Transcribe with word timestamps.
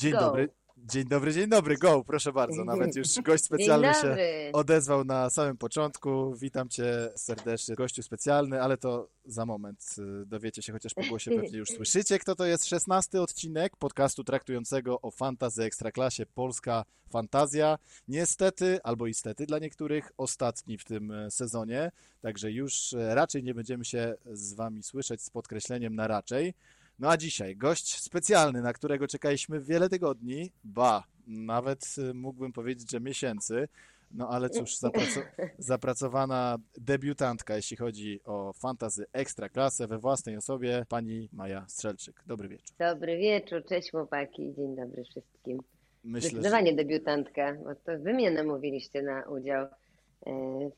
Dzień 0.00 0.12
Go. 0.12 0.20
dobry. 0.20 0.48
Dzień 0.76 1.04
dobry, 1.04 1.32
dzień 1.32 1.48
dobry, 1.48 1.76
go, 1.76 2.04
proszę 2.04 2.32
bardzo. 2.32 2.64
Nawet 2.64 2.96
już 2.96 3.20
gość 3.20 3.44
specjalny 3.44 3.94
się 3.94 4.16
odezwał 4.52 5.04
na 5.04 5.30
samym 5.30 5.56
początku. 5.56 6.34
Witam 6.34 6.68
cię 6.68 7.10
serdecznie, 7.16 7.74
gościu 7.74 8.02
specjalny, 8.02 8.62
ale 8.62 8.76
to 8.76 9.08
za 9.24 9.46
moment. 9.46 9.84
y, 10.22 10.26
Dowiecie 10.26 10.62
się, 10.62 10.72
chociaż 10.72 10.94
po 10.94 11.02
głosie 11.08 11.30
pewnie 11.30 11.58
już 11.58 11.68
słyszycie, 11.76 12.18
kto 12.18 12.34
to 12.34 12.44
jest. 12.46 12.66
Szesnasty 12.66 13.20
odcinek 13.20 13.76
podcastu 13.76 14.24
traktującego 14.24 15.00
o 15.00 15.10
fantazy 15.10 15.62
ekstraklasie 15.62 16.26
Polska 16.26 16.84
Fantazja. 17.10 17.78
Niestety, 18.08 18.78
albo 18.82 19.06
istety 19.06 19.46
dla 19.46 19.58
niektórych, 19.58 20.12
ostatni 20.16 20.78
w 20.78 20.84
tym 20.84 21.10
e, 21.10 21.30
sezonie. 21.30 21.90
Także 22.20 22.52
już 22.52 22.92
e, 22.92 23.14
raczej 23.14 23.42
nie 23.42 23.54
będziemy 23.54 23.84
się 23.84 24.14
z 24.32 24.54
wami 24.54 24.82
słyszeć 24.82 25.22
z 25.22 25.30
podkreśleniem 25.30 25.94
na 25.94 26.08
raczej. 26.08 26.54
No 27.00 27.10
a 27.10 27.16
dzisiaj 27.16 27.56
gość 27.56 28.02
specjalny, 28.02 28.62
na 28.62 28.72
którego 28.72 29.08
czekaliśmy 29.08 29.60
wiele 29.60 29.88
tygodni, 29.88 30.50
ba, 30.64 31.04
nawet 31.26 31.94
y, 31.98 32.14
mógłbym 32.14 32.52
powiedzieć, 32.52 32.90
że 32.90 33.00
miesięcy. 33.00 33.68
No 34.10 34.28
ale 34.28 34.50
cóż, 34.50 34.76
zapraco 34.76 35.20
zapracowana 35.58 36.58
debiutantka, 36.78 37.56
jeśli 37.56 37.76
chodzi 37.76 38.20
o 38.24 38.52
fantazy 38.52 39.06
ekstraklasę 39.12 39.86
we 39.86 39.98
własnej 39.98 40.36
osobie, 40.36 40.86
pani 40.88 41.28
Maja 41.32 41.64
Strzelczyk. 41.68 42.22
Dobry 42.26 42.48
wieczór. 42.48 42.76
Dobry 42.78 43.18
wieczór, 43.18 43.64
cześć 43.68 43.90
chłopaki, 43.90 44.54
dzień 44.54 44.76
dobry 44.76 45.04
wszystkim. 45.04 45.58
Myślę, 46.04 46.30
że 46.30 46.36
Zdecydowanie 46.36 46.74
debiutantka, 46.74 47.56
bo 47.64 47.74
to 47.74 47.98
wy 47.98 48.14
mnie 48.14 48.30
namówiliście 48.30 49.02
na 49.02 49.22
udział 49.22 49.66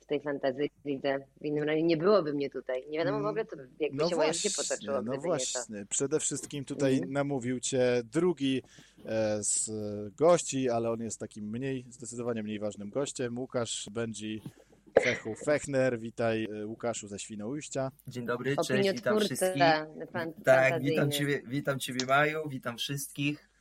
w 0.01 0.07
tej 0.07 0.21
fantazji 0.21 0.71
lidze. 0.85 1.19
W 1.41 1.45
innym 1.45 1.65
razie 1.65 1.83
nie 1.83 1.97
byłoby 1.97 2.35
mnie 2.35 2.51
tutaj. 2.51 2.85
Nie 2.91 2.99
wiadomo 2.99 3.23
w 3.23 3.27
ogóle, 3.27 3.45
co, 3.45 3.57
jakby 3.81 3.97
no 4.03 4.09
się 4.09 4.17
moje 4.17 4.33
życie 4.35 4.51
potoczyło, 4.57 5.03
no 5.03 5.13
właśnie. 5.21 5.87
Przede 5.89 6.21
wszystkim 6.21 6.65
tutaj 6.65 6.93
Mhm. 6.95 7.13
namówił 7.13 7.61
cię 7.61 8.03
drugi 8.13 8.63
e, 9.07 9.39
z 9.45 9.71
gości, 10.15 10.71
ale 10.71 10.91
on 10.91 11.01
jest 11.01 11.21
takim 11.21 11.45
mniej, 11.51 11.85
zdecydowanie 11.91 12.43
mniej 12.43 12.59
ważnym 12.59 12.91
gościem. 12.91 13.39
Łukasz 13.39 13.87
Benji 13.93 14.43
Fechu 15.03 15.35
Fechner. 15.35 15.99
Witaj 16.01 16.45
e, 16.45 16.67
Łukaszu 16.67 17.09
ze 17.09 17.19
Świnoujścia. 17.19 17.91
Dzień 18.09 18.27
dobry, 18.27 18.57
cześć, 18.67 18.93
witam 18.93 19.21
wszystkich. 19.21 19.63
Tak, 20.45 20.83
witam 20.83 21.11
ciebie, 21.11 21.43
witam 21.47 21.79
ciebie 21.79 22.07
Maju, 22.07 22.49
witam 22.49 22.77
wszystkich. 22.77 23.52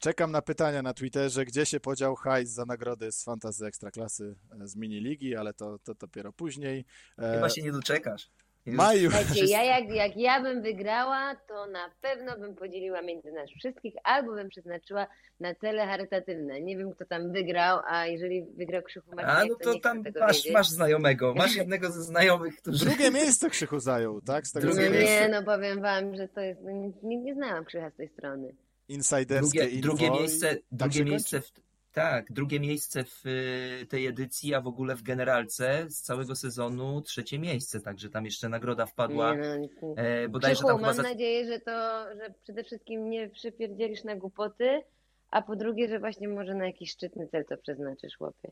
Czekam 0.00 0.32
na 0.32 0.42
pytania 0.42 0.82
na 0.82 0.94
Twitterze, 0.94 1.44
gdzie 1.44 1.66
się 1.66 1.80
podział 1.80 2.14
hajs 2.14 2.50
za 2.50 2.64
nagrody 2.64 3.12
z 3.12 3.24
fantazy 3.24 3.66
ekstraklasy 3.66 4.34
e, 4.62 4.66
z 4.66 4.76
miniligi, 4.76 5.36
ale 5.36 5.54
to, 5.54 5.78
to 5.78 5.94
dopiero 5.94 6.32
później. 6.32 6.84
E, 7.18 7.34
Chyba 7.34 7.48
się 7.48 7.62
nie 7.62 7.72
doczekasz. 7.72 8.30
Maju, 8.66 9.10
Słuchajcie, 9.10 9.44
ja 9.44 9.64
jak, 9.64 9.90
jak 9.90 10.16
ja 10.16 10.42
bym 10.42 10.62
wygrała, 10.62 11.34
to 11.48 11.66
na 11.66 11.90
pewno 12.00 12.38
bym 12.38 12.54
podzieliła 12.54 13.02
między 13.02 13.32
nas 13.32 13.50
wszystkich, 13.58 13.94
albo 14.04 14.32
bym 14.34 14.48
przeznaczyła 14.48 15.06
na 15.40 15.54
cele 15.54 15.86
charytatywne. 15.86 16.60
Nie 16.60 16.76
wiem, 16.76 16.92
kto 16.92 17.04
tam 17.04 17.32
wygrał, 17.32 17.78
a 17.88 18.06
jeżeli 18.06 18.42
wygrał 18.56 18.82
Krzychu 18.82 19.10
A 19.12 19.14
Marcinek, 19.16 19.48
no 19.50 19.64
to 19.64 19.70
chcę 19.70 19.80
tam 19.80 20.04
tego 20.04 20.20
masz, 20.20 20.36
wiedzieć. 20.36 20.52
masz 20.52 20.68
znajomego, 20.68 21.34
masz 21.34 21.56
jednego 21.56 21.90
ze 21.90 22.02
znajomych, 22.02 22.56
którzy... 22.56 22.84
drugie 22.84 23.10
miejsce 23.10 23.50
Krzychu 23.50 23.80
zajął, 23.80 24.20
tak? 24.20 24.46
Z 24.46 24.52
tego 24.52 24.66
Drugie 24.66 24.90
miejsce. 24.90 25.20
nie, 25.20 25.28
no 25.28 25.42
powiem 25.42 25.80
wam, 25.82 26.16
że 26.16 26.28
to 26.28 26.40
jest, 26.40 26.60
no 26.62 26.70
nie, 26.70 26.92
nie, 27.02 27.16
nie 27.16 27.34
znałam 27.34 27.64
Krzycha 27.64 27.90
z 27.90 27.94
tej 27.94 28.08
strony. 28.08 28.54
Insiderskie 28.90 29.60
Drugie, 29.60 29.80
drugie 29.80 30.10
miejsce, 30.10 30.54
tak 30.54 30.64
drugie 30.70 31.04
miejsce 31.04 31.40
w, 31.40 31.52
tak, 31.92 32.32
drugie 32.32 32.60
miejsce 32.60 33.04
w 33.04 33.26
y, 33.26 33.86
tej 33.86 34.06
edycji, 34.06 34.54
a 34.54 34.60
w 34.60 34.66
ogóle 34.66 34.96
w 34.96 35.02
generalce 35.02 35.86
z 35.88 36.00
całego 36.00 36.36
sezonu 36.36 37.00
trzecie 37.00 37.38
miejsce, 37.38 37.80
także 37.80 38.10
tam 38.10 38.24
jeszcze 38.24 38.48
nagroda 38.48 38.86
wpadła. 38.86 39.34
Nie, 39.34 39.68
no, 39.82 39.94
E, 39.96 40.28
bodajże 40.28 40.54
Krzychu, 40.54 40.68
tam 40.68 40.80
mam 40.80 40.94
za... 40.94 41.02
nadzieję, 41.02 41.46
że 41.46 41.60
to, 41.60 42.04
że 42.16 42.34
przede 42.42 42.64
wszystkim 42.64 43.10
nie 43.10 43.28
przypierdzielisz 43.28 44.04
na 44.04 44.16
głupoty, 44.16 44.82
a 45.30 45.42
po 45.42 45.56
drugie, 45.56 45.88
że 45.88 45.98
właśnie 45.98 46.28
może 46.28 46.54
na 46.54 46.66
jakiś 46.66 46.90
szczytny 46.90 47.28
cel 47.28 47.44
to 47.44 47.56
przeznaczysz, 47.56 48.16
chłopie. 48.16 48.48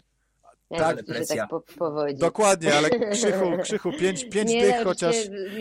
Jak 0.71 0.81
Tak, 0.81 1.01
ci 1.01 1.07
się 1.07 1.13
presja. 1.13 1.37
tak 1.37 1.51
po, 1.51 1.61
powodzi. 1.61 2.15
Dokładnie, 2.15 2.75
ale 2.75 2.91
Krzychu, 3.15 3.59
Krzychu 3.63 3.93
pięć, 3.93 4.29
pięć 4.29 4.51
Nie, 4.51 4.63
tych 4.63 4.85
chociaż... 4.85 5.17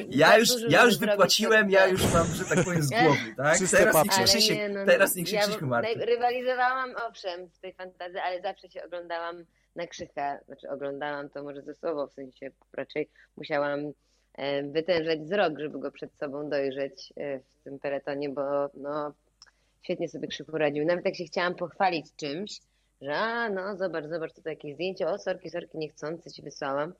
Ja 0.09 0.37
już, 0.37 0.49
ja 0.69 0.83
już 0.83 0.97
wypłaciłem, 0.97 1.69
ja 1.69 1.87
już 1.87 2.13
mam, 2.13 2.27
że 2.27 2.45
tak 2.45 2.65
powiem, 2.65 2.81
z 2.81 2.89
głowy, 3.03 3.35
tak? 3.37 3.57
Czyste 3.57 3.77
Teraz 3.77 3.95
Ale 3.95 4.25
krzyczy, 4.25 4.55
nie, 4.55 4.69
no, 4.69 4.85
teraz 4.85 5.15
się 5.15 5.35
ja 5.35 5.47
Marty. 5.61 6.05
Rywalizowałam, 6.05 6.95
owszem, 7.09 7.49
w 7.49 7.59
tej 7.59 7.73
fantazji, 7.73 8.19
ale 8.19 8.41
zawsze 8.41 8.69
się 8.69 8.83
oglądałam 8.83 9.45
na 9.75 9.87
Krzycha. 9.87 10.39
Znaczy 10.45 10.69
oglądałam 10.69 11.29
to 11.29 11.43
może 11.43 11.61
ze 11.61 11.75
słowo, 11.75 12.07
w 12.07 12.13
sensie 12.13 12.51
raczej 12.73 13.09
musiałam 13.37 13.79
e, 14.33 14.63
wytężać 14.63 15.19
wzrok, 15.19 15.59
żeby 15.59 15.79
go 15.79 15.91
przed 15.91 16.15
sobą 16.17 16.49
dojrzeć 16.49 17.13
e, 17.17 17.39
w 17.39 17.63
tym 17.63 17.79
peletonie, 17.79 18.29
bo 18.29 18.69
no, 18.73 19.13
świetnie 19.81 20.09
sobie 20.09 20.27
Krzychu 20.27 20.57
radził. 20.57 20.85
Nawet 20.85 21.05
jak 21.05 21.15
się 21.15 21.25
chciałam 21.25 21.55
pochwalić 21.55 22.15
czymś, 22.15 22.59
że 23.01 23.15
a, 23.15 23.49
no 23.49 23.77
zobacz, 23.77 24.05
zobacz, 24.05 24.33
tutaj 24.33 24.53
jakieś 24.53 24.73
zdjęcie, 24.73 25.07
o 25.07 25.17
sorki, 25.17 25.49
sorki, 25.49 25.77
niechcący 25.77 26.31
ci 26.31 26.41
wysłałam, 26.41 26.93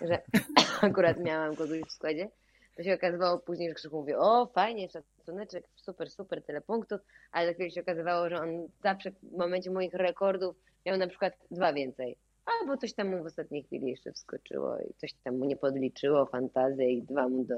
że 0.00 0.18
akurat 0.88 1.20
miałam 1.20 1.56
kogoś 1.56 1.80
w 1.80 1.92
składzie, 1.92 2.28
to 2.76 2.82
się 2.82 2.94
okazywało 2.94 3.38
później, 3.38 3.68
że 3.68 3.74
Krzychu 3.74 3.96
mówi, 3.96 4.14
o 4.14 4.46
fajnie, 4.46 4.88
szacuneczek, 4.88 5.64
super, 5.76 6.10
super, 6.10 6.42
tyle 6.42 6.60
punktów, 6.60 7.00
ale 7.32 7.54
chwilę 7.54 7.70
się 7.70 7.80
okazywało, 7.80 8.28
że 8.28 8.40
on 8.40 8.68
zawsze 8.82 9.10
w 9.10 9.36
momencie 9.36 9.70
moich 9.70 9.94
rekordów 9.94 10.56
miał 10.86 10.98
na 10.98 11.06
przykład 11.06 11.34
dwa 11.50 11.72
więcej. 11.72 12.16
Albo 12.46 12.76
coś 12.76 12.92
tam 12.92 13.08
mu 13.08 13.22
w 13.22 13.26
ostatniej 13.26 13.62
chwili 13.62 13.90
jeszcze 13.90 14.12
wskoczyło 14.12 14.78
i 14.78 14.94
coś 14.94 15.12
tam 15.24 15.38
mu 15.38 15.44
nie 15.44 15.56
podliczyło, 15.56 16.26
fantazję 16.26 16.92
i 16.92 17.02
dwa 17.02 17.28
mu 17.28 17.44
do, 17.44 17.54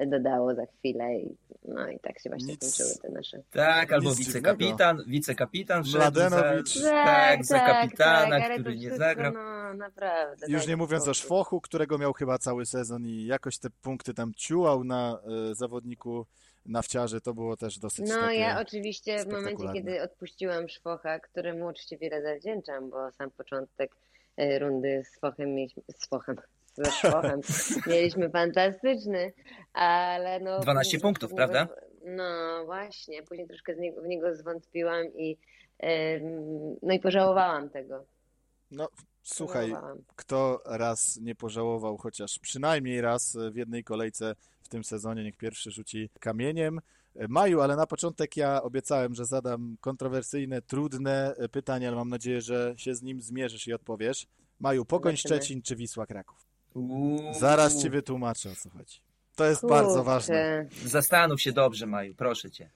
dodało 0.00 0.54
za 0.54 0.66
chwilę 0.66 1.18
i 1.18 1.36
no 1.68 1.88
i 1.88 1.98
tak 1.98 2.20
się 2.20 2.30
właśnie 2.30 2.52
Nic. 2.52 2.60
kończyły 2.60 2.90
te 3.02 3.08
nasze. 3.08 3.42
Tak, 3.50 3.92
albo 3.92 4.10
Nic 4.10 4.18
wicekapitan, 4.18 5.04
wicekapitan 5.06 5.82
Mladenowicz. 5.94 6.78
za, 6.78 6.90
tak, 6.90 7.44
za 7.44 7.60
kapitana, 7.60 8.36
ale 8.36 8.48
to 8.48 8.60
który 8.60 8.74
nie 8.74 8.80
wszystko, 8.80 8.98
zagrał. 8.98 9.32
No 9.32 9.74
naprawdę. 9.74 10.46
Już 10.48 10.60
daj 10.60 10.68
nie 10.68 10.76
mówiąc 10.76 11.08
o. 11.08 11.14
Szwochu, 11.14 11.60
którego 11.60 11.98
miał 11.98 12.12
chyba 12.12 12.38
cały 12.38 12.66
sezon 12.66 13.06
i 13.06 13.26
jakoś 13.26 13.58
te 13.58 13.70
punkty 13.70 14.14
tam 14.14 14.34
ciułał 14.34 14.84
na 14.84 15.20
e, 15.50 15.54
zawodniku 15.54 16.26
nawciarzy, 16.66 17.20
to 17.20 17.34
było 17.34 17.56
też 17.56 17.78
dosyć 17.78 18.08
No 18.08 18.30
ja 18.30 18.60
oczywiście 18.60 19.24
w 19.24 19.32
momencie, 19.32 19.64
kiedy 19.72 20.02
odpuściłam 20.02 20.68
Szwocha, 20.68 21.20
któremu 21.20 21.66
oczywiście 21.66 21.98
wiele 21.98 22.22
zawdzięczam, 22.22 22.90
bo 22.90 23.12
sam 23.12 23.30
początek 23.30 23.96
e, 24.36 24.58
rundy 24.58 25.02
z 25.04 25.20
Fochem 25.20 25.54
mieliśmy, 25.54 25.82
z 25.96 26.06
Fochem, 26.06 26.36
ze 26.72 26.90
Szwochem 26.90 27.40
mieliśmy 27.86 28.30
fantastyczny, 28.30 29.32
ale 29.72 30.40
no... 30.40 30.60
12 30.60 30.82
później 30.82 31.02
punktów, 31.02 31.34
prawda? 31.34 31.68
No 32.04 32.62
właśnie, 32.64 33.22
później 33.22 33.48
troszkę 33.48 33.74
z 33.74 33.78
niego, 33.78 34.02
w 34.02 34.06
niego 34.06 34.34
zwątpiłam 34.34 35.06
i 35.14 35.38
no 36.82 36.94
i 36.94 37.00
pożałowałam 37.00 37.70
tego. 37.70 38.04
No, 38.70 38.88
słuchaj, 39.22 39.68
Pożałowałam. 39.68 40.04
kto 40.16 40.62
raz 40.66 41.18
nie 41.22 41.34
pożałował, 41.34 41.96
chociaż 41.96 42.38
przynajmniej 42.38 43.00
raz 43.00 43.36
w 43.52 43.56
jednej 43.56 43.84
kolejce 43.84 44.34
w 44.62 44.68
tym 44.68 44.84
sezonie, 44.84 45.24
niech 45.24 45.36
pierwszy 45.36 45.70
rzuci 45.70 46.10
kamieniem. 46.20 46.80
Maju, 47.28 47.60
ale 47.60 47.76
na 47.76 47.86
początek 47.86 48.36
ja 48.36 48.62
obiecałem, 48.62 49.14
że 49.14 49.24
zadam 49.24 49.76
kontrowersyjne, 49.80 50.62
trudne 50.62 51.34
e, 51.38 51.48
pytania, 51.48 51.88
ale 51.88 51.96
mam 51.96 52.08
nadzieję, 52.08 52.40
że 52.40 52.74
się 52.76 52.94
z 52.94 53.02
nim 53.02 53.20
zmierzysz 53.20 53.66
i 53.66 53.72
odpowiesz. 53.72 54.26
Maju, 54.60 54.84
Pogoń 54.84 55.16
Zobaczymy. 55.16 55.40
Szczecin 55.40 55.62
czy 55.62 55.76
Wisła 55.76 56.06
Kraków? 56.06 56.51
Uuu. 56.74 57.34
Zaraz 57.34 57.82
ci 57.82 57.90
wytłumaczę 57.90 58.50
o 58.50 58.54
co 58.54 58.70
chodzi. 58.70 59.00
To 59.36 59.44
jest 59.44 59.66
bardzo 59.66 59.88
Kurczę. 59.88 60.04
ważne. 60.04 60.66
Zastanów 60.84 61.40
się 61.40 61.52
dobrze, 61.52 61.86
Maju, 61.86 62.14
proszę 62.14 62.50
cię. 62.50 62.70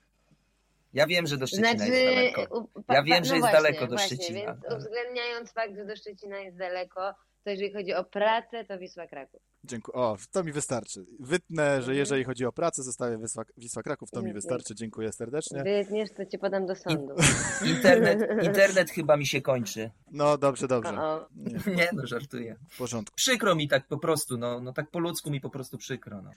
Ja 0.93 1.07
wiem, 1.07 1.27
że 1.27 1.37
do 1.37 1.47
Szczecina 1.47 1.73
Znaczy, 1.73 1.93
jest 1.93 2.15
daleko. 2.15 2.69
Ja 2.89 3.03
wiem, 3.03 3.25
że 3.25 3.31
no 3.31 3.37
jest 3.37 3.49
właśnie, 3.49 3.63
daleko 3.63 3.87
do 3.87 3.97
właśnie, 3.97 4.17
Szczecina. 4.17 4.55
Więc 4.55 4.75
uwzględniając 4.75 5.53
fakt, 5.53 5.77
że 5.77 5.85
do 5.85 5.97
Szczecina 5.97 6.39
jest 6.39 6.57
daleko, 6.57 7.15
to 7.45 7.51
jeżeli 7.51 7.73
chodzi 7.73 7.95
o 7.95 8.05
pracę, 8.05 8.65
to 8.65 8.79
Wisła 8.79 9.07
Kraków. 9.07 9.43
Dziękuję. 9.67 9.99
O, 9.99 10.17
to 10.33 10.45
mi 10.45 10.53
wystarczy. 10.53 11.05
Wytnę, 11.21 11.83
że 11.83 11.95
jeżeli 11.95 12.25
chodzi 12.25 12.47
o 12.47 12.53
pracę, 12.53 12.83
zostawię 12.83 13.19
Wisła, 13.19 13.45
Wisła 13.57 13.83
Kraków, 13.83 14.11
to 14.11 14.23
mi 14.23 14.33
wystarczy. 14.33 14.75
Dziękuję 14.75 15.13
serdecznie. 15.13 15.63
Wytniesz, 15.63 16.11
to 16.17 16.27
cię 16.27 16.39
podam 16.39 16.67
do 16.67 16.75
sądu. 16.77 17.15
Internet, 17.77 18.21
internet 18.49 18.91
chyba 18.91 19.17
mi 19.17 19.27
się 19.27 19.41
kończy. 19.41 19.91
No, 20.13 20.39
dobrze, 20.39 20.69
dobrze. 20.69 20.93
Nie, 21.37 21.75
Nie 21.77 21.89
no, 21.93 22.07
żartuję. 22.07 22.57
w 22.71 22.79
porządku. 22.79 23.17
Przykro 23.17 23.55
mi 23.55 23.69
tak 23.69 23.87
po 23.87 23.99
prostu, 23.99 24.39
no, 24.39 24.61
no 24.61 24.73
tak 24.73 24.91
po 24.91 24.99
ludzku 24.99 25.31
mi 25.31 25.41
po 25.41 25.51
prostu 25.51 25.79
przykro. 25.79 26.23
No. 26.23 26.31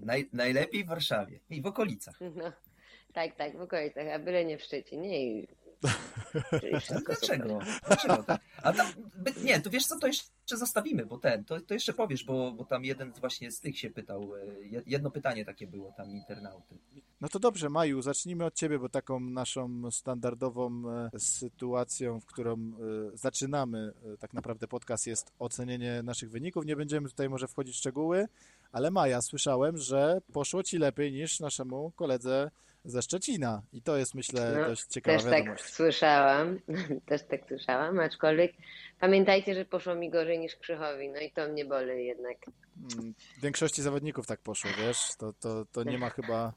Naj, 0.00 0.28
najlepiej 0.32 0.84
w 0.84 0.86
Warszawie 0.86 1.40
i 1.50 1.62
w 1.62 1.66
okolicach. 1.66 2.18
No, 2.20 2.52
tak, 3.12 3.36
tak, 3.36 3.58
w 3.58 3.60
okolicach, 3.60 4.06
a 4.14 4.18
byle 4.18 4.44
nie 4.44 4.58
w 4.58 4.62
Szczecinie 4.62 5.42
Dlaczego? 7.06 7.58
Dlaczego 7.86 8.22
tak? 8.22 8.40
A 8.62 8.72
tam, 8.72 8.86
by- 9.14 9.34
nie, 9.44 9.60
to 9.60 9.70
wiesz 9.70 9.86
co, 9.86 9.98
to 9.98 10.06
jeszcze 10.06 10.56
zostawimy, 10.56 11.06
bo 11.06 11.18
ten, 11.18 11.44
to, 11.44 11.60
to 11.60 11.74
jeszcze 11.74 11.92
powiesz, 11.92 12.24
bo, 12.24 12.52
bo 12.52 12.64
tam 12.64 12.84
jeden 12.84 13.12
właśnie 13.12 13.50
z 13.50 13.60
tych 13.60 13.78
się 13.78 13.90
pytał, 13.90 14.36
e, 14.36 14.46
je- 14.66 14.82
jedno 14.86 15.10
pytanie 15.10 15.44
takie 15.44 15.66
było 15.66 15.92
tam 15.92 16.10
internauty. 16.10 16.78
No 17.20 17.28
to 17.28 17.38
dobrze, 17.38 17.70
Maju, 17.70 18.02
zacznijmy 18.02 18.44
od 18.44 18.54
Ciebie, 18.54 18.78
bo 18.78 18.88
taką 18.88 19.20
naszą 19.20 19.90
standardową 19.90 20.82
e, 20.90 21.10
sytuacją, 21.18 22.20
w 22.20 22.26
którą 22.26 22.52
e, 22.52 23.16
zaczynamy 23.16 23.92
tak 24.18 24.32
naprawdę 24.34 24.68
podcast 24.68 25.06
jest 25.06 25.32
ocenienie 25.38 26.02
naszych 26.02 26.30
wyników. 26.30 26.66
Nie 26.66 26.76
będziemy 26.76 27.08
tutaj 27.08 27.28
może 27.28 27.48
wchodzić 27.48 27.74
w 27.74 27.78
szczegóły, 27.78 28.28
ale 28.72 28.90
Maja, 28.90 29.22
słyszałem, 29.22 29.78
że 29.78 30.20
poszło 30.32 30.62
Ci 30.62 30.78
lepiej 30.78 31.12
niż 31.12 31.40
naszemu 31.40 31.90
koledze 31.96 32.50
ze 32.84 33.02
Szczecina 33.02 33.62
i 33.72 33.82
to 33.82 33.96
jest 33.96 34.14
myślę 34.14 34.52
No, 34.60 34.68
dość 34.68 34.84
ciekawa 34.86 35.16
Też 35.18 35.24
tak 35.24 35.34
wiadomość. 35.34 35.64
słyszałam, 35.64 36.58
też 37.08 37.22
tak 37.22 37.40
słyszałam, 37.48 38.00
aczkolwiek 38.00 38.52
pamiętajcie, 39.00 39.54
że 39.54 39.64
poszło 39.64 39.94
mi 39.94 40.10
gorzej 40.10 40.38
niż 40.38 40.56
Krzychowi, 40.56 41.08
no 41.08 41.20
i 41.20 41.30
to 41.30 41.48
mnie 41.48 41.64
boli 41.64 42.06
jednak. 42.06 42.36
Mm, 42.96 43.14
W 43.38 43.40
większości 43.42 43.82
zawodników 43.82 44.26
tak 44.26 44.40
poszło, 44.40 44.70
wiesz, 44.78 44.98
to, 45.18 45.32
to, 45.32 45.64
to 45.72 45.82
nie 45.84 45.98
ma 45.98 46.10
chyba 46.10 46.52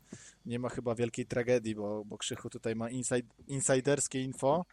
nie 0.45 0.59
ma 0.59 0.69
chyba 0.69 0.95
wielkiej 0.95 1.25
tragedii, 1.25 1.75
bo, 1.75 2.05
bo 2.05 2.17
Krzychu 2.17 2.49
tutaj 2.49 2.75
ma 2.75 2.89
inside, 2.89 3.27
insiderskie 3.47 4.21
info. 4.21 4.65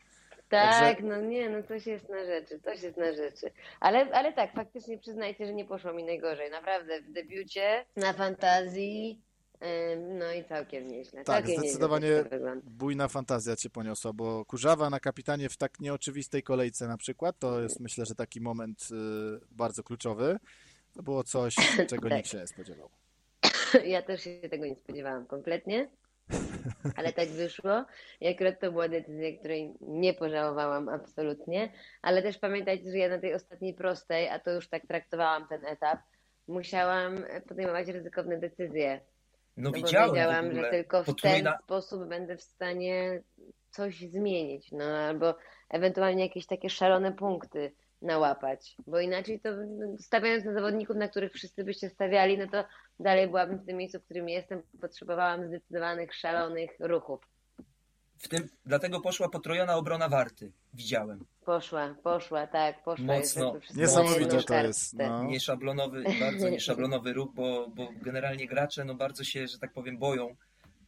Tak, 0.48 0.80
Także- 0.96 1.02
no 1.08 1.20
nie, 1.20 1.50
no 1.50 1.62
coś 1.62 1.86
jest 1.86 2.08
na 2.08 2.24
rzeczy, 2.24 2.60
coś 2.60 2.82
jest 2.82 2.96
na 2.96 3.12
rzeczy. 3.14 3.50
Ale, 3.80 3.98
ale 4.12 4.32
tak, 4.32 4.52
faktycznie 4.52 4.98
przyznajcie, 4.98 5.46
że 5.46 5.54
nie 5.54 5.64
poszło 5.64 5.92
mi 5.92 6.04
najgorzej. 6.04 6.50
Naprawdę 6.50 7.02
w 7.02 7.12
debiucie, 7.12 7.84
na 7.96 8.12
fantazji, 8.12 9.20
no 9.98 10.32
i 10.32 10.44
całkiem 10.44 10.88
nieźle. 10.88 11.24
Tak, 11.24 11.26
całkiem 11.26 11.50
nieźle 11.50 11.62
zdecydowanie 11.64 12.24
wygląda. 12.30 12.66
bujna 12.70 13.08
fantazja 13.08 13.56
cię 13.56 13.70
poniosła, 13.70 14.12
bo 14.12 14.44
Kurzawa 14.44 14.90
na 14.90 15.00
kapitanie 15.00 15.48
w 15.48 15.56
tak 15.56 15.80
nieoczywistej 15.80 16.42
kolejce 16.42 16.88
na 16.88 16.96
przykład, 16.96 17.38
to 17.38 17.60
jest 17.60 17.80
myślę, 17.80 18.06
że 18.06 18.14
taki 18.14 18.40
moment 18.40 18.88
y, 18.92 19.40
bardzo 19.50 19.82
kluczowy. 19.82 20.38
To 20.94 21.02
było 21.02 21.24
coś, 21.24 21.54
czego 21.90 22.08
Tak. 22.08 22.18
nikt 22.18 22.28
się 22.30 22.38
nie 22.38 22.46
spodziewał. 22.46 22.90
Ja 23.84 24.02
też 24.02 24.24
się 24.24 24.48
tego 24.50 24.66
nie 24.66 24.76
spodziewałam 24.76 25.26
kompletnie, 25.26 25.90
ale 26.96 27.12
tak 27.12 27.28
wyszło. 27.28 27.84
I 28.20 28.28
akurat 28.28 28.60
to 28.60 28.72
była 28.72 28.88
decyzja, 28.88 29.38
której 29.38 29.74
nie 29.80 30.14
pożałowałam 30.14 30.88
absolutnie, 30.88 31.72
ale 32.02 32.22
też 32.22 32.38
pamiętajcie, 32.38 32.90
że 32.90 32.98
ja 32.98 33.08
na 33.08 33.18
tej 33.18 33.34
ostatniej 33.34 33.74
prostej, 33.74 34.28
a 34.28 34.38
to 34.38 34.50
już 34.50 34.68
tak 34.68 34.86
traktowałam 34.86 35.48
ten 35.48 35.66
etap, 35.66 35.98
musiałam 36.48 37.24
podejmować 37.48 37.88
ryzykowne 37.88 38.38
decyzje. 38.38 39.00
No, 39.56 39.70
No 39.70 39.72
widziałem 39.72 40.14
wiedziałam, 40.14 40.46
ogóle. 40.46 40.62
że 40.64 40.70
tylko 40.70 41.02
w 41.02 41.06
ten 41.06 41.14
Potrójna, 41.14 41.58
sposób 41.58 42.04
będę 42.04 42.36
w 42.36 42.42
stanie 42.42 43.22
coś 43.70 44.00
zmienić, 44.00 44.72
no 44.72 44.84
albo 44.84 45.34
ewentualnie 45.70 46.22
jakieś 46.22 46.46
takie 46.46 46.70
szalone 46.70 47.12
punkty 47.12 47.72
nałapać, 48.02 48.76
bo 48.86 49.00
inaczej 49.00 49.40
to 49.40 49.48
stawiając 49.98 50.44
na 50.44 50.52
zawodników, 50.54 50.96
na 50.96 51.08
których 51.08 51.32
wszyscy 51.32 51.64
byście 51.64 51.90
stawiali, 51.90 52.38
no 52.38 52.46
to 52.48 52.64
dalej 53.00 53.26
byłabym 53.28 53.58
w 53.58 53.66
tym 53.66 53.76
miejscu, 53.76 54.00
w 54.00 54.04
którym 54.04 54.28
jestem, 54.28 54.62
potrzebowałam 54.80 55.46
zdecydowanych, 55.48 56.14
szalonych 56.14 56.70
ruchów. 56.80 57.33
W 58.24 58.28
tym, 58.28 58.48
dlatego 58.66 59.00
poszła 59.00 59.28
potrojona 59.28 59.76
obrona 59.76 60.08
Warty. 60.08 60.52
Widziałem. 60.74 61.24
Poszła, 61.44 61.94
poszła, 62.02 62.46
tak, 62.46 62.82
poszła. 62.84 63.06
Mocno. 63.06 63.54
jest 63.54 63.76
Niesamowite 63.76 64.42
to 64.42 64.54
jest. 64.54 64.94
No. 64.94 65.24
Nieszablonowy, 65.24 66.04
bardzo 66.20 66.48
nieszablonowy 66.48 67.12
ruch, 67.12 67.34
bo, 67.34 67.68
bo 67.68 67.88
generalnie 68.02 68.46
gracze 68.46 68.84
no 68.84 68.94
bardzo 68.94 69.24
się, 69.24 69.46
że 69.46 69.58
tak 69.58 69.72
powiem, 69.72 69.98
boją 69.98 70.36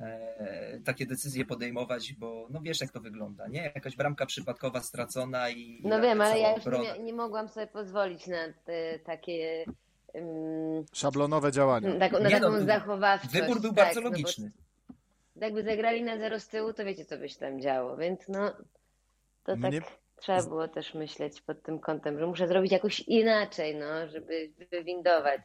e, 0.00 0.80
takie 0.84 1.06
decyzje 1.06 1.44
podejmować, 1.44 2.12
bo 2.12 2.46
no 2.50 2.60
wiesz 2.62 2.80
jak 2.80 2.90
to 2.90 3.00
wygląda, 3.00 3.48
nie? 3.48 3.62
Jakaś 3.62 3.96
bramka 3.96 4.26
przypadkowa 4.26 4.80
stracona 4.80 5.50
i 5.50 5.80
No 5.84 5.98
i 5.98 6.02
wiem, 6.02 6.20
ale 6.20 6.38
ja 6.38 6.54
już 6.54 6.64
nie, 6.66 7.04
nie 7.04 7.12
mogłam 7.12 7.48
sobie 7.48 7.66
pozwolić 7.66 8.26
na 8.26 8.52
te, 8.64 8.98
takie... 8.98 9.64
ym, 10.16 10.84
Szablonowe 10.92 11.52
działania. 11.52 11.98
taką, 11.98 12.18
na 12.20 12.28
Nie 12.28 12.40
taką 12.40 12.52
no, 12.52 12.64
zachowawczość. 12.64 13.32
Wybór 13.34 13.60
był 13.60 13.72
tak, 13.72 13.84
bardzo 13.84 14.00
no 14.00 14.10
bo 14.10 14.10
logiczny. 14.10 14.50
Jakby 15.40 15.62
zagrali 15.62 16.02
na 16.02 16.18
zero 16.18 16.40
z 16.40 16.48
tyłu, 16.48 16.72
to 16.72 16.84
wiecie, 16.84 17.04
co 17.04 17.18
by 17.18 17.28
się 17.28 17.38
tam 17.38 17.60
działo, 17.60 17.96
więc 17.96 18.28
no 18.28 18.52
to 19.44 19.56
Mnie- 19.56 19.80
tak 19.80 19.90
trzeba 20.16 20.42
było 20.42 20.68
też 20.68 20.94
myśleć 20.94 21.40
pod 21.40 21.62
tym 21.62 21.78
kątem, 21.80 22.18
że 22.18 22.26
muszę 22.26 22.48
zrobić 22.48 22.72
jakoś 22.72 23.00
inaczej, 23.00 23.76
no, 23.76 24.08
żeby 24.08 24.50
wywindować. 24.70 25.40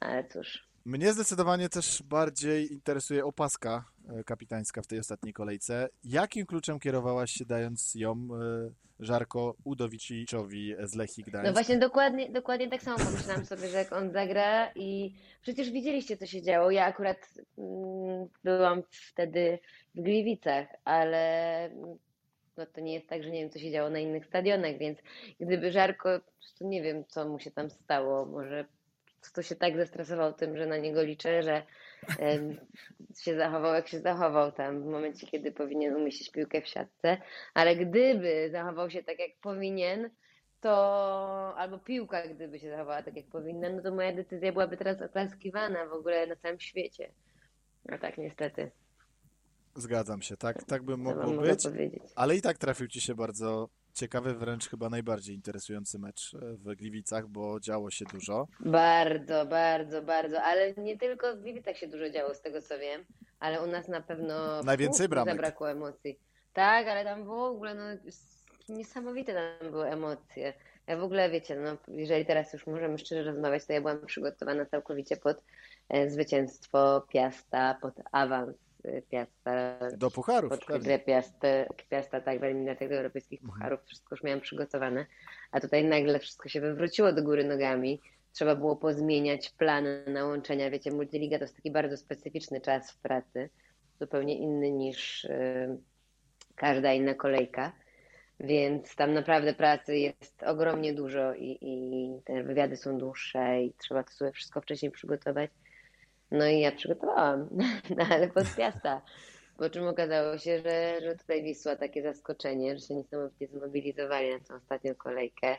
Ale 0.00 0.24
cóż, 0.24 0.69
Mnie 0.84 1.12
zdecydowanie 1.12 1.68
też 1.68 2.02
bardziej 2.02 2.72
interesuje 2.72 3.24
opaska 3.24 3.84
e, 4.08 4.24
kapitańska 4.24 4.82
w 4.82 4.86
tej 4.86 4.98
ostatniej 4.98 5.32
kolejce. 5.32 5.88
Jakim 6.04 6.46
kluczem 6.46 6.78
kierowałaś 6.80 7.30
się 7.30 7.44
dając 7.44 7.94
ją 7.94 8.12
e, 8.12 8.70
Żarko 9.00 9.54
Udowiciczowi 9.64 10.74
z 10.82 10.94
Lechii 10.94 11.24
Gdańsk? 11.24 11.46
no 11.46 11.52
właśnie 11.52 11.78
dokładnie, 11.78 12.30
dokładnie 12.30 12.68
tak 12.68 12.82
samo 12.82 12.98
pomyślałam 12.98 13.44
sobie, 13.44 13.68
że 13.68 13.76
jak 13.76 13.92
on 13.92 14.12
zagra 14.12 14.72
i 14.74 15.14
przecież 15.42 15.70
widzieliście, 15.70 16.16
co 16.16 16.26
się 16.26 16.42
działo. 16.42 16.70
Ja 16.70 16.84
akurat 16.84 17.28
mm, 17.58 18.28
byłam 18.44 18.82
wtedy 18.90 19.58
w 19.94 20.02
Gliwicach, 20.02 20.66
ale 20.84 21.70
no 22.56 22.66
to 22.66 22.80
nie 22.80 22.94
jest 22.94 23.08
tak, 23.08 23.22
że 23.22 23.30
nie 23.30 23.40
wiem, 23.40 23.50
co 23.50 23.58
się 23.58 23.72
działo 23.72 23.90
na 23.90 23.98
innych 23.98 24.26
stadionach, 24.26 24.78
więc 24.78 24.98
gdyby 25.40 25.72
Żarko, 25.72 26.20
prostu 26.38 26.68
nie 26.68 26.82
wiem, 26.82 27.04
co 27.08 27.28
mu 27.28 27.38
się 27.38 27.50
tam 27.50 27.70
stało, 27.70 28.26
może 28.26 28.64
to 29.34 29.42
się 29.42 29.56
tak 29.56 29.76
zestresował 29.76 30.32
tym, 30.32 30.56
że 30.56 30.66
na 30.66 30.76
niego 30.76 31.02
liczę, 31.02 31.42
że 31.42 31.62
się 33.18 33.36
zachował, 33.36 33.74
jak 33.74 33.88
się 33.88 34.00
zachował 34.00 34.52
tam 34.52 34.82
w 34.82 34.86
momencie, 34.86 35.26
kiedy 35.26 35.52
powinien 35.52 35.96
umieścić 35.96 36.30
piłkę 36.30 36.60
w 36.62 36.66
siatce, 36.68 37.16
ale 37.54 37.76
gdyby 37.76 38.48
zachował 38.52 38.90
się 38.90 39.02
tak, 39.02 39.18
jak 39.18 39.30
powinien, 39.42 40.10
to 40.60 40.72
albo 41.56 41.78
piłka, 41.78 42.28
gdyby 42.28 42.58
się 42.58 42.70
zachowała 42.70 43.02
tak, 43.02 43.16
jak 43.16 43.26
powinna, 43.26 43.68
no 43.68 43.82
to 43.82 43.94
moja 43.94 44.12
decyzja 44.12 44.52
byłaby 44.52 44.76
teraz 44.76 45.02
oklaskiwana 45.02 45.86
w 45.86 45.92
ogóle 45.92 46.26
na 46.26 46.36
całym 46.36 46.60
świecie. 46.60 47.12
A 47.88 47.98
tak 47.98 48.18
niestety, 48.18 48.70
Zgadzam 49.74 50.22
się, 50.22 50.36
tak, 50.36 50.64
tak 50.64 50.82
by 50.82 50.96
mogło 50.96 51.42
być. 51.42 51.62
powiedzieć. 51.62 52.02
Ale 52.16 52.36
i 52.36 52.42
tak 52.42 52.58
trafił 52.58 52.88
ci 52.88 53.00
się 53.00 53.14
bardzo 53.14 53.68
ciekawy, 54.00 54.34
wręcz 54.34 54.68
chyba 54.68 54.88
najbardziej 54.88 55.34
interesujący 55.36 55.98
mecz 55.98 56.34
e, 56.34 56.38
w 56.40 56.74
Gliwicach, 56.74 57.28
bo 57.28 57.60
działo 57.60 57.90
się 57.90 58.04
dużo. 58.04 58.46
Bardzo, 58.60 59.46
bardzo, 59.46 60.02
bardzo, 60.02 60.42
ale 60.42 60.74
nie 60.74 60.98
tylko 60.98 61.36
w 61.36 61.40
Gliwicach 61.40 61.76
się 61.76 61.88
dużo 61.88 62.10
działo, 62.10 62.34
z 62.34 62.40
tego 62.42 62.62
co 62.62 62.78
wiem, 62.78 63.04
ale 63.40 63.62
u 63.62 63.66
nas 63.66 63.88
na 63.88 64.00
pewno 64.00 64.62
Najwięcej 64.62 65.08
bramek. 65.08 65.34
zabrakło 65.34 65.70
emocji. 65.70 66.18
Tak, 66.52 66.88
ale 66.88 67.04
tam 67.04 67.24
w 67.24 67.30
ogóle 67.30 67.74
no, 67.74 67.84
niesamowite 68.68 69.34
tam 69.34 69.70
były 69.70 69.86
emocje. 69.86 70.52
Ja 70.86 70.96
w 70.96 71.02
ogóle, 71.02 71.30
wiecie, 71.30 71.56
no, 71.56 71.76
jeżeli 71.88 72.26
teraz 72.26 72.52
już 72.52 72.66
możemy 72.66 72.98
szczerze 72.98 73.22
rozmawiać, 73.22 73.66
to 73.66 73.72
ja 73.72 73.80
byłam 73.80 74.06
przygotowana 74.06 74.66
całkowicie 74.66 75.16
pod 75.16 75.42
e, 75.88 76.10
zwycięstwo 76.10 77.06
Piasta, 77.12 77.78
pod 77.82 77.94
awans 78.12 78.56
Piasta 79.10 79.78
Do 79.96 80.10
pucharów, 80.10 80.58
pod 80.66 80.82
grę 80.82 80.98
Piasta, 80.98 81.48
Piasta 81.88 82.20
tak, 82.20 82.40
w 82.40 82.44
eliminacjach 82.44 82.90
do 82.90 82.96
europejskich 82.96 83.40
pucharów, 83.40 83.80
wszystko 83.84 84.14
już 84.14 84.22
miałam 84.22 84.40
przygotowane, 84.40 85.06
a 85.52 85.60
tutaj 85.60 85.84
nagle 85.84 86.18
wszystko 86.18 86.48
się 86.48 86.60
wywróciło 86.60 87.12
do 87.12 87.22
góry 87.22 87.44
nogami. 87.44 88.00
Trzeba 88.32 88.56
było 88.56 88.76
pozmieniać 88.76 89.50
plany 89.50 90.04
na 90.06 90.24
łączenia. 90.24 90.70
Wiecie, 90.70 90.90
multiliga 90.90 91.38
to 91.38 91.44
jest 91.44 91.56
taki 91.56 91.70
bardzo 91.70 91.96
specyficzny 91.96 92.60
czas 92.60 92.92
w 92.92 92.98
pracy, 92.98 93.50
zupełnie 94.00 94.38
inny 94.38 94.70
niż 94.70 95.24
y, 95.24 95.78
każda 96.56 96.92
inna 96.92 97.14
kolejka. 97.14 97.72
Więc 98.40 98.96
tam 98.96 99.14
naprawdę 99.14 99.54
pracy 99.54 99.96
jest 99.96 100.42
ogromnie 100.42 100.94
dużo 100.94 101.34
i, 101.34 101.58
i 101.60 102.10
te 102.24 102.42
wywiady 102.42 102.76
są 102.76 102.98
dłuższe 102.98 103.62
i 103.62 103.72
trzeba 103.72 104.04
to 104.04 104.10
sobie 104.10 104.32
wszystko 104.32 104.60
wcześniej 104.60 104.92
przygotować. 104.92 105.50
No 106.30 106.46
i 106.46 106.60
ja 106.60 106.72
przygotowałam, 106.72 107.48
no 107.96 108.04
ale 108.10 108.28
pod 108.28 108.54
Piasta. 108.56 109.02
Po 109.58 109.70
czym 109.70 109.88
okazało 109.88 110.38
się, 110.38 110.62
że, 110.62 111.00
że 111.00 111.16
tutaj 111.16 111.42
Wisła 111.42 111.76
takie 111.76 112.02
zaskoczenie, 112.02 112.78
że 112.78 112.86
się 112.86 112.94
niesamowicie 112.94 113.46
zmobilizowali 113.46 114.30
na 114.30 114.40
tą 114.40 114.54
ostatnią 114.54 114.94
kolejkę 114.94 115.56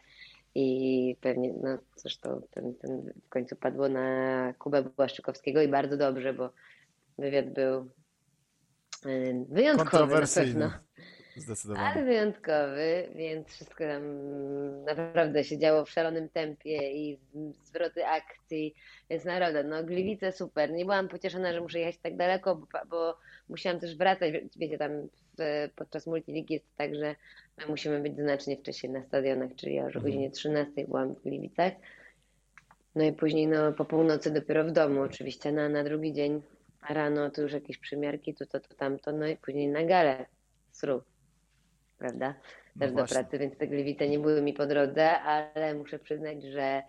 i 0.56 1.16
pewnie, 1.22 1.54
no 1.64 1.78
zresztą 1.96 2.42
ten, 2.52 2.76
ten 2.76 3.14
w 3.26 3.30
końcu 3.30 3.56
padło 3.56 3.90
na 3.90 4.54
Kubę 4.60 4.84
Błaszczykowskiego 4.84 5.62
i 5.62 5.68
bardzo 5.68 5.98
dobrze, 5.98 6.34
bo 6.34 6.50
wywiad 7.18 7.50
był 7.50 7.90
y, 9.06 9.46
wyjątkowy 9.50 10.16
na 10.22 10.28
pewno. 10.36 10.72
Zdecydowanie. 11.36 11.88
Ale 11.88 12.06
wyjątkowy, 12.06 13.10
więc 13.16 13.48
wszystko 13.48 13.84
tam 13.84 14.04
naprawdę 14.84 15.44
się 15.44 15.58
działo 15.58 15.86
w 15.86 15.90
szalonym 15.90 16.30
tempie 16.30 16.92
i 16.92 17.20
zwroty 17.64 18.06
akcji, 18.06 18.76
więc 19.10 19.26
naprawdę, 19.26 19.64
no 19.64 19.84
Gliwice 19.84 20.32
super. 20.32 20.72
Nie 20.72 20.86
byłam 20.86 21.08
pocieszona, 21.08 21.54
że 21.54 21.62
muszę 21.62 21.80
jechać 21.80 21.98
tak 21.98 22.18
daleko, 22.18 22.56
bo, 22.56 22.68
bo 22.90 23.18
musiałam 23.50 23.80
też 23.80 23.98
wracać, 23.98 24.34
wiecie, 24.56 24.78
tam 24.78 24.92
w, 25.38 25.70
podczas 25.76 26.08
multiligi 26.08 26.54
jest 26.54 26.76
tak, 26.78 26.96
że 26.96 27.16
my 27.58 27.66
musimy 27.68 28.00
być 28.00 28.16
znacznie 28.16 28.58
wcześniej 28.58 28.94
na 28.94 29.04
stadionach, 29.04 29.56
czyli 29.56 29.76
ja 29.76 29.84
już 29.84 29.96
o 29.96 30.00
mhm. 30.00 30.06
godzinie 30.06 30.32
13 30.32 30.86
byłam 30.88 31.16
w 31.16 31.22
Gliwicach. 31.22 31.74
No 32.96 33.04
i 33.04 33.14
później 33.14 33.48
no, 33.48 33.74
po 33.74 33.86
północy 33.86 34.32
dopiero 34.32 34.64
w 34.64 34.72
domu 34.72 35.02
oczywiście, 35.02 35.52
na, 35.52 35.70
na 35.70 35.84
drugi 35.84 36.14
dzień 36.14 36.42
rano 36.90 37.30
to 37.30 37.42
już 37.42 37.54
jakieś 37.54 37.78
przymiarki, 37.78 38.34
tu 38.34 38.46
to, 38.46 38.60
to, 38.60 38.76
tamto, 38.76 39.12
no 39.12 39.28
i 39.28 39.38
później 39.38 39.68
na 39.68 39.84
galę 39.84 40.26
sru, 40.72 41.04
prawda? 42.02 42.36
No 42.76 42.80
Też 42.80 42.92
no 42.92 43.02
do 43.02 43.08
pracy, 43.08 43.40
więc 43.40 43.58
te 43.58 43.68
gliwice 43.68 44.10
nie 44.10 44.20
były 44.20 44.42
mi 44.42 44.54
po 44.54 44.66
drodze, 44.66 45.20
ale 45.20 45.74
muszę 45.76 46.00
przyznać, 46.00 46.44
że 46.44 46.84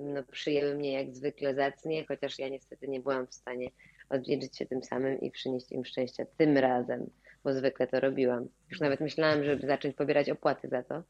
no, 0.00 0.22
przyjęły 0.22 0.74
mnie 0.74 0.92
jak 0.92 1.14
zwykle 1.14 1.54
zacnie, 1.54 2.06
chociaż 2.06 2.38
ja 2.38 2.48
niestety 2.48 2.88
nie 2.88 3.00
byłam 3.00 3.26
w 3.26 3.34
stanie 3.34 3.70
odwiedzić 4.08 4.56
się 4.56 4.66
tym 4.66 4.82
samym 4.82 5.20
i 5.20 5.30
przynieść 5.30 5.72
im 5.72 5.84
szczęścia 5.84 6.24
tym 6.36 6.58
razem, 6.58 7.10
bo 7.44 7.52
zwykle 7.52 7.86
to 7.86 8.00
robiłam. 8.00 8.48
Już 8.70 8.80
nawet 8.80 9.00
myślałam, 9.00 9.44
żeby 9.44 9.66
zacząć 9.66 9.96
pobierać 9.96 10.30
opłaty 10.30 10.68
za 10.68 10.82
to, 10.82 11.02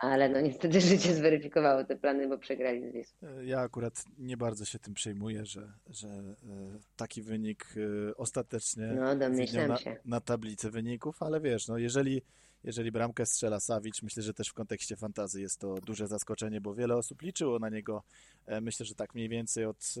ale 0.00 0.28
no 0.28 0.40
niestety 0.40 0.80
życie 0.90 1.14
zweryfikowało 1.14 1.84
te 1.84 1.96
plany, 1.96 2.28
bo 2.28 2.38
przegrali 2.38 2.90
z 2.90 2.92
Wisłą. 2.92 3.28
Ja 3.42 3.60
akurat 3.60 4.04
nie 4.18 4.36
bardzo 4.36 4.64
się 4.64 4.78
tym 4.78 4.94
przejmuję, 4.94 5.46
że, 5.46 5.72
że 5.90 6.08
e, 6.08 6.34
taki 6.96 7.22
wynik 7.22 7.74
e, 8.08 8.16
ostatecznie 8.16 8.86
no, 8.86 9.14
na, 9.14 9.78
na 10.04 10.20
tablicy 10.20 10.70
wyników, 10.70 11.22
ale 11.22 11.40
wiesz, 11.40 11.68
no 11.68 11.78
jeżeli, 11.78 12.22
jeżeli 12.64 12.92
bramkę 12.92 13.26
strzela 13.26 13.60
Sawicz, 13.60 14.02
myślę, 14.02 14.22
że 14.22 14.34
też 14.34 14.48
w 14.48 14.54
kontekście 14.54 14.96
fantazy 14.96 15.40
jest 15.40 15.60
to 15.60 15.74
duże 15.74 16.06
zaskoczenie, 16.06 16.60
bo 16.60 16.74
wiele 16.74 16.96
osób 16.96 17.22
liczyło 17.22 17.58
na 17.58 17.68
niego. 17.68 18.02
E, 18.46 18.60
myślę, 18.60 18.86
że 18.86 18.94
tak 18.94 19.14
mniej 19.14 19.28
więcej 19.28 19.64
od, 19.64 19.94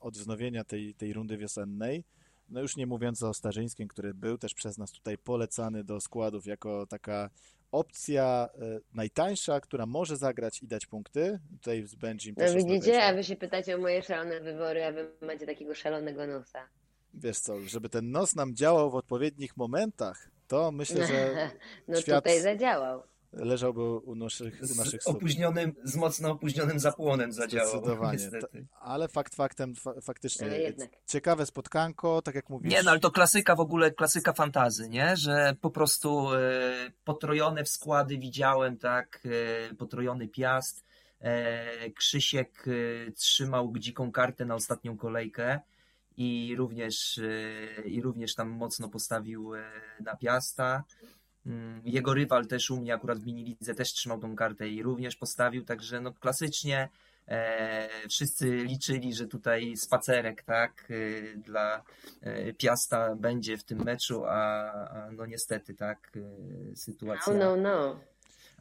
od 0.00 0.18
wznowienia 0.18 0.64
tej, 0.64 0.94
tej 0.94 1.12
rundy 1.12 1.36
wiosennej. 1.36 2.04
No 2.48 2.60
już 2.60 2.76
nie 2.76 2.86
mówiąc 2.86 3.22
o 3.22 3.34
Starzyńskim, 3.34 3.88
który 3.88 4.14
był 4.14 4.38
też 4.38 4.54
przez 4.54 4.78
nas 4.78 4.92
tutaj 4.92 5.18
polecany 5.18 5.84
do 5.84 6.00
składów 6.00 6.46
jako 6.46 6.86
taka 6.86 7.30
opcja 7.72 8.48
e, 8.54 8.80
najtańsza, 8.94 9.60
która 9.60 9.86
może 9.86 10.16
zagrać 10.16 10.62
i 10.62 10.66
dać 10.66 10.86
punkty. 10.86 11.38
Tutaj 11.60 11.86
z 11.86 11.94
Benjim 11.94 12.34
No 12.38 12.54
widzicie, 12.54 13.04
a 13.04 13.14
wy 13.14 13.24
się 13.24 13.36
pytacie 13.36 13.76
o 13.76 13.78
moje 13.78 14.02
szalone 14.02 14.40
wybory, 14.40 14.84
a 14.84 14.92
wy 14.92 15.10
macie 15.20 15.46
takiego 15.46 15.74
szalonego 15.74 16.26
nosa. 16.26 16.68
Wiesz 17.14 17.38
co, 17.38 17.60
żeby 17.60 17.88
ten 17.88 18.10
nos 18.10 18.34
nam 18.34 18.56
działał 18.56 18.90
w 18.90 18.94
odpowiednich 18.94 19.56
momentach, 19.56 20.30
to 20.48 20.72
myślę, 20.72 21.06
że 21.06 21.50
No 21.88 22.00
świat... 22.00 22.24
tutaj 22.24 22.40
zadziałał 22.40 23.02
leżałby 23.32 23.82
u 23.82 24.14
naszych, 24.14 24.60
u 24.72 24.76
naszych 24.76 25.02
z 25.02 25.06
opóźnionym, 25.06 25.74
z 25.84 25.96
mocno 25.96 26.30
opóźnionym 26.30 26.78
zapłonem 26.80 27.32
zadziałał. 27.32 27.70
Zdecydowanie. 27.70 28.18
Niestety. 28.18 28.66
Ale 28.80 29.08
fakt 29.08 29.34
faktem, 29.34 29.74
fa 29.74 30.00
faktycznie 30.00 30.74
ciekawe 31.06 31.46
spotkanko, 31.46 32.22
tak 32.22 32.34
jak 32.34 32.50
mówisz. 32.50 32.72
Nie, 32.72 32.82
no 32.82 32.90
ale 32.90 33.00
to 33.00 33.10
klasyka 33.10 33.56
w 33.56 33.60
ogóle, 33.60 33.90
klasyka 33.90 34.32
fantazy, 34.32 34.88
nie? 34.88 35.16
Że 35.16 35.56
po 35.60 35.70
prostu 35.70 36.34
e, 36.34 36.40
potrojone 37.04 37.64
w 37.64 37.68
składy 37.68 38.18
widziałem, 38.18 38.78
tak, 38.78 39.20
e, 39.70 39.74
potrojony 39.74 40.28
Piast, 40.28 40.84
e, 41.20 41.90
Krzysiek 41.90 42.64
e, 42.68 43.12
trzymał 43.12 43.72
dziką 43.78 44.12
kartę 44.12 44.44
na 44.44 44.54
ostatnią 44.54 44.96
kolejkę 44.96 45.60
i 46.16 46.54
również, 46.56 47.18
e, 47.18 47.82
i 47.88 48.02
również 48.02 48.34
tam 48.34 48.50
mocno 48.50 48.88
postawił 48.88 49.54
e, 49.54 49.64
na 50.00 50.16
Piasta. 50.16 50.84
Mm, 51.46 51.82
jego 51.84 52.14
rywal 52.14 52.46
też 52.46 52.70
u 52.70 52.80
mnie 52.80 52.94
akurat 52.94 53.18
w 53.18 53.26
minilidze 53.26 53.74
też 53.74 53.92
trzymał 53.92 54.20
tą 54.20 54.36
kartę 54.36 54.68
i 54.68 54.82
również 54.82 55.16
postawił, 55.16 55.64
także 55.64 56.00
no 56.00 56.12
klasycznie 56.12 56.88
e, 57.28 57.88
wszyscy 58.08 58.56
liczyli, 58.56 59.14
że 59.14 59.26
tutaj 59.26 59.76
spacerek 59.76 60.42
tak 60.42 60.88
e, 60.90 61.36
dla 61.36 61.84
e, 62.20 62.52
Piasta 62.52 63.16
będzie 63.16 63.58
w 63.58 63.64
tym 63.64 63.84
meczu, 63.84 64.24
a, 64.24 64.72
a 64.72 65.12
no 65.12 65.26
niestety 65.26 65.74
tak 65.74 66.12
e, 66.16 66.76
sytuacja. 66.76 67.32
No, 67.32 67.56
no, 67.56 67.62
no. 67.62 68.00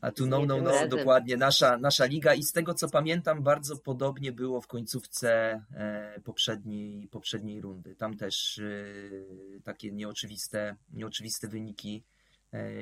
A 0.01 0.11
tu 0.11 0.27
no, 0.27 0.45
no, 0.45 0.61
no, 0.61 0.87
dokładnie, 0.87 1.37
nasza, 1.37 1.77
nasza 1.77 2.05
liga 2.05 2.33
i 2.33 2.43
z 2.43 2.51
tego 2.51 2.73
co 2.73 2.89
pamiętam 2.89 3.43
bardzo 3.43 3.77
podobnie 3.77 4.31
było 4.31 4.61
w 4.61 4.67
końcówce 4.67 5.31
e, 5.73 6.19
poprzedniej, 6.23 7.07
poprzedniej 7.07 7.61
rundy. 7.61 7.95
Tam 7.95 8.17
też 8.17 8.59
e, 8.59 9.61
takie 9.63 9.91
nieoczywiste, 9.91 10.75
nieoczywiste 10.93 11.47
wyniki 11.47 12.03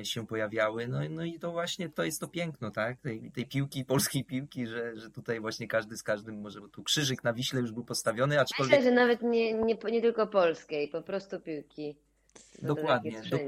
się 0.02 0.26
pojawiały. 0.26 0.88
No, 0.88 0.98
no 1.10 1.24
i 1.24 1.38
to 1.38 1.52
właśnie 1.52 1.88
to 1.88 2.04
jest 2.04 2.20
to 2.20 2.28
piękno, 2.28 2.70
tak? 2.70 3.00
Tej, 3.00 3.30
tej 3.32 3.46
piłki, 3.46 3.84
polskiej 3.84 4.24
piłki, 4.24 4.66
że, 4.66 4.96
że 4.96 5.10
tutaj 5.10 5.40
właśnie 5.40 5.68
każdy 5.68 5.96
z 5.96 6.02
każdym 6.02 6.40
może, 6.40 6.60
bo 6.60 6.68
tu 6.68 6.82
krzyżyk 6.82 7.24
na 7.24 7.32
Wiśle 7.32 7.60
już 7.60 7.72
był 7.72 7.84
postawiony, 7.84 8.40
aczkolwiek... 8.40 8.78
Myślę, 8.78 8.90
że 8.90 8.96
nawet 8.96 9.22
nie, 9.22 9.52
nie, 9.52 9.78
nie 9.92 10.02
tylko 10.02 10.26
polskiej, 10.26 10.88
po 10.88 11.02
prostu 11.02 11.40
piłki. 11.40 11.96
Dokładnie. 12.62 13.22
Do, 13.30 13.38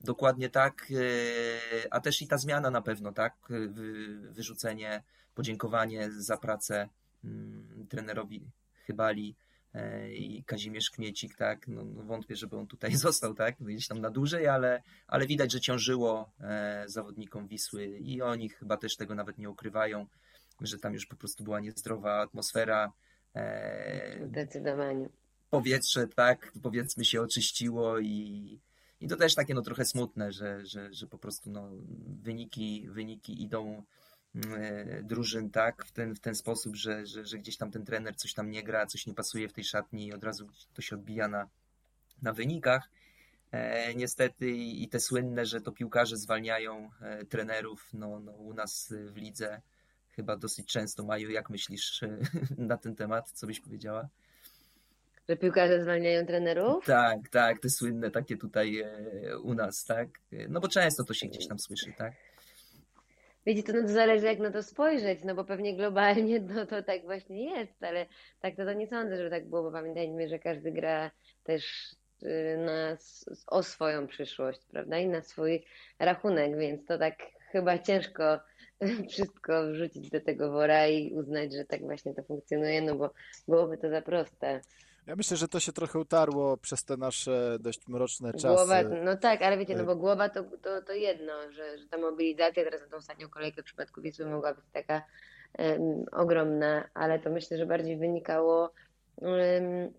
dokładnie 0.00 0.50
tak, 0.50 0.86
e, 0.90 1.92
a 1.94 2.00
też 2.00 2.22
i 2.22 2.26
ta 2.28 2.38
zmiana 2.38 2.70
na 2.70 2.82
pewno, 2.82 3.12
tak? 3.12 3.34
Wyrzucenie, 4.30 5.02
podziękowanie 5.34 6.10
za 6.10 6.36
pracę 6.36 6.88
mm, 7.24 7.86
trenerowi 7.88 8.44
Chybali, 8.86 9.34
E, 9.34 9.53
i 10.12 10.44
Kazimierz 10.44 10.90
Kmiecik, 10.90 11.36
tak, 11.36 11.68
no, 11.68 11.84
no, 11.84 12.02
wątpię, 12.02 12.36
żeby 12.36 12.56
on 12.56 12.66
tutaj 12.66 12.96
został, 13.06 13.34
tak, 13.34 13.56
gdzieś 13.60 13.88
tam 13.88 14.00
na 14.00 14.10
dłużej, 14.10 14.46
ale, 14.46 14.82
ale 15.06 15.26
widać, 15.26 15.52
że 15.52 15.60
ciążyło 15.60 16.32
e, 16.40 16.84
zawodnikom 16.86 17.48
Wisły 17.48 17.86
i 17.86 18.22
oni 18.22 18.48
chyba 18.48 18.76
też 18.76 18.96
tego 18.96 19.14
nawet 19.14 19.38
nie 19.38 19.50
ukrywają, 19.50 20.06
że 20.60 20.78
tam 20.78 20.94
już 20.94 21.06
po 21.06 21.16
prostu 21.16 21.44
była 21.44 21.60
niezdrowa 21.60 22.20
atmosfera. 22.20 22.92
E, 23.34 24.26
Zdecydowanie. 24.26 25.08
Powietrze, 25.50 26.08
tak, 26.08 26.52
powiedzmy 26.62 27.04
się 27.04 27.20
oczyściło 27.20 27.98
i, 27.98 28.60
i 29.00 29.08
to 29.08 29.16
też 29.16 29.34
takie 29.34 29.54
no 29.54 29.62
trochę 29.62 29.84
smutne, 29.84 30.32
że, 30.32 30.66
że, 30.66 30.94
że 30.94 31.06
po 31.06 31.18
prostu 31.18 31.50
no, 31.50 31.70
wyniki, 32.22 32.86
wyniki 32.88 33.42
idą 33.42 33.82
E, 33.82 34.03
drużyn 35.02 35.50
tak 35.50 35.84
w 35.84 35.92
ten, 35.92 36.14
w 36.14 36.20
ten 36.20 36.34
sposób, 36.34 36.76
że, 36.76 37.06
że, 37.06 37.24
że 37.24 37.38
gdzieś 37.38 37.56
tam 37.56 37.70
ten 37.70 37.84
trener 37.84 38.16
coś 38.16 38.34
tam 38.34 38.50
nie 38.50 38.62
gra, 38.62 38.86
coś 38.86 39.06
nie 39.06 39.14
pasuje 39.14 39.48
w 39.48 39.52
tej 39.52 39.64
szatni 39.64 40.06
i 40.06 40.12
od 40.12 40.24
razu 40.24 40.48
to 40.74 40.82
się 40.82 40.96
odbija 40.96 41.28
na, 41.28 41.48
na 42.22 42.32
wynikach. 42.32 42.88
E, 43.52 43.94
niestety 43.94 44.50
i 44.50 44.88
te 44.88 45.00
słynne, 45.00 45.46
że 45.46 45.60
to 45.60 45.72
piłkarze 45.72 46.16
zwalniają 46.16 46.90
e, 47.00 47.24
trenerów, 47.24 47.88
no, 47.92 48.20
no 48.20 48.32
u 48.32 48.54
nas 48.54 48.94
w 49.06 49.16
lidze 49.16 49.60
chyba 50.10 50.36
dosyć 50.36 50.66
często 50.66 51.04
mają. 51.04 51.28
Jak 51.28 51.50
myślisz 51.50 52.02
e, 52.02 52.18
na 52.58 52.76
ten 52.76 52.96
temat? 52.96 53.30
Co 53.30 53.46
byś 53.46 53.60
powiedziała? 53.60 54.08
Że 55.28 55.36
piłkarze 55.36 55.82
zwalniają 55.82 56.26
trenerów? 56.26 56.84
Tak, 56.84 57.28
tak, 57.28 57.58
te 57.58 57.70
słynne 57.70 58.10
takie 58.10 58.36
tutaj 58.36 58.80
e, 58.80 59.38
u 59.38 59.54
nas, 59.54 59.84
tak? 59.84 60.08
No 60.48 60.60
bo 60.60 60.68
często 60.68 61.04
to 61.04 61.14
się 61.14 61.26
gdzieś 61.26 61.48
tam 61.48 61.58
słyszy, 61.58 61.92
tak? 61.96 62.12
Wiecie, 63.46 63.62
to, 63.62 63.72
no 63.72 63.82
to 63.82 63.88
zależy 63.88 64.26
jak 64.26 64.38
na 64.38 64.50
to 64.50 64.62
spojrzeć, 64.62 65.24
no 65.24 65.34
bo 65.34 65.44
pewnie 65.44 65.76
globalnie 65.76 66.40
no, 66.40 66.66
to 66.66 66.82
tak 66.82 67.02
właśnie 67.02 67.44
jest, 67.50 67.84
ale 67.84 68.06
tak 68.40 68.56
to, 68.56 68.64
to 68.64 68.72
nie 68.72 68.86
sądzę, 68.86 69.16
żeby 69.16 69.30
tak 69.30 69.48
było, 69.48 69.62
bo 69.62 69.72
pamiętajmy, 69.72 70.28
że 70.28 70.38
każdy 70.38 70.72
gra 70.72 71.10
też 71.42 71.94
y, 72.22 72.56
na, 72.58 72.96
o 73.46 73.62
swoją 73.62 74.06
przyszłość, 74.06 74.60
prawda, 74.70 74.98
i 74.98 75.08
na 75.08 75.22
swój 75.22 75.64
rachunek, 75.98 76.58
więc 76.58 76.86
to 76.86 76.98
tak 76.98 77.14
chyba 77.52 77.78
ciężko 77.78 78.40
wszystko 79.10 79.66
wrzucić 79.66 80.10
do 80.10 80.20
tego 80.20 80.50
wora 80.50 80.86
i 80.86 81.14
uznać, 81.14 81.52
że 81.52 81.64
tak 81.64 81.80
właśnie 81.80 82.14
to 82.14 82.22
funkcjonuje, 82.22 82.82
no 82.82 82.94
bo 82.94 83.10
byłoby 83.48 83.78
to 83.78 83.90
za 83.90 84.02
proste. 84.02 84.60
Ja 85.06 85.16
myślę, 85.16 85.36
że 85.36 85.48
to 85.48 85.60
się 85.60 85.72
trochę 85.72 85.98
utarło 85.98 86.56
przez 86.56 86.84
te 86.84 86.96
nasze 86.96 87.56
dość 87.60 87.88
mroczne 87.88 88.32
czasy. 88.32 88.46
Głowa, 88.48 88.82
no 88.82 89.16
tak, 89.16 89.42
ale 89.42 89.58
wiecie, 89.58 89.74
no 89.74 89.82
y- 89.82 89.86
bo 89.86 89.96
głowa 89.96 90.28
to, 90.28 90.44
to, 90.62 90.82
to 90.82 90.92
jedno, 90.92 91.32
że, 91.50 91.78
że 91.78 91.86
ta 91.86 91.98
mobilizacja 91.98 92.64
teraz 92.64 92.80
na 92.80 92.86
tą 92.86 92.96
ostatnią 92.96 93.28
kolejkę 93.28 93.62
w 93.62 93.64
przypadku 93.64 94.00
Wisły 94.00 94.26
mogła 94.26 94.54
być 94.54 94.64
taka 94.72 95.02
um, 95.58 96.04
ogromna, 96.12 96.88
ale 96.94 97.18
to 97.18 97.30
myślę, 97.30 97.58
że 97.58 97.66
bardziej 97.66 97.96
wynikało 97.96 98.72
um, 99.16 99.92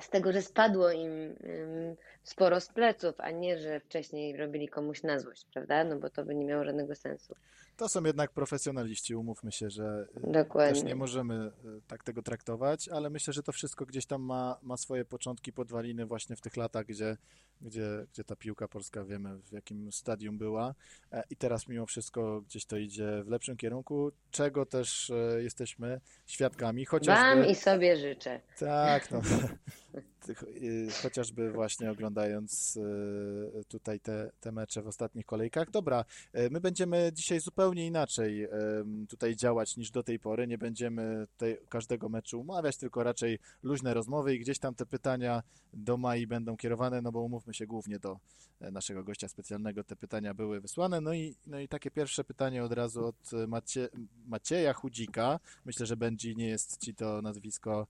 z 0.00 0.10
tego, 0.10 0.32
że 0.32 0.42
spadło 0.42 0.90
im 0.90 1.10
um, 1.10 1.96
sporo 2.24 2.60
z 2.60 2.68
pleców, 2.68 3.14
a 3.18 3.30
nie, 3.30 3.58
że 3.58 3.80
wcześniej 3.80 4.36
robili 4.36 4.68
komuś 4.68 5.02
na 5.02 5.20
złość, 5.20 5.46
prawda? 5.52 5.84
No 5.84 5.98
bo 5.98 6.10
to 6.10 6.24
by 6.24 6.34
nie 6.34 6.44
miało 6.44 6.64
żadnego 6.64 6.94
sensu. 6.94 7.34
To 7.76 7.88
są 7.88 8.04
jednak 8.04 8.30
profesjonaliści, 8.30 9.14
umówmy 9.14 9.52
się, 9.52 9.70
że 9.70 10.06
y, 10.16 10.32
Dokładnie. 10.32 10.74
też 10.74 10.84
nie 10.84 10.94
możemy 10.94 11.34
y, 11.34 11.50
tak 11.86 12.04
tego 12.04 12.22
traktować, 12.22 12.88
ale 12.88 13.10
myślę, 13.10 13.32
że 13.32 13.42
to 13.42 13.52
wszystko 13.52 13.86
gdzieś 13.86 14.06
tam 14.06 14.22
ma, 14.22 14.58
ma 14.62 14.76
swoje 14.76 15.04
początki, 15.04 15.52
podwaliny 15.52 16.06
właśnie 16.06 16.36
w 16.36 16.40
tych 16.40 16.56
latach, 16.56 16.86
gdzie, 16.86 17.16
gdzie, 17.60 18.06
gdzie 18.12 18.24
ta 18.24 18.36
piłka 18.36 18.68
polska, 18.68 19.04
wiemy 19.04 19.38
w 19.38 19.52
jakim 19.52 19.92
stadium 19.92 20.38
była 20.38 20.74
e, 21.12 21.22
i 21.30 21.36
teraz 21.36 21.68
mimo 21.68 21.86
wszystko 21.86 22.40
gdzieś 22.40 22.64
to 22.64 22.76
idzie 22.76 23.22
w 23.24 23.28
lepszym 23.28 23.56
kierunku, 23.56 24.12
czego 24.30 24.66
też 24.66 25.10
e, 25.10 25.42
jesteśmy 25.42 26.00
świadkami. 26.26 26.84
Chociażby... 26.84 27.40
Wam 27.40 27.46
i 27.46 27.54
sobie 27.54 27.96
życzę. 27.96 28.40
Tak, 28.58 29.10
no. 29.10 29.20
Y, 30.62 30.88
chociażby 31.02 31.52
właśnie 31.52 31.90
oglądając 31.90 32.13
oglądając 32.14 32.78
e, 33.56 33.64
tutaj 33.64 34.00
te, 34.00 34.30
te 34.40 34.52
mecze 34.52 34.82
w 34.82 34.86
ostatnich 34.86 35.26
kolejkach. 35.26 35.70
Dobra, 35.70 36.04
e, 36.32 36.50
my 36.50 36.60
będziemy 36.60 37.10
dzisiaj 37.14 37.40
zupełnie 37.40 37.86
inaczej 37.86 38.48
tutaj 39.08 39.36
działać 39.36 39.76
niż 39.76 39.90
do 39.90 40.02
tej 40.02 40.18
pory. 40.18 40.46
Nie 40.46 40.58
będziemy 40.58 41.26
tej, 41.36 41.58
każdego 41.68 42.08
meczu 42.08 42.40
umawiać, 42.40 42.76
tylko 42.76 43.02
raczej 43.02 43.38
luźne 43.62 43.94
rozmowy 43.94 44.34
i 44.34 44.38
gdzieś 44.38 44.58
tam 44.58 44.74
te 44.74 44.86
pytania 44.86 45.42
do 45.72 45.96
Mai 45.96 46.26
będą 46.26 46.56
kierowane, 46.56 47.02
no 47.02 47.12
bo 47.12 47.20
umówmy 47.20 47.54
się 47.54 47.66
głównie 47.66 47.98
do 47.98 48.18
naszego 48.60 49.04
gościa 49.04 49.28
specjalnego. 49.28 49.84
Te 49.84 49.96
pytania 49.96 50.34
były 50.34 50.60
wysłane. 50.60 51.00
No 51.00 51.14
i, 51.14 51.36
no 51.46 51.60
i 51.60 51.68
takie 51.68 51.90
pierwsze 51.90 52.24
pytanie 52.24 52.64
od 52.64 52.72
razu 52.72 53.06
od 53.06 53.48
Macie, 53.48 53.88
Macieja 54.26 54.72
Chudzika. 54.72 55.40
Myślę, 55.64 55.86
że 55.86 55.96
Benji 55.96 56.36
nie 56.36 56.48
jest 56.48 56.80
ci 56.80 56.94
to 56.94 57.22
nazwisko 57.22 57.86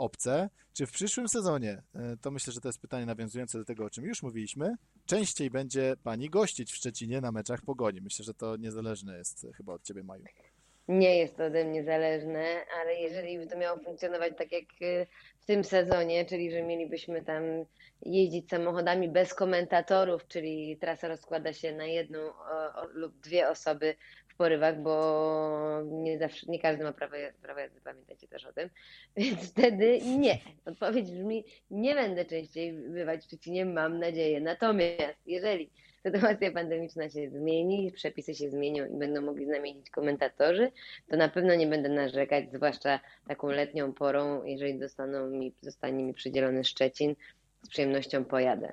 obce. 0.00 0.50
Czy 0.72 0.86
w 0.86 0.92
przyszłym 0.92 1.28
sezonie, 1.28 1.82
e, 1.94 2.16
to 2.22 2.30
myślę, 2.30 2.52
że 2.52 2.60
to 2.60 2.68
jest 2.68 2.80
pytanie 2.80 3.06
nawiązujące 3.06 3.58
do 3.58 3.64
tego, 3.64 3.84
o 3.84 3.90
czym 3.90 4.04
już 4.04 4.22
mówiliśmy, 4.22 4.74
częściej 5.06 5.50
będzie 5.50 5.94
pani 6.02 6.30
gościć 6.30 6.72
w 6.72 6.76
Szczecinie 6.76 7.20
na 7.20 7.32
meczach 7.32 7.60
Pogoni? 7.62 8.00
Myślę, 8.00 8.24
że 8.24 8.34
to 8.34 8.56
niezależne 8.56 9.18
jest 9.18 9.46
chyba 9.56 9.72
od 9.72 9.82
ciebie, 9.82 10.02
Maju. 10.02 10.24
Nie 10.88 11.18
jest 11.18 11.36
to 11.36 11.44
ode 11.44 11.64
mnie 11.64 11.84
zależne, 11.84 12.64
ale 12.80 12.94
jeżeli 12.94 13.38
by 13.38 13.46
to 13.46 13.58
miało 13.58 13.78
funkcjonować 13.78 14.32
tak 14.38 14.52
jak 14.52 14.64
e, 14.82 15.06
w 15.40 15.46
tym 15.46 15.64
sezonie, 15.64 16.24
czyli 16.24 16.50
że 16.50 16.62
mielibyśmy 16.62 17.24
tam 17.24 17.42
jeździć 18.02 18.48
samochodami 18.48 19.08
bez 19.08 19.34
komentatorów, 19.34 20.28
czyli 20.28 20.76
trasa 20.80 21.08
rozkłada 21.08 21.52
się 21.52 21.72
na 21.72 21.86
jedną 21.86 22.18
lub 22.92 23.20
dwie 23.20 23.48
osoby 23.48 23.94
porywach, 24.40 24.82
bo 24.82 25.82
nie 25.84 26.18
zawsze, 26.18 26.46
nie 26.48 26.58
każdy 26.58 26.84
ma 26.84 26.92
prawo, 26.92 27.16
prawo 27.42 27.60
jazdy, 27.60 27.80
pamiętajcie 27.84 28.28
też 28.28 28.46
o 28.46 28.52
tym. 28.52 28.70
Więc 29.16 29.50
wtedy 29.50 30.00
nie. 30.00 30.38
Odpowiedź 30.64 31.10
brzmi, 31.10 31.44
nie 31.70 31.94
będę 31.94 32.24
częściej 32.24 32.72
bywać 32.72 33.20
w 33.20 33.24
Szczecinie, 33.24 33.64
mam 33.64 33.98
nadzieję. 33.98 34.40
Natomiast 34.40 35.18
jeżeli 35.26 35.70
sytuacja 36.02 36.52
pandemiczna 36.52 37.10
się 37.10 37.30
zmieni, 37.30 37.92
przepisy 37.92 38.34
się 38.34 38.50
zmienią 38.50 38.86
i 38.86 38.98
będą 38.98 39.22
mogli 39.22 39.46
znamienić 39.46 39.90
komentatorzy, 39.90 40.72
to 41.10 41.16
na 41.16 41.28
pewno 41.28 41.54
nie 41.54 41.66
będę 41.66 41.88
narzekać, 41.88 42.52
zwłaszcza 42.52 43.00
taką 43.28 43.48
letnią 43.48 43.92
porą, 43.92 44.44
jeżeli 44.44 44.78
dostaną 44.78 45.30
mi, 45.30 45.54
zostanie 45.62 46.04
mi 46.04 46.14
przydzielony 46.14 46.64
Szczecin, 46.64 47.14
z 47.62 47.68
przyjemnością 47.68 48.24
pojadę. 48.24 48.72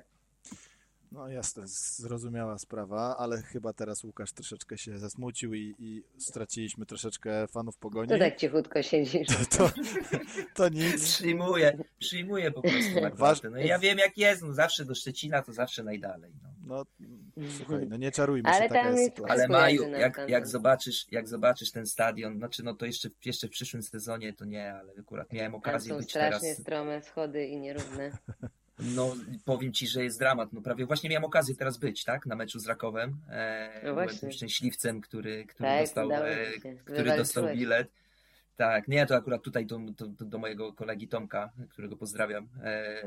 No 1.12 1.28
jasne, 1.28 1.62
zrozumiała 1.66 2.58
sprawa, 2.58 3.16
ale 3.18 3.42
chyba 3.42 3.72
teraz 3.72 4.04
Łukasz 4.04 4.32
troszeczkę 4.32 4.78
się 4.78 4.98
zasmucił 4.98 5.54
i, 5.54 5.74
i 5.78 6.02
straciliśmy 6.18 6.86
troszeczkę 6.86 7.46
fanów 7.46 7.76
pogoni. 7.76 8.08
To 8.08 8.18
tak 8.18 8.36
cichutko 8.36 8.82
siedzisz. 8.82 9.26
To, 9.28 9.34
to, 9.58 9.70
to 10.54 10.68
nic. 10.68 11.04
Przyjmuję, 11.04 11.78
przyjmuję 11.98 12.50
po 12.50 12.62
prostu 12.62 12.90
Waż... 13.14 13.42
No 13.42 13.58
ja 13.58 13.78
wiem 13.78 13.98
jak 13.98 14.18
jest, 14.18 14.42
no 14.42 14.52
zawsze 14.52 14.84
do 14.84 14.94
Szczecina 14.94 15.42
to 15.42 15.52
zawsze 15.52 15.82
najdalej. 15.82 16.32
No, 16.66 16.84
no 17.36 17.44
słuchaj, 17.56 17.86
no 17.88 17.96
nie 17.96 18.12
czarujmy 18.12 18.48
ale 18.48 18.62
się, 18.62 18.68
taka 18.68 18.90
jest 18.90 19.04
sytuacja. 19.04 19.34
Ale 19.34 19.48
Maju, 19.48 19.88
jak, 19.88 20.20
jak, 20.28 20.46
zobaczysz, 20.46 21.06
jak 21.10 21.28
zobaczysz 21.28 21.72
ten 21.72 21.86
stadion, 21.86 22.38
znaczy 22.38 22.62
no 22.62 22.74
to 22.74 22.86
jeszcze, 22.86 23.08
jeszcze 23.24 23.46
w 23.46 23.50
przyszłym 23.50 23.82
sezonie 23.82 24.32
to 24.32 24.44
nie, 24.44 24.74
ale 24.74 24.92
akurat 25.00 25.32
miałem 25.32 25.54
okazję 25.54 25.94
być 25.94 26.12
teraz... 26.12 26.32
są 26.32 26.38
strasznie 26.38 26.64
strome 26.64 27.02
schody 27.02 27.46
i 27.46 27.56
nierówne. 27.56 28.10
No, 28.78 29.16
powiem 29.44 29.72
ci, 29.72 29.86
że 29.86 30.04
jest 30.04 30.18
dramat. 30.18 30.52
No 30.52 30.60
prawie 30.60 30.86
właśnie 30.86 31.10
miałem 31.10 31.24
okazję 31.24 31.54
teraz 31.54 31.78
być, 31.78 32.04
tak? 32.04 32.26
Na 32.26 32.36
meczu 32.36 32.58
z 32.58 32.66
Rakowem. 32.66 33.16
E, 33.30 33.80
no 33.84 33.94
byłem 33.94 34.08
tym 34.08 34.32
szczęśliwym, 34.32 35.00
który, 35.00 35.44
który 35.44 35.68
tak, 35.68 35.80
dostał, 35.80 36.12
e, 36.12 36.46
który 36.84 37.16
dostał 37.16 37.44
bilet. 37.54 37.88
Tak, 38.56 38.88
nie, 38.88 39.06
to 39.06 39.16
akurat 39.16 39.42
tutaj 39.42 39.66
do, 39.66 39.78
do, 39.78 40.06
do, 40.08 40.38
mojego 40.38 40.72
kolegi 40.72 41.08
Tomka, 41.08 41.52
którego 41.70 41.96
pozdrawiam. 41.96 42.48
E, 42.64 43.02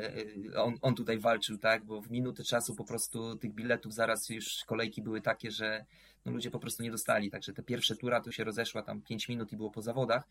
on, 0.56 0.78
on 0.82 0.96
tutaj 0.96 1.20
walczył, 1.20 1.58
tak, 1.58 1.86
bo 1.86 2.02
w 2.02 2.12
minutę 2.12 2.44
czasu 2.44 2.76
po 2.76 2.84
prostu 2.84 3.36
tych 3.36 3.54
biletów 3.54 3.94
zaraz 3.94 4.30
już 4.30 4.64
kolejki 4.66 5.02
były 5.02 5.22
takie, 5.22 5.52
że 5.52 5.86
no 6.26 6.32
ludzie 6.32 6.52
po 6.52 6.60
prostu 6.60 6.84
nie 6.84 6.92
dostali. 6.92 7.32
Także 7.32 7.54
te 7.54 7.64
pierwsze 7.64 7.96
tura 7.96 8.22
to 8.22 8.32
się 8.32 8.44
rozeszła 8.44 8.82
tam 8.84 9.02
5 9.02 9.30
minut 9.30 9.54
i 9.54 9.58
było 9.58 9.72
po 9.72 9.82
zawodach. 9.82 10.24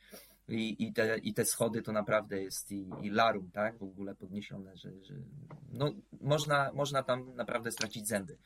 I, 0.49 0.87
i, 0.87 0.93
te, 0.93 1.19
i 1.19 1.35
te 1.35 1.45
schody 1.45 1.83
to 1.83 1.93
naprawdę 1.93 2.43
jest 2.43 2.73
i, 2.73 2.91
i 3.03 3.11
larum, 3.11 3.51
tak, 3.51 3.79
w 3.79 3.83
ogóle 3.83 4.15
podniesione, 4.15 4.77
że, 4.77 4.91
że 5.05 5.15
no, 5.73 5.91
można, 6.21 6.71
można 6.73 7.03
tam 7.03 7.35
naprawdę 7.35 7.73
stracić 7.73 8.09
zęby, 8.09 8.37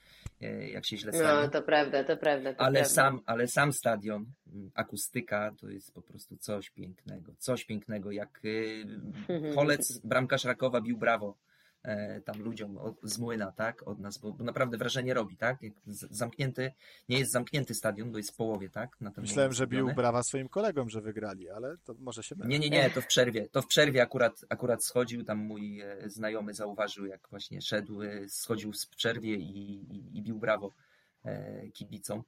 e, 0.40 0.68
jak 0.68 0.86
się 0.86 0.96
źle 0.96 1.12
stawi. 1.12 1.42
No, 1.42 1.48
to 1.48 1.62
prawda, 1.62 2.04
to 2.04 2.16
prawda. 2.16 2.54
To 2.54 2.60
ale, 2.60 2.72
prawda. 2.72 2.94
Sam, 2.94 3.20
ale 3.26 3.48
sam 3.48 3.72
stadion, 3.72 4.26
mm, 4.52 4.70
akustyka 4.74 5.54
to 5.60 5.70
jest 5.70 5.94
po 5.94 6.02
prostu 6.02 6.36
coś 6.36 6.70
pięknego. 6.70 7.34
Coś 7.38 7.64
pięknego, 7.64 8.10
jak 8.10 8.40
Holec, 9.56 10.00
bramkarz 10.04 10.44
Rakowa 10.44 10.80
bił 10.80 10.98
brawo 10.98 11.36
E, 11.36 11.43
tam 12.24 12.42
ludziom 12.42 12.78
z 13.02 13.18
młyna, 13.18 13.52
tak, 13.52 13.88
od 13.88 13.98
nas, 13.98 14.18
bo, 14.18 14.32
bo 14.32 14.44
naprawdę 14.44 14.76
wrażenie 14.76 15.14
robi, 15.14 15.36
tak, 15.36 15.58
zamknięty, 16.10 16.72
nie 17.08 17.18
jest 17.18 17.32
zamknięty 17.32 17.74
stadion, 17.74 18.12
bo 18.12 18.18
jest 18.18 18.30
w 18.30 18.36
połowie, 18.36 18.70
tak. 18.70 18.96
Myślałem, 19.16 19.52
że 19.52 19.66
bił 19.66 19.94
brawa 19.94 20.22
swoim 20.22 20.48
kolegom, 20.48 20.90
że 20.90 21.00
wygrali, 21.00 21.50
ale 21.50 21.76
to 21.84 21.94
może 21.98 22.22
się 22.22 22.34
Nie, 22.44 22.58
nie, 22.58 22.70
nie, 22.70 22.90
to 22.90 23.00
w 23.00 23.06
przerwie, 23.06 23.48
to 23.48 23.62
w 23.62 23.66
przerwie 23.66 24.02
akurat, 24.02 24.44
akurat 24.48 24.84
schodził, 24.84 25.24
tam 25.24 25.38
mój 25.38 25.80
e, 25.80 25.96
znajomy 26.06 26.54
zauważył, 26.54 27.06
jak 27.06 27.28
właśnie 27.30 27.62
szedł, 27.62 28.02
e, 28.02 28.28
schodził 28.28 28.72
w 28.72 28.96
przerwie 28.96 29.34
i, 29.34 29.72
i, 29.96 30.18
i 30.18 30.22
bił 30.22 30.38
brawo 30.38 30.72
kibicom 31.74 32.22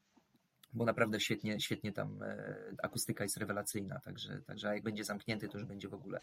bo 0.73 0.85
naprawdę 0.85 1.21
świetnie, 1.21 1.61
świetnie 1.61 1.93
tam 1.93 2.19
akustyka 2.83 3.25
jest 3.25 3.37
rewelacyjna, 3.37 4.01
także, 4.01 4.41
także 4.47 4.75
jak 4.75 4.83
będzie 4.83 5.05
zamknięty, 5.05 5.49
to 5.49 5.59
już 5.59 5.67
będzie 5.67 5.89
w 5.89 5.95
ogóle 5.95 6.21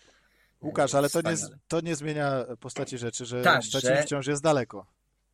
Łukasz, 0.63 0.95
ale 0.95 1.09
to 1.09 1.21
nie, 1.21 1.35
to 1.67 1.81
nie 1.81 1.95
zmienia 1.95 2.45
postaci 2.59 2.97
rzeczy, 2.97 3.25
że 3.25 3.41
tak, 3.41 3.63
Szczecin 3.63 3.89
że... 3.89 4.03
wciąż 4.03 4.27
jest 4.27 4.43
daleko. 4.43 4.85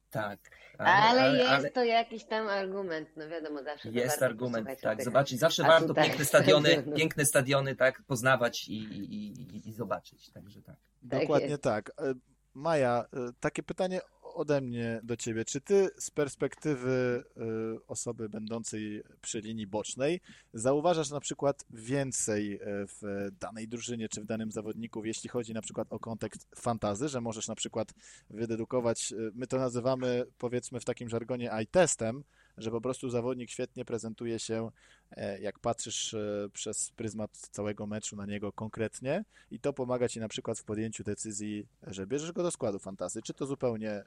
Tak. 0.09 0.39
Ale, 0.77 0.91
ale, 0.91 1.21
ale 1.21 1.37
jest 1.37 1.49
ale... 1.49 1.71
to 1.71 1.83
jakiś 1.83 2.23
tam 2.23 2.47
argument, 2.47 3.09
no 3.17 3.29
wiadomo, 3.29 3.63
zawsze. 3.63 3.89
Jest 3.89 4.23
argument, 4.23 4.69
tak, 4.81 5.03
zobaczyć. 5.03 5.39
Zawsze 5.39 5.63
warto 5.63 5.87
tutaj... 5.87 6.07
piękne 6.07 6.25
stadiony, 6.25 6.83
piękne 6.97 7.25
stadiony, 7.25 7.75
tak, 7.75 8.01
poznawać 8.07 8.67
i, 8.67 8.77
i, 8.77 9.13
i, 9.13 9.69
i 9.69 9.73
zobaczyć, 9.73 10.31
także 10.31 10.61
tak. 10.61 10.75
Dokładnie 11.01 11.57
tak. 11.57 11.91
tak. 11.95 12.15
Maja, 12.53 13.05
e, 13.13 13.31
takie 13.39 13.63
pytanie 13.63 14.01
ode 14.39 14.61
mnie 14.61 14.99
do 15.03 15.17
ciebie. 15.17 15.45
Czy 15.45 15.61
ty 15.61 15.89
z 15.97 16.11
perspektywy 16.11 17.23
y, 17.37 17.87
osoby 17.87 18.29
będącej 18.29 19.03
przy 19.21 19.41
linii 19.41 19.67
bocznej 19.67 20.21
zauważasz 20.53 21.09
na 21.09 21.19
przykład 21.19 21.65
więcej 21.69 22.53
y, 22.53 22.59
w 22.87 23.29
danej 23.39 23.67
drużynie 23.67 24.09
czy 24.09 24.21
w 24.21 24.25
danym 24.25 24.51
zawodniku, 24.51 25.05
jeśli 25.05 25.29
chodzi 25.29 25.53
na 25.53 25.61
przykład 25.61 25.87
o 25.93 25.99
kontekst 25.99 26.47
fantazy, 26.55 27.09
że 27.09 27.21
możesz 27.21 27.47
na 27.47 27.55
przykład 27.55 27.93
wydedukować, 28.29 29.11
y, 29.11 29.31
my 29.35 29.47
to 29.47 29.57
nazywamy 29.57 30.25
powiedzmy 30.37 30.79
w 30.79 30.85
takim 30.85 31.09
żargonie 31.09 31.51
eye-testem, 31.51 32.23
że 32.59 32.71
po 32.71 32.81
prostu 32.81 33.09
zawodnik 33.09 33.49
świetnie 33.49 33.85
prezentuje 33.85 34.39
się, 34.39 34.71
e, 35.11 35.39
jak 35.39 35.59
patrzysz 35.59 36.13
e, 36.13 36.49
przez 36.53 36.91
pryzmat 36.91 37.31
całego 37.31 37.87
meczu 37.87 38.15
na 38.15 38.25
niego 38.25 38.51
konkretnie 38.51 39.25
i 39.51 39.59
to 39.59 39.73
pomaga 39.73 40.07
ci 40.07 40.19
na 40.19 40.27
przykład 40.27 40.59
w 40.59 40.63
podjęciu 40.63 41.03
decyzji, 41.03 41.67
że 41.87 42.07
bierzesz 42.07 42.31
go 42.31 42.43
do 42.43 42.51
składu 42.51 42.79
fantazy, 42.79 43.21
czy 43.21 43.33
to 43.33 43.45
zupełnie 43.45 43.91
e, 43.91 44.05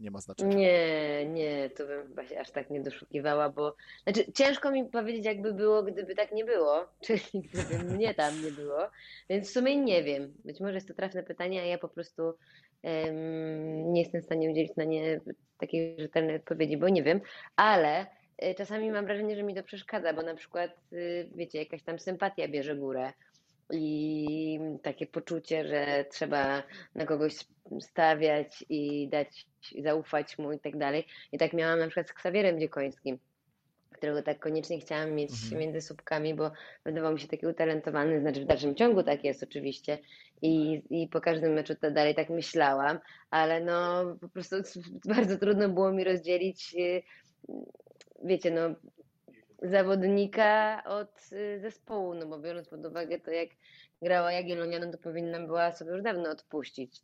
nie 0.00 0.10
ma 0.10 0.20
znaczenia? 0.20 0.56
Nie, 0.56 1.26
nie, 1.26 1.70
to 1.70 1.86
bym 1.86 2.08
chyba 2.08 2.26
się 2.26 2.40
aż 2.40 2.50
tak 2.50 2.70
nie 2.70 2.80
doszukiwała, 2.80 3.50
bo 3.50 3.76
znaczy 4.02 4.32
ciężko 4.32 4.70
mi 4.70 4.84
powiedzieć, 4.84 5.24
jakby 5.24 5.54
było, 5.54 5.82
gdyby 5.82 6.14
tak 6.14 6.32
nie 6.32 6.44
było, 6.44 6.86
czyli 7.06 7.20
gdyby 7.34 7.84
mnie 7.94 8.14
tam 8.14 8.44
nie 8.44 8.50
było, 8.50 8.90
więc 9.28 9.48
w 9.48 9.52
sumie 9.52 9.76
nie 9.76 10.02
wiem. 10.02 10.34
Być 10.44 10.60
może 10.60 10.74
jest 10.74 10.88
to 10.88 10.94
trafne 10.94 11.22
pytanie, 11.22 11.62
a 11.62 11.64
ja 11.64 11.78
po 11.78 11.88
prostu 11.88 12.34
nie 13.84 14.00
jestem 14.00 14.22
w 14.22 14.24
stanie 14.24 14.50
udzielić 14.50 14.76
na 14.76 14.84
nie 14.84 15.20
takiej 15.58 15.96
rzetelnej 15.98 16.36
odpowiedzi, 16.36 16.76
bo 16.76 16.88
nie 16.88 17.02
wiem, 17.02 17.20
ale 17.56 18.06
y, 18.44 18.54
czasami 18.54 18.90
mam 18.90 19.06
wrażenie, 19.06 19.36
że 19.36 19.42
mi 19.42 19.54
to 19.54 19.62
przeszkadza, 19.62 20.12
bo 20.12 20.22
na 20.22 20.34
przykład, 20.34 20.70
y, 20.92 21.28
wiecie, 21.34 21.58
jakaś 21.58 21.82
tam 21.82 21.98
sympatia 21.98 22.48
bierze 22.48 22.76
górę 22.76 23.12
i 23.72 24.60
takie 24.82 25.06
poczucie, 25.06 25.68
że 25.68 26.04
trzeba 26.10 26.62
na 26.94 27.06
kogoś 27.06 27.34
stawiać 27.80 28.64
i 28.68 29.08
dać, 29.08 29.46
zaufać 29.78 30.38
mu 30.38 30.52
i 30.52 30.58
tak 30.58 30.78
dalej. 30.78 31.06
I 31.32 31.38
tak 31.38 31.52
miałam 31.52 31.78
na 31.78 31.86
przykład 31.86 32.08
z 32.08 32.12
Ksawierem 32.12 32.60
Dziekońskim 32.60 33.18
którego 33.98 34.22
tak 34.22 34.38
koniecznie 34.38 34.80
chciałam 34.80 35.12
mieć 35.12 35.30
mhm. 35.30 35.60
między 35.60 35.80
słupkami, 35.80 36.34
bo 36.34 36.50
wydawał 36.84 37.12
mi 37.12 37.20
się 37.20 37.28
taki 37.28 37.46
utalentowany, 37.46 38.20
znaczy 38.20 38.40
w 38.40 38.44
dalszym 38.46 38.74
ciągu 38.74 39.02
tak 39.02 39.24
jest 39.24 39.42
oczywiście 39.42 39.98
i, 40.42 40.82
i 40.90 41.08
po 41.08 41.20
każdym 41.20 41.52
meczu 41.52 41.74
to 41.74 41.90
dalej 41.90 42.14
tak 42.14 42.30
myślałam, 42.30 42.98
ale 43.30 43.60
no 43.60 44.04
po 44.20 44.28
prostu 44.28 44.56
bardzo 45.14 45.38
trudno 45.38 45.68
było 45.68 45.92
mi 45.92 46.04
rozdzielić, 46.04 46.74
y, 46.78 47.02
wiecie, 48.24 48.50
no 48.50 48.74
zawodnika 49.62 50.82
od 50.84 51.32
y, 51.32 51.60
zespołu, 51.60 52.14
no 52.14 52.26
bo 52.26 52.38
biorąc 52.38 52.68
pod 52.68 52.86
uwagę 52.86 53.20
to, 53.20 53.30
jak 53.30 53.48
grała 54.02 54.32
Jagiellonia, 54.32 54.78
no 54.78 54.92
to 54.92 54.98
powinnam 54.98 55.46
była 55.46 55.72
sobie 55.72 55.92
już 55.92 56.02
dawno 56.02 56.30
odpuścić 56.30 57.02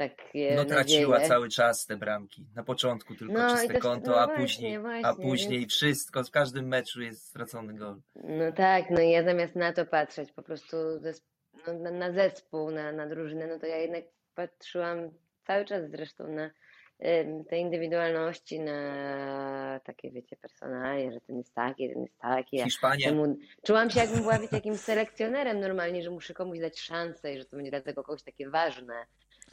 takie 0.00 0.54
No 0.56 0.64
traciła 0.64 1.10
nadzieje. 1.10 1.28
cały 1.28 1.48
czas 1.48 1.86
te 1.86 1.96
bramki. 1.96 2.46
Na 2.56 2.64
początku 2.64 3.14
tylko 3.14 3.34
no, 3.34 3.56
czyste 3.56 3.78
konto, 3.78 4.10
no 4.10 4.16
a 4.20 4.26
właśnie, 4.26 4.44
później, 4.44 4.78
właśnie, 4.80 5.06
a 5.06 5.14
później 5.14 5.60
więc... 5.60 5.72
wszystko, 5.72 6.24
w 6.24 6.30
każdym 6.30 6.68
meczu 6.68 7.02
jest 7.02 7.26
stracony 7.26 7.74
gol. 7.74 8.00
No 8.14 8.52
tak, 8.52 8.90
no 8.90 9.00
i 9.00 9.10
ja 9.10 9.24
zamiast 9.24 9.56
na 9.56 9.72
to 9.72 9.86
patrzeć, 9.86 10.32
po 10.32 10.42
prostu 10.42 10.76
no, 11.02 11.10
na, 11.66 11.90
na, 11.90 12.12
zespół, 12.12 12.70
na, 12.70 12.92
na 12.92 13.06
drużynę, 13.06 13.46
no 13.46 13.58
to 13.58 13.66
ja 13.66 13.76
jednak 13.76 14.04
patrzyłam 14.34 15.10
cały 15.46 15.64
czas 15.64 15.90
zresztą 15.90 16.28
na 16.28 16.50
te 17.48 17.58
indywidualności, 17.58 18.60
na 18.60 19.80
takie, 19.84 20.10
wiecie, 20.10 20.36
personalie, 20.36 21.12
że 21.12 21.20
ten 21.20 21.38
jest 21.38 21.54
taki, 21.54 21.88
ten 21.88 22.02
jest 22.02 22.18
taki. 22.18 22.56
Ja 22.56 22.64
Hiszpanie. 22.64 23.04
temu, 23.04 23.36
czułam 23.66 23.90
się, 23.90 24.00
jakbym 24.00 24.20
była, 24.20 24.38
wiecie, 24.38 24.56
jakimś 24.56 24.80
selekcjonerem 24.80 25.60
normalnie, 25.60 26.02
że 26.02 26.10
muszę 26.10 26.34
komuś 26.34 26.58
dać 26.58 26.80
szansę 26.80 27.34
i 27.34 27.38
że 27.38 27.44
to 27.44 27.56
będzie 27.56 27.70
dla 27.70 27.80
tego 27.80 28.02
kogoś 28.02 28.22
takie 28.22 28.50
ważne. 28.50 29.06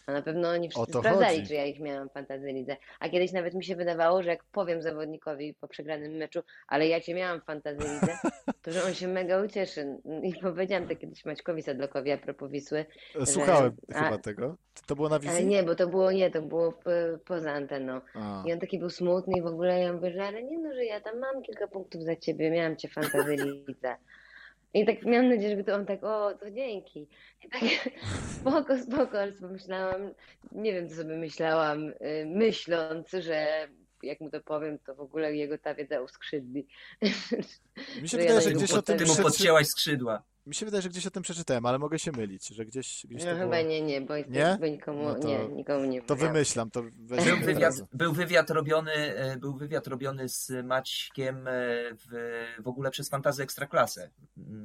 A 0.07 0.13
na 0.13 0.21
pewno 0.21 0.49
oni 0.49 0.69
wszyscy 0.69 0.91
sprawdzali, 0.91 1.35
chodzi. 1.35 1.47
czy 1.47 1.53
ja 1.53 1.65
ich 1.65 1.79
miałam 1.79 2.09
w 2.09 2.11
fantazji 2.11 2.53
lidze. 2.53 2.77
A 2.99 3.09
kiedyś 3.09 3.31
nawet 3.31 3.53
mi 3.53 3.63
się 3.63 3.75
wydawało, 3.75 4.23
że 4.23 4.29
jak 4.29 4.43
powiem 4.43 4.81
zawodnikowi 4.81 5.53
po 5.53 5.67
przegranym 5.67 6.11
meczu, 6.11 6.39
ale 6.67 6.87
ja 6.87 7.01
cię 7.01 7.13
miałam 7.13 7.41
w 7.41 7.43
fantazji 7.43 7.89
lidze, 7.89 8.17
to 8.63 8.71
że 8.71 8.83
on 8.83 8.93
się 8.93 9.07
mega 9.07 9.43
ucieszy. 9.43 9.97
I 10.23 10.33
powiedziałam 10.41 10.87
to 10.87 10.95
kiedyś 10.95 11.25
Maćkowi 11.25 11.61
Sadlokowi 11.61 12.11
a 12.11 12.17
propos 12.17 12.51
Wisły. 12.51 12.85
E, 13.21 13.25
Słuchałem 13.25 13.75
a- 13.95 14.03
chyba 14.03 14.17
tego. 14.17 14.55
To 14.85 14.95
było 14.95 15.09
na 15.09 15.19
wizji? 15.19 15.45
nie, 15.45 15.63
bo 15.63 15.75
to 15.75 15.87
było 15.87 16.11
nie, 16.11 16.31
to 16.31 16.41
było 16.41 16.71
p- 16.71 17.17
poza 17.25 17.51
anteną. 17.51 18.01
A. 18.13 18.43
I 18.45 18.53
on 18.53 18.59
taki 18.59 18.79
był 18.79 18.89
smutny 18.89 19.33
i 19.39 19.41
w 19.41 19.45
ogóle 19.45 19.79
ja 19.79 19.93
mówię, 19.93 20.11
że 20.11 20.23
ale 20.23 20.43
nie 20.43 20.59
no, 20.59 20.73
że 20.73 20.85
ja 20.85 21.01
tam 21.01 21.19
mam 21.19 21.41
kilka 21.41 21.67
punktów 21.67 22.03
za 22.03 22.15
ciebie, 22.15 22.51
miałam 22.51 22.75
cię 22.77 22.87
w 22.87 22.93
fantazji 22.93 23.37
lidze. 23.67 23.95
I 24.77 24.85
tak 24.85 25.05
miałam 25.05 25.29
nadzieję, 25.29 25.49
żeby 25.49 25.63
to 25.63 25.75
on 25.75 25.85
tak, 25.85 26.03
o, 26.03 26.33
to 26.33 26.51
dzięki. 26.51 27.07
I 27.45 27.49
tak 27.49 27.61
spoko, 28.41 28.77
spoko, 28.77 29.19
ale 29.19 29.31
sobie 29.31 29.53
myślałam, 29.53 30.13
nie 30.51 30.73
wiem, 30.73 30.89
co 30.89 30.95
sobie 30.95 31.17
myślałam, 31.17 31.89
y, 31.89 31.93
myśląc, 32.25 33.11
że 33.11 33.67
jak 34.03 34.21
mu 34.21 34.29
to 34.29 34.41
powiem, 34.41 34.79
to 34.79 34.95
w 34.95 34.99
ogóle 34.99 35.35
jego 35.35 35.57
ta 35.57 35.75
wiedza 35.75 36.01
uskrzydli. 36.01 36.67
Mi 38.01 38.09
się 38.09 38.17
wydaje, 38.17 38.41
że 38.41 38.51
gdzieś 38.51 38.71
o 38.71 38.81
tym 38.81 38.97
Ty 38.97 39.05
mu 39.05 39.15
podcięłaś 39.15 39.67
skrzydła. 39.67 40.23
Mi 40.47 40.55
się 40.55 40.65
wydaje, 40.65 40.81
że 40.81 40.89
gdzieś 40.89 41.07
o 41.07 41.11
tym 41.11 41.23
przeczytałem, 41.23 41.65
ale 41.65 41.79
mogę 41.79 41.99
się 41.99 42.11
mylić, 42.11 42.47
że 42.47 42.65
gdzieś, 42.65 43.05
gdzieś 43.09 43.23
No 43.25 43.31
to 43.31 43.37
chyba 43.37 43.57
było... 43.57 43.69
nie, 43.69 43.81
nie, 43.81 44.01
bo, 44.01 44.13
Nie? 44.17 44.57
bo 44.59 44.67
nikomu, 44.67 45.03
No 45.03 45.15
to- 45.15 45.27
nie, 45.27 45.47
nikomu 45.47 45.85
nie 45.85 46.01
To 46.01 46.15
wymyślam, 46.15 46.71
to 46.71 46.81
Był 46.83 47.37
wywiad, 47.45 47.73
był 47.93 48.13
wywiad 48.13 48.49
robiony, 48.49 48.91
e, 48.93 49.37
był 49.37 49.53
wywiad 49.57 49.87
robiony 49.87 50.29
z 50.29 50.65
Maćkiem 50.65 51.47
e, 51.47 51.51
w, 51.93 52.07
w 52.59 52.67
ogóle 52.67 52.91
przez 52.91 53.09
Fantazję 53.09 53.43
Ekstraklasę, 53.43 54.09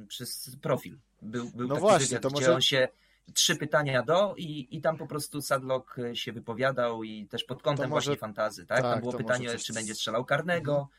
przez 0.07 0.55
profil. 0.61 0.97
Był, 1.21 1.49
był 1.55 1.67
No 1.67 1.75
taki 1.75 1.81
właśnie, 1.87 2.07
wywiad, 2.07 2.21
to 2.23 2.29
gdzie 2.29 2.39
może- 2.41 2.55
on 2.55 2.61
się 2.61 2.87
trzy 3.33 3.55
pytania 3.55 4.03
do 4.03 4.33
i, 4.37 4.77
i 4.77 4.81
tam 4.81 4.97
po 4.97 5.07
prostu 5.07 5.41
Sadlock 5.41 5.99
e, 5.99 6.15
się 6.15 6.31
wypowiadał 6.33 7.03
i 7.03 7.27
też 7.27 7.43
pod 7.43 7.61
kątem 7.61 7.89
może- 7.89 8.05
właśnie 8.11 8.19
fantazy, 8.19 8.65
tak? 8.65 8.81
tak, 8.81 8.91
tam 8.91 9.01
było 9.01 9.13
pytanie, 9.13 9.49
coś- 9.49 9.63
czy 9.63 9.73
będzie 9.73 9.95
strzelał 9.95 10.25
karnego, 10.25 10.89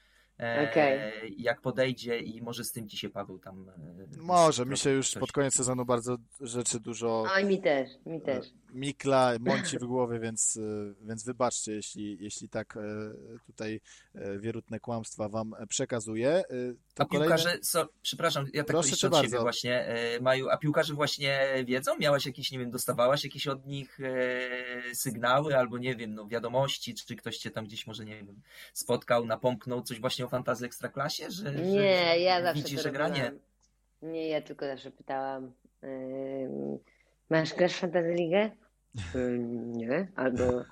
e, 0.40 0.68
Okej. 0.70 1.12
jak 1.42 1.60
podejdzie 1.60 2.18
i 2.18 2.42
może 2.42 2.64
z 2.64 2.72
tym 2.72 2.88
ci 2.88 2.96
się 2.98 3.08
Paweł 3.08 3.38
tam... 3.38 3.68
e, 3.68 4.16
Może, 4.18 4.66
mi 4.66 4.76
się 4.76 4.90
już 4.90 5.10
coś- 5.10 5.20
pod 5.20 5.32
koniec 5.32 5.54
sezonu 5.54 5.84
bardzo 5.84 6.16
rzeczy 6.40 6.80
dużo 6.80 7.24
Oj, 7.36 7.44
mi 7.44 7.60
też, 7.62 7.90
mi 8.06 8.20
też. 8.20 8.46
Mikla, 8.74 9.32
mąci 9.40 9.78
w 9.78 9.84
głowie, 9.84 10.18
więc, 10.18 10.56
y, 10.56 10.94
więc 11.00 11.24
wybaczcie, 11.24 11.72
jeśli, 11.72 12.16
jeśli 12.20 12.48
tak 12.48 12.76
y, 12.76 12.80
tutaj 13.46 13.80
y, 14.14 14.38
wierutne 14.38 14.80
kłamstwa 14.80 15.28
wam 15.28 15.54
przekazuję. 15.68 16.42
To 16.94 17.02
A 17.02 17.06
kolejne... 17.06 17.36
piłkarze, 17.36 17.58
so, 17.62 17.88
przepraszam, 18.02 18.46
ja 18.52 18.62
tak 18.62 18.66
Proszę 18.66 18.96
cię 18.96 19.06
od 19.06 19.12
bardzo. 19.12 19.28
siebie 19.28 19.40
właśnie, 19.40 19.86
e, 19.86 20.20
Maju, 20.20 20.48
a 20.48 20.56
piłkarze 20.56 20.94
właśnie 20.94 21.40
wiedzą? 21.66 21.98
Miałaś 21.98 22.26
jakieś, 22.26 22.52
nie 22.52 22.58
wiem, 22.58 22.70
dostawałaś 22.70 23.24
jakieś 23.24 23.46
od 23.46 23.66
nich 23.66 23.98
e, 24.00 24.94
sygnały 24.94 25.56
albo 25.58 25.78
nie 25.78 25.96
wiem, 25.96 26.14
no 26.14 26.26
wiadomości, 26.28 26.94
czy 26.94 27.16
ktoś 27.16 27.38
cię 27.38 27.50
tam 27.50 27.64
gdzieś 27.64 27.86
może, 27.86 28.04
nie 28.04 28.16
wiem, 28.16 28.40
spotkał, 28.72 29.26
napomknął 29.26 29.82
coś 29.82 30.00
właśnie 30.00 30.24
o 30.24 30.28
fantazji 30.28 30.66
ekstraklasie, 30.66 31.30
że, 31.30 31.52
że 31.52 31.54
Nie, 31.54 32.20
ja 32.20 32.42
zawsze 32.42 32.62
widzi, 32.62 32.78
że 32.78 32.92
gra 32.92 33.08
nie. 33.08 33.32
ja 34.28 34.42
tylko 34.42 34.66
zawsze 34.66 34.90
pytałam, 34.90 35.52
masz 37.30 37.54
grasz 37.54 37.72
w 37.72 37.78
Fantasy 37.78 38.14
Ligę? 38.14 38.50
Ym, 39.14 39.72
nie, 39.72 40.08
albo 40.16 40.64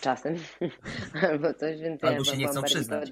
czasem, 0.00 0.36
albo 1.30 1.54
coś, 1.54 1.80
więc 1.80 2.04
Albo 2.04 2.18
ja 2.18 2.24
się 2.24 2.36
nie 2.36 2.48
chcą 2.48 2.62
przyznać. 2.62 3.10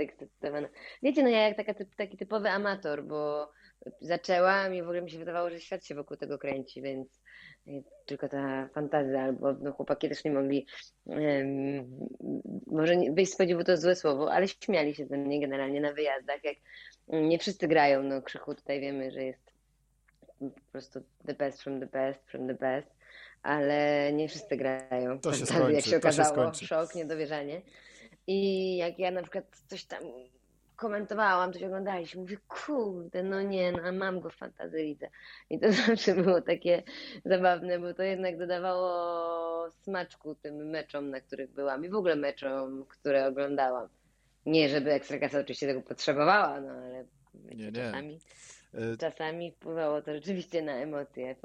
Wiecie, 1.03 1.23
no 1.23 1.29
ja 1.29 1.49
jak 1.49 1.57
taka, 1.57 1.75
taki 1.97 2.17
typowy 2.17 2.51
amator, 2.51 3.05
bo 3.05 3.53
zaczęłam 4.01 4.75
i 4.75 4.83
w 4.83 4.85
ogóle 4.85 5.03
mi 5.03 5.11
się 5.11 5.19
wydawało, 5.19 5.51
że 5.51 5.61
świat 5.61 5.87
się 5.87 5.95
wokół 5.95 6.17
tego 6.17 6.39
kręci, 6.39 6.83
więc 6.83 7.21
y, 7.67 7.83
tylko 8.07 8.29
ta 8.29 8.69
fantazja, 8.69 9.23
albo 9.23 9.53
no, 9.53 9.73
chłopaki 9.73 10.09
też 10.09 10.25
nie 10.25 10.31
mogli, 10.31 10.67
ym, 11.11 12.09
może 12.67 12.95
wyjść 13.13 13.33
z 13.33 13.37
podziwu 13.37 13.65
to 13.65 13.77
złe 13.77 13.97
słowo, 13.97 14.33
ale 14.33 14.49
śmiali 14.49 14.95
się 14.95 15.07
ze 15.07 15.17
mnie 15.17 15.41
generalnie 15.41 15.81
na 15.81 15.93
wyjazdach, 15.93 16.45
jak 16.45 16.57
nie 17.09 17.39
wszyscy 17.39 17.69
grają, 17.69 18.03
no 18.03 18.23
Krzychu 18.23 18.55
tutaj 18.55 18.81
wiemy, 18.81 19.11
że 19.11 19.25
jest 19.25 19.53
po 20.39 20.73
prostu 20.73 21.01
the 21.27 21.35
best 21.35 21.63
from 21.63 21.81
the 21.81 21.87
best 21.87 22.31
from 22.31 22.47
the 22.47 22.55
best, 22.55 22.98
ale 23.43 24.11
nie 24.13 24.29
wszyscy 24.29 24.57
grają. 24.57 25.21
To 25.21 25.33
się 25.33 25.47
fantazji, 25.47 25.75
jak 25.75 25.85
skończy, 25.85 25.91
się 25.91 26.01
to 26.01 26.13
się 26.13 26.23
okazało, 26.23 26.35
skończy. 26.35 26.67
szok, 26.67 26.95
niedowierzanie. 26.95 27.63
I 28.27 28.77
jak 28.77 28.99
ja 28.99 29.11
na 29.11 29.23
przykład 29.23 29.45
coś 29.67 29.85
tam 29.85 30.03
komentowałam, 30.77 31.53
coś 31.53 31.63
oglądaliśmy, 31.63 32.21
mówię, 32.21 32.37
kurde, 32.49 33.23
no 33.23 33.43
nie, 33.43 33.73
no 33.73 33.83
a 33.83 33.93
mam 33.93 34.21
go 34.21 34.31
w 34.31 34.37
fantazji 34.37 34.83
lidze. 34.85 35.09
I 35.51 35.61
to 35.61 35.73
zawsze 35.87 36.15
było 36.15 36.41
takie 36.41 36.83
zabawne, 37.25 37.79
bo 37.79 37.95
to 37.95 38.03
jednak 38.03 38.39
dodawało 38.39 39.71
smaczku 39.71 40.35
tym 40.35 40.71
meczom, 40.71 41.11
na 41.11 41.21
których 41.21 41.51
byłam 41.51 41.85
i 41.85 41.89
w 41.89 41.95
ogóle 41.95 42.17
meczom, 42.17 42.85
które 42.89 43.27
oglądałam. 43.27 43.89
Nie, 44.47 44.69
żeby 44.69 44.93
Ekstraklasa 44.93 45.41
oczywiście 45.41 45.67
tego 45.67 45.83
potrzebowała, 45.83 46.61
no 46.61 46.73
ale 46.73 47.05
Nie, 47.35 47.73
czasami 47.73 48.21
Y, 48.75 48.97
czasami 48.99 49.53
wpływało 49.53 50.03
to 50.03 50.15
rzeczywiście 50.15 50.63
na 50.63 50.73
emocje 50.73 51.37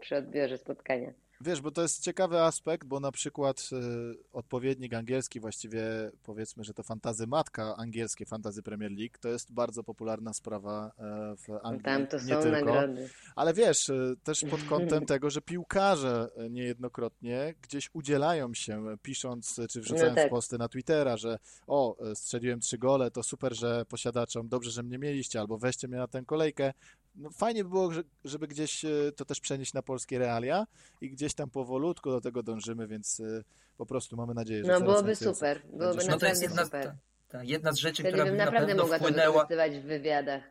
przy 0.00 0.16
odbiorze 0.16 0.58
spotkania. 0.58 1.12
Wiesz, 1.40 1.60
bo 1.60 1.70
to 1.70 1.82
jest 1.82 2.02
ciekawy 2.02 2.40
aspekt, 2.40 2.88
bo 2.88 3.00
na 3.00 3.12
przykład 3.12 3.70
y, 3.72 4.16
odpowiednik 4.32 4.94
angielski, 4.94 5.40
właściwie 5.40 5.82
powiedzmy, 6.22 6.64
że 6.64 6.74
to 6.74 6.82
fantazy 6.82 7.26
matka 7.26 7.76
angielskie, 7.76 8.26
fantazy 8.26 8.62
Premier 8.62 8.90
League, 8.92 9.14
to 9.20 9.28
jest 9.28 9.52
bardzo 9.52 9.84
popularna 9.84 10.32
sprawa 10.32 10.92
e, 10.98 11.36
w 11.36 11.66
Anglii. 11.66 11.84
Tam 11.84 12.06
to 12.06 12.16
nie 12.16 12.22
są 12.22 12.42
tylko. 12.42 12.50
nagrody. 12.50 13.08
Ale 13.36 13.54
wiesz, 13.54 13.88
y, 13.88 14.16
też 14.24 14.44
pod 14.50 14.62
kątem 14.62 15.06
tego, 15.14 15.30
że 15.30 15.40
piłkarze 15.40 16.28
y, 16.46 16.50
niejednokrotnie 16.50 17.54
gdzieś 17.62 17.90
udzielają 17.92 18.54
się, 18.54 18.88
y, 18.92 18.98
pisząc 19.02 19.58
y, 19.58 19.68
czy 19.68 19.80
wrzucając 19.80 20.16
No 20.16 20.22
tak. 20.22 20.30
posty 20.30 20.58
na 20.58 20.68
Twittera, 20.68 21.16
że 21.16 21.38
o, 21.66 22.10
y, 22.10 22.16
strzeliłem 22.16 22.60
trzy 22.60 22.78
gole, 22.78 23.10
to 23.10 23.22
super, 23.22 23.54
że 23.54 23.84
posiadaczom, 23.88 24.48
dobrze, 24.48 24.70
że 24.70 24.82
mnie 24.82 24.98
mieliście, 24.98 25.40
albo 25.40 25.58
weźcie 25.58 25.88
mnie 25.88 25.98
na 25.98 26.08
tę 26.08 26.22
kolejkę. 26.26 26.72
No, 27.18 27.30
fajnie 27.30 27.64
by 27.64 27.70
było, 27.70 27.92
że- 27.92 28.02
żeby 28.24 28.46
gdzieś 28.48 28.84
y, 28.84 29.12
to 29.16 29.24
też 29.24 29.40
przenieść 29.40 29.72
na 29.72 29.82
polskie 29.82 30.18
realia 30.18 30.66
i 31.00 31.10
gdzieś 31.10 31.34
tam 31.34 31.50
powolutku 31.50 32.10
do 32.10 32.20
tego 32.20 32.42
dążymy, 32.42 32.86
więc 32.88 33.20
y, 33.20 33.44
po 33.76 33.86
prostu 33.86 34.16
mamy 34.16 34.34
nadzieję, 34.34 34.64
że 34.64 34.72
No 34.72 34.80
byłoby 34.80 35.16
super, 35.16 35.62
byłoby 35.66 35.84
No 35.84 35.88
to 35.90 35.94
jest 35.96 36.08
naprawdę 36.08 36.42
jedna, 36.42 36.64
super. 36.64 36.84
ta, 36.84 36.94
ta, 37.38 37.44
jedna 37.44 37.72
z 37.72 37.76
rzeczy, 37.76 38.02
Wtedy 38.02 38.08
która 38.12 38.24
bym 38.24 38.32
by 38.34 38.38
na 38.38 38.44
naprawdę 38.44 38.74
mogła 38.74 38.98
to 38.98 39.04
wpłynęła... 39.04 39.26
wykorzystywać 39.32 39.72
w 39.78 39.82
wywiadach. 39.86 40.42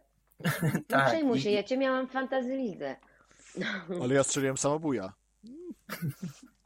Nie 0.64 0.72
Tak, 0.88 1.08
przejmuj 1.08 1.38
i- 1.38 1.42
się, 1.42 1.52
ja 1.52 1.64
cię 1.64 1.78
miałam 1.78 2.08
w. 2.08 2.96
Ale 4.04 4.14
ja 4.16 4.24
strzeliłem 4.24 4.58
samobuja. 4.58 5.14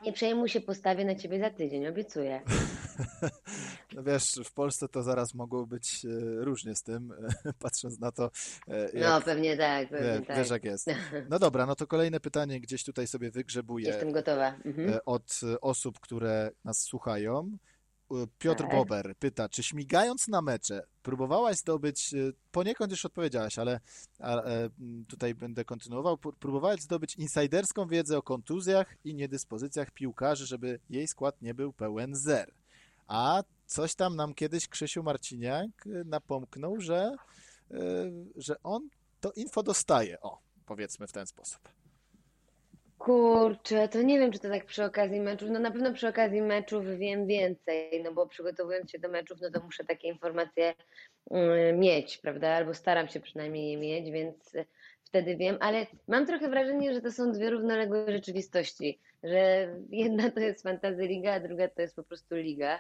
Nie 0.06 0.14
przejmuj 0.14 0.50
się, 0.50 0.62
postawię 0.62 1.06
na 1.06 1.16
ciebie 1.16 1.40
za 1.40 1.50
tydzień, 1.50 1.88
obiecuję. 1.88 2.42
No 3.96 4.04
wiesz, 4.04 4.40
w 4.46 4.54
Polsce 4.54 4.88
to 4.88 5.04
zaraz 5.04 5.34
mogło 5.34 5.66
być 5.66 6.06
e, 6.06 6.10
różnie 6.46 6.76
z 6.76 6.84
tym, 6.84 7.12
e, 7.46 7.54
patrząc 7.60 8.00
na 8.00 8.12
to, 8.12 8.32
e, 8.68 8.90
No 8.94 9.00
jak, 9.00 9.24
pewnie 9.24 9.58
tak, 9.58 9.90
pewnie 9.90 10.20
wie, 10.20 10.26
tak. 10.26 10.38
wiesz 10.38 10.50
jak 10.50 10.64
jest. 10.64 10.88
No 11.30 11.40
dobra, 11.40 11.66
no 11.66 11.76
to 11.76 11.88
kolejne 11.88 12.20
pytanie 12.20 12.62
gdzieś 12.62 12.84
tutaj 12.84 13.08
sobie 13.08 13.32
wygrzebuję 13.32 13.88
Jestem 13.88 14.12
gotowa. 14.12 14.56
Mhm. 14.66 15.00
od 15.06 15.40
osób, 15.62 16.00
które 16.00 16.52
nas 16.64 16.82
słuchają. 16.82 17.58
Piotr 18.40 18.64
Tak. 18.64 18.72
Bober 18.72 19.16
pyta, 19.20 19.50
czy 19.50 19.64
śmigając 19.64 20.28
na 20.28 20.42
mecze 20.42 20.84
próbowałaś 21.04 21.58
zdobyć, 21.58 22.16
poniekąd 22.52 22.92
już 22.92 23.06
odpowiedziałaś, 23.06 23.60
ale 23.60 23.80
a, 24.20 24.42
tutaj 25.08 25.36
będę 25.36 25.66
kontynuował, 25.66 26.18
próbowałaś 26.18 26.82
zdobyć 26.82 27.16
insajderską 27.16 27.88
wiedzę 27.88 28.18
o 28.18 28.22
kontuzjach 28.22 28.96
i 29.04 29.16
niedyspozycjach 29.16 29.92
piłkarzy, 29.92 30.46
żeby 30.46 30.80
jej 30.90 31.08
skład 31.08 31.42
nie 31.42 31.54
był 31.54 31.74
pełen 31.74 32.16
zer. 32.16 32.54
A 33.08 33.44
coś 33.72 33.96
tam 33.96 34.16
nam 34.16 34.34
kiedyś 34.34 34.68
Krzysiu 34.68 35.04
Marciniak 35.04 35.70
e, 35.86 35.90
napomknął, 36.06 36.82
że, 36.82 37.16
e, 37.72 37.78
że 38.36 38.56
on 38.64 38.90
to 39.20 39.32
info 39.32 39.64
dostaje. 39.64 40.22
O, 40.22 40.40
powiedzmy 40.66 41.08
w 41.08 41.12
ten 41.12 41.26
sposób. 41.28 41.60
Kurczę, 42.98 43.88
to 43.88 44.02
nie 44.02 44.20
wiem, 44.20 44.32
czy 44.32 44.40
to 44.40 44.50
tak 44.50 44.66
przy 44.66 44.84
okazji 44.84 45.20
meczów. 45.20 45.50
No 45.50 45.60
na 45.60 45.72
pewno 45.72 45.94
przy 45.94 46.08
okazji 46.08 46.42
meczów 46.42 46.86
wiem 46.98 47.28
więcej, 47.28 48.04
no 48.04 48.14
bo 48.14 48.28
przygotowując 48.28 48.92
się 48.92 49.00
do 49.00 49.10
meczów, 49.10 49.38
no 49.42 49.52
to 49.52 49.64
muszę 49.64 49.84
takie 49.84 50.08
informacje 50.08 50.74
mm, 51.32 51.80
mieć, 51.80 52.18
prawda? 52.18 52.50
Albo 52.50 52.74
staram 52.74 53.08
się 53.08 53.20
przynajmniej 53.20 53.72
je 53.72 53.78
mieć, 53.78 54.12
więc 54.12 54.56
y, 54.56 54.66
wtedy 55.04 55.38
wiem, 55.38 55.58
ale 55.60 55.88
mam 56.08 56.26
trochę 56.28 56.50
wrażenie, 56.50 56.94
że 56.94 57.02
to 57.02 57.12
są 57.12 57.32
dwie 57.32 57.50
równoległe 57.50 58.12
rzeczywistości, 58.12 59.00
że 59.24 59.74
jedna 59.90 60.32
to 60.32 60.40
jest 60.40 60.64
fantasy 60.64 61.02
liga, 61.02 61.34
a 61.34 61.40
druga 61.40 61.68
to 61.68 61.82
jest 61.82 61.96
po 61.96 62.04
prostu 62.04 62.36
liga. 62.36 62.80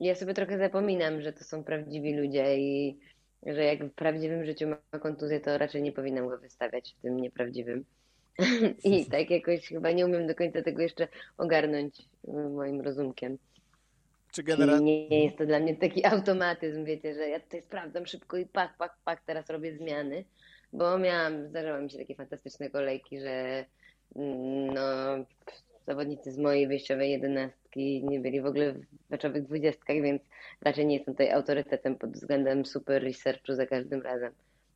Ja 0.00 0.14
sobie 0.14 0.34
trochę 0.34 0.58
zapominam, 0.58 1.22
że 1.22 1.32
to 1.32 1.44
są 1.44 1.64
prawdziwi 1.64 2.16
ludzie 2.16 2.58
i 2.58 2.98
że 3.46 3.64
jak 3.64 3.84
w 3.84 3.94
prawdziwym 3.94 4.44
życiu 4.44 4.68
ma 4.68 4.98
kontuzję, 4.98 5.40
to 5.40 5.58
raczej 5.58 5.82
nie 5.82 5.92
powinnam 5.92 6.28
go 6.28 6.38
wystawiać 6.38 6.94
w 6.98 7.02
tym 7.02 7.20
nieprawdziwym. 7.20 7.84
I 8.84 9.06
tak 9.06 9.30
jakoś 9.30 9.68
chyba 9.68 9.90
nie 9.90 10.06
umiem 10.06 10.26
do 10.26 10.34
końca 10.34 10.62
tego 10.62 10.82
jeszcze 10.82 11.08
ogarnąć 11.38 12.02
moim 12.54 12.80
rozumkiem. 12.80 13.38
Czy 14.32 14.42
generalnie... 14.42 15.08
Nie 15.08 15.24
jest 15.24 15.38
to 15.38 15.46
dla 15.46 15.60
mnie 15.60 15.76
taki 15.76 16.04
automatyzm, 16.06 16.84
wiecie, 16.84 17.14
że 17.14 17.28
ja 17.28 17.40
tutaj 17.40 17.62
sprawdzam 17.62 18.06
szybko 18.06 18.36
i 18.36 18.46
pak, 18.46 18.76
pak, 18.76 18.96
pak, 19.04 19.22
teraz 19.24 19.50
robię 19.50 19.76
zmiany, 19.76 20.24
bo 20.72 20.98
miałam, 20.98 21.48
zdarzały 21.48 21.82
mi 21.82 21.90
się 21.90 21.98
takie 21.98 22.14
fantastyczne 22.14 22.70
kolejki, 22.70 23.20
że 23.20 23.64
mm, 24.16 24.74
no, 24.74 24.82
zawodnicy 25.86 26.32
z 26.32 26.38
mojej 26.38 26.68
wyjściowej 26.68 27.10
jedenastki 27.10 28.04
nie 28.04 28.20
byli 28.20 28.40
w 28.40 28.46
ogóle 28.46 28.72
w 28.72 29.10
meczowych 29.10 29.42
dwudziestkach, 29.42 30.02
więc 30.02 30.22
raczej 30.60 30.86
nie 30.86 30.94
jestem 30.94 31.14
tutaj 31.14 31.32
autorytetem 31.32 31.96
pod 31.96 32.10
względem 32.10 32.66
super 32.66 33.02
researchu 33.02 33.54
za 33.54 33.66
każdym 33.66 34.02
razem. 34.02 34.32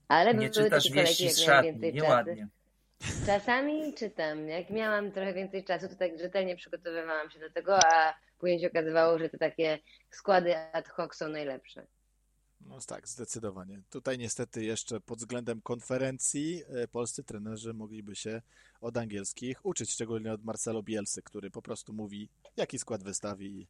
Ale 0.09 0.35
nie 0.35 0.51
czytasz 0.51 0.95
jak 0.95 1.07
miałam 1.49 1.65
więcej 1.65 1.95
nieładnie. 1.95 2.37
czasu. 2.37 3.27
Czasami 3.27 3.95
czytam. 3.95 4.49
Jak 4.49 4.71
miałam 4.71 5.13
trochę 5.13 5.35
więcej 5.35 5.65
czasu, 5.65 5.89
to 5.89 5.95
tak 5.95 6.19
rzetelnie 6.19 6.57
przygotowywałam 6.57 7.31
się 7.31 7.41
do 7.41 7.51
tego, 7.51 7.79
a 7.85 8.15
później 8.39 8.61
się 8.61 8.67
okazywało, 8.67 9.19
że 9.19 9.29
te 9.29 9.39
takie 9.39 9.79
składy 10.11 10.57
ad 10.73 10.89
hoc 10.89 11.15
są 11.15 11.29
najlepsze. 11.29 11.87
No 12.61 12.79
tak, 12.87 13.09
zdecydowanie. 13.09 13.83
Tutaj 13.91 14.19
niestety 14.19 14.65
jeszcze 14.65 15.01
pod 15.01 15.19
względem 15.19 15.63
konferencji 15.63 16.63
e, 16.69 16.89
polscy 16.89 17.25
trenerzy 17.25 17.75
mogliby 17.75 18.17
się 18.17 18.43
od 18.81 18.97
angielskich 18.97 19.67
uczyć, 19.67 19.91
szczególnie 19.91 20.33
od 20.33 20.45
Marcelo 20.45 20.83
Bielsy, 20.83 21.23
który 21.23 21.51
po 21.51 21.63
prostu 21.63 21.93
mówi, 21.93 22.29
jaki 22.57 22.79
skład 22.79 23.03
wystawi 23.03 23.69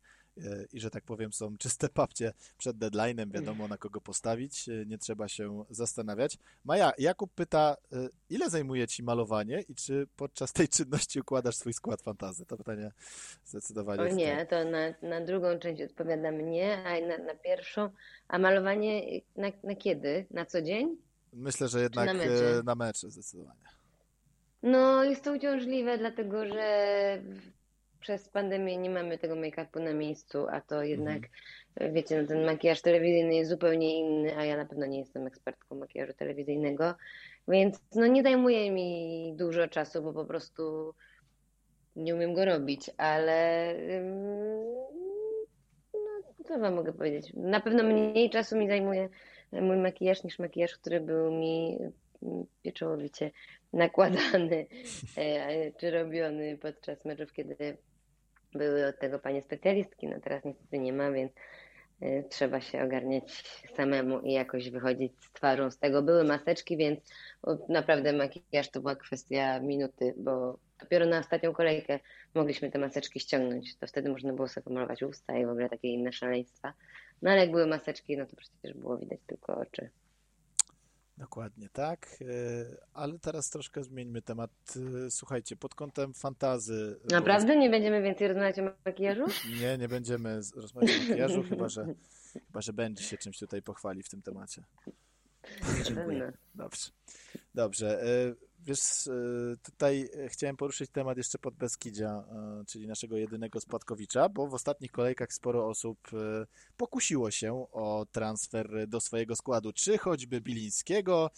i 0.73 0.81
że 0.81 0.91
tak 0.91 1.05
powiem 1.05 1.33
są 1.33 1.57
czyste 1.59 1.89
papcie 1.89 2.33
przed 2.59 2.77
deadline'em, 2.77 3.33
wiadomo 3.33 3.69
na 3.69 3.79
kogo 3.79 4.01
postawić, 4.01 4.67
nie 4.87 4.99
trzeba 4.99 5.29
się 5.29 5.65
zastanawiać. 5.71 6.39
Maja, 6.65 6.93
Jakub 6.99 7.35
pyta, 7.35 7.77
y, 7.93 8.09
ile 8.31 8.51
zajmuje 8.51 8.89
Ci 8.89 9.03
malowanie 9.03 9.61
i 9.69 9.75
czy 9.75 10.07
podczas 10.17 10.53
tej 10.53 10.69
czynności 10.69 11.21
układasz 11.21 11.57
swój 11.57 11.73
skład 11.73 12.03
fantazy? 12.03 12.47
To 12.47 12.57
pytanie 12.57 12.93
zdecydowanie... 13.45 14.03
O 14.03 14.09
nie, 14.09 14.47
to 14.47 14.65
na, 14.65 15.09
na 15.09 15.21
drugą 15.21 15.59
część 15.59 15.83
odpowiadam 15.83 16.51
nie, 16.51 16.85
a 16.85 17.07
na, 17.07 17.25
na 17.25 17.35
pierwszą. 17.35 17.91
A 18.29 18.39
malowanie 18.39 19.21
na, 19.37 19.49
na 19.65 19.75
kiedy? 19.75 20.27
Na 20.31 20.47
co 20.47 20.63
dzień? 20.63 20.97
Myślę, 21.33 21.69
że 21.69 21.81
jednak 21.81 22.07
na 22.07 22.15
mecze? 22.15 22.63
na 22.65 22.75
mecze 22.75 23.11
zdecydowanie. 23.11 23.61
No, 24.63 25.05
jest 25.05 25.25
to 25.25 25.33
uciążliwe, 25.33 25.99
dlatego 25.99 26.47
że 26.47 27.23
przez 28.01 28.29
pandemię 28.29 28.77
nie 28.77 28.91
mamy 28.91 29.19
tego 29.19 29.35
make-upu 29.35 29.81
na 29.81 29.93
miejscu, 29.93 30.47
a 30.51 30.61
to 30.61 30.83
jednak, 30.83 31.23
mhm. 31.77 31.95
wiecie, 31.95 32.23
no 32.23 32.29
ten 32.29 32.45
makijaż 32.45 32.83
telewizyjny 32.83 33.35
jest 33.35 33.51
zupełnie 33.51 33.99
inny, 33.99 34.37
a 34.37 34.45
ja 34.45 34.57
na 34.57 34.65
pewno 34.65 34.87
nie 34.87 34.99
jestem 34.99 35.27
ekspertką 35.27 35.77
makijażu 35.77 36.13
telewizyjnego, 36.13 36.95
więc 37.49 37.81
no 37.95 38.07
nie 38.07 38.23
zajmuje 38.23 38.71
mi 38.71 39.33
dużo 39.37 39.69
czasu, 39.69 40.03
bo 40.03 40.13
po 40.13 40.25
prostu 40.25 40.95
nie 41.97 42.15
umiem 42.15 42.35
go 42.35 42.45
robić, 42.45 42.91
ale 42.97 43.75
no, 45.95 46.45
co 46.45 46.59
wam 46.59 46.75
mogę 46.75 46.93
powiedzieć? 46.93 47.33
Na 47.35 47.61
pewno 47.61 47.83
mniej 47.83 48.31
czasu 48.31 48.57
mi 48.57 48.69
zajmuje 48.69 49.09
mój 49.53 49.77
makijaż 49.77 50.25
niż 50.25 50.39
makijaż, 50.39 50.77
który 50.77 51.01
był 51.01 51.33
mi 51.33 51.79
pieczołowicie 52.63 53.31
nakładany 53.73 54.67
e, 55.17 55.73
czy 55.73 55.91
robiony 55.91 56.59
podczas 56.59 57.05
meczów, 57.05 57.33
kiedy 57.33 57.77
były 58.55 58.87
od 58.87 58.99
tego 58.99 59.19
panie 59.19 59.43
specjalistki, 59.43 60.09
no 60.09 60.21
teraz 60.21 60.45
niestety 60.45 60.79
nie 60.79 60.93
ma, 60.93 61.11
więc 61.11 61.33
y, 62.03 62.25
trzeba 62.29 62.61
się 62.61 62.83
ogarniać 62.83 63.45
samemu 63.77 64.21
i 64.21 64.33
jakoś 64.33 64.71
wychodzić 64.71 65.13
z 65.25 65.33
twarzą 65.33 65.71
z 65.71 65.79
tego. 65.79 66.03
Były 66.03 66.25
maseczki, 66.25 66.77
więc 66.77 67.01
naprawdę 67.69 68.13
makijaż 68.13 68.71
to 68.71 68.81
była 68.81 68.97
kwestia 68.97 69.61
minuty, 69.61 70.15
bo 70.17 70.59
dopiero 70.81 71.07
na 71.07 71.19
ostatnią 71.19 71.53
kolejkę 71.53 71.99
mogliśmy 72.35 72.71
te 72.71 72.79
maseczki 72.79 73.21
ściągnąć. 73.21 73.77
To 73.77 73.87
wtedy 73.87 74.11
można 74.11 74.33
było 74.33 74.49
sobie 74.49 74.65
pomalować 74.65 75.03
usta 75.03 75.39
i 75.39 75.47
w 75.47 75.51
ogóle 75.51 75.69
takie 75.69 75.89
inne 75.89 76.13
szaleństwa. 76.13 76.73
No 77.23 77.31
ale 77.31 77.41
jak 77.41 77.51
były 77.51 77.67
maseczki, 77.67 78.17
no 78.17 78.27
to 78.27 78.37
przecież 78.37 78.75
było 78.75 78.99
widać 78.99 79.21
tylko 79.27 79.57
oczy. 79.57 79.91
Dokładnie 81.21 81.69
tak, 81.69 82.17
e, 82.21 82.27
ale 82.95 83.19
teraz 83.19 83.51
troszkę 83.51 83.85
zmieńmy 83.85 84.23
temat. 84.23 84.51
E, 85.07 85.11
słuchajcie, 85.11 85.57
pod 85.57 85.75
kątem 85.75 86.15
fantazy. 86.15 87.01
Naprawdę 87.11 87.57
nie 87.57 87.71
będziemy 87.71 88.03
więcej 88.03 88.29
rozmawiać 88.29 88.59
o 88.59 88.63
makijażu? 88.85 89.25
Nie, 89.61 89.79
nie 89.79 89.89
będziemy 89.89 90.41
rozmawiać 90.57 90.91
o 90.91 91.09
makijażu, 91.09 91.43
chyba 91.43 91.69
że, 91.69 91.87
chyba 92.47 92.61
że 92.61 92.73
będzie 92.73 93.05
się 93.05 93.19
czymś 93.19 93.39
tutaj 93.39 93.63
pochwali 93.63 94.03
w 94.03 94.09
tym 94.09 94.23
temacie. 94.23 94.63
Dziękuję. 95.85 96.33
Dobrze. 96.55 96.91
Dobrze. 97.55 98.03
E, 98.61 98.65
Wiesz, 98.67 99.07
e, 99.07 99.13
tutaj 99.63 100.09
chciałem 100.29 100.57
poruszyć 100.57 100.91
temat 100.91 101.17
jeszcze 101.19 101.39
pod 101.39 101.55
Beskidzia, 101.55 102.25
e, 102.61 102.65
czyli 102.67 102.87
naszego 102.87 103.17
jedynego 103.17 103.61
spadkowicza, 103.61 104.29
bo 104.29 104.47
w 104.47 104.55
ostatnich 104.55 104.91
kolejkach 104.91 105.33
sporo 105.33 105.69
osób 105.69 105.99
e, 106.13 106.47
pokusiło 106.77 107.31
się 107.31 107.67
o 107.73 108.07
transfer 108.13 108.89
do 108.89 109.01
swojego 109.01 109.37
składu, 109.37 109.73
czy 109.73 109.99
choćby 109.99 110.41
Bilińskiego, 110.41 111.31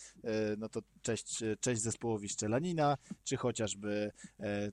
no 0.59 0.69
to 0.69 0.81
cześć, 1.03 1.43
cześć 1.61 1.83
zespołowi 1.83 2.29
Szczelanina, 2.29 2.97
czy 3.25 3.37
chociażby 3.37 4.13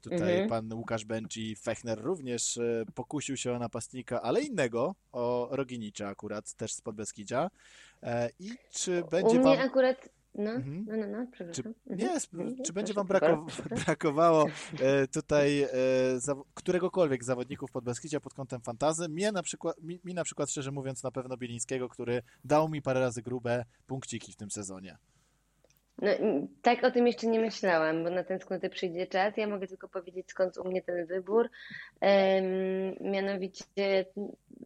tutaj 0.02 0.32
mhm. 0.32 0.50
pan 0.50 0.74
Łukasz 0.74 1.06
Benci 1.06 1.56
Fechner 1.56 2.02
również 2.02 2.60
pokusił 2.96 3.38
się 3.38 3.52
o 3.52 3.60
napastnika, 3.60 4.22
ale 4.22 4.42
innego, 4.42 4.96
o 5.12 5.48
Roginicza 5.52 6.08
akurat, 6.08 6.54
też 6.54 6.74
z 6.74 6.82
Podbeskidzia. 6.82 7.50
I 8.40 8.52
czy 8.72 9.04
będzie 9.12 9.38
U 9.38 9.42
mnie 9.42 9.58
wam... 9.58 9.68
akurat 9.68 10.10
no, 10.36 10.52
mhm. 10.52 10.86
no, 10.88 10.98
no, 10.98 11.08
no, 11.08 11.28
przepraszam. 11.32 11.64
Czy, 11.64 11.92
mhm. 11.92 12.00
nie, 12.00 12.42
mhm. 12.44 12.64
czy 12.66 12.74
będzie 12.74 12.94
Wam 12.94 13.08
brakow 13.08 13.62
brakowało 13.86 14.46
e, 14.82 15.08
tutaj 15.08 15.62
e, 15.62 15.70
za 16.18 16.36
któregokolwiek 16.54 17.24
zawodników 17.24 17.72
pod 17.72 17.84
Beskidzia 17.84 18.20
pod 18.20 18.34
kątem 18.34 18.62
fantazy? 18.62 19.10
Mnie 19.10 19.32
na, 19.32 19.44
przykład, 19.44 19.82
mi, 19.82 20.00
mi 20.04 20.14
na 20.14 20.24
przykład, 20.24 20.50
szczerze 20.50 20.72
mówiąc, 20.72 21.04
na 21.04 21.12
pewno 21.12 21.38
Bielińskiego, 21.38 21.90
który 21.90 22.22
dał 22.44 22.70
mi 22.70 22.82
parę 22.82 23.00
razy 23.00 23.22
grube 23.22 23.66
punkciki 23.88 24.32
w 24.32 24.36
tym 24.36 24.52
sezonie. 24.52 24.98
No, 26.02 26.12
tak 26.62 26.84
o 26.84 26.92
tym 26.92 27.08
jeszcze 27.08 27.28
nie 27.28 27.40
myślałam, 27.40 28.04
bo 28.04 28.10
na 28.10 28.24
ten 28.24 28.40
skąd 28.40 28.70
przyjdzie 28.72 29.08
czas. 29.08 29.38
Ja 29.38 29.48
mogę 29.48 29.68
tylko 29.68 29.90
powiedzieć, 29.90 30.26
skąd 30.30 30.58
u 30.58 30.68
mnie 30.68 30.82
ten 30.82 31.06
wybór. 31.06 31.50
mianowicie, 33.02 34.06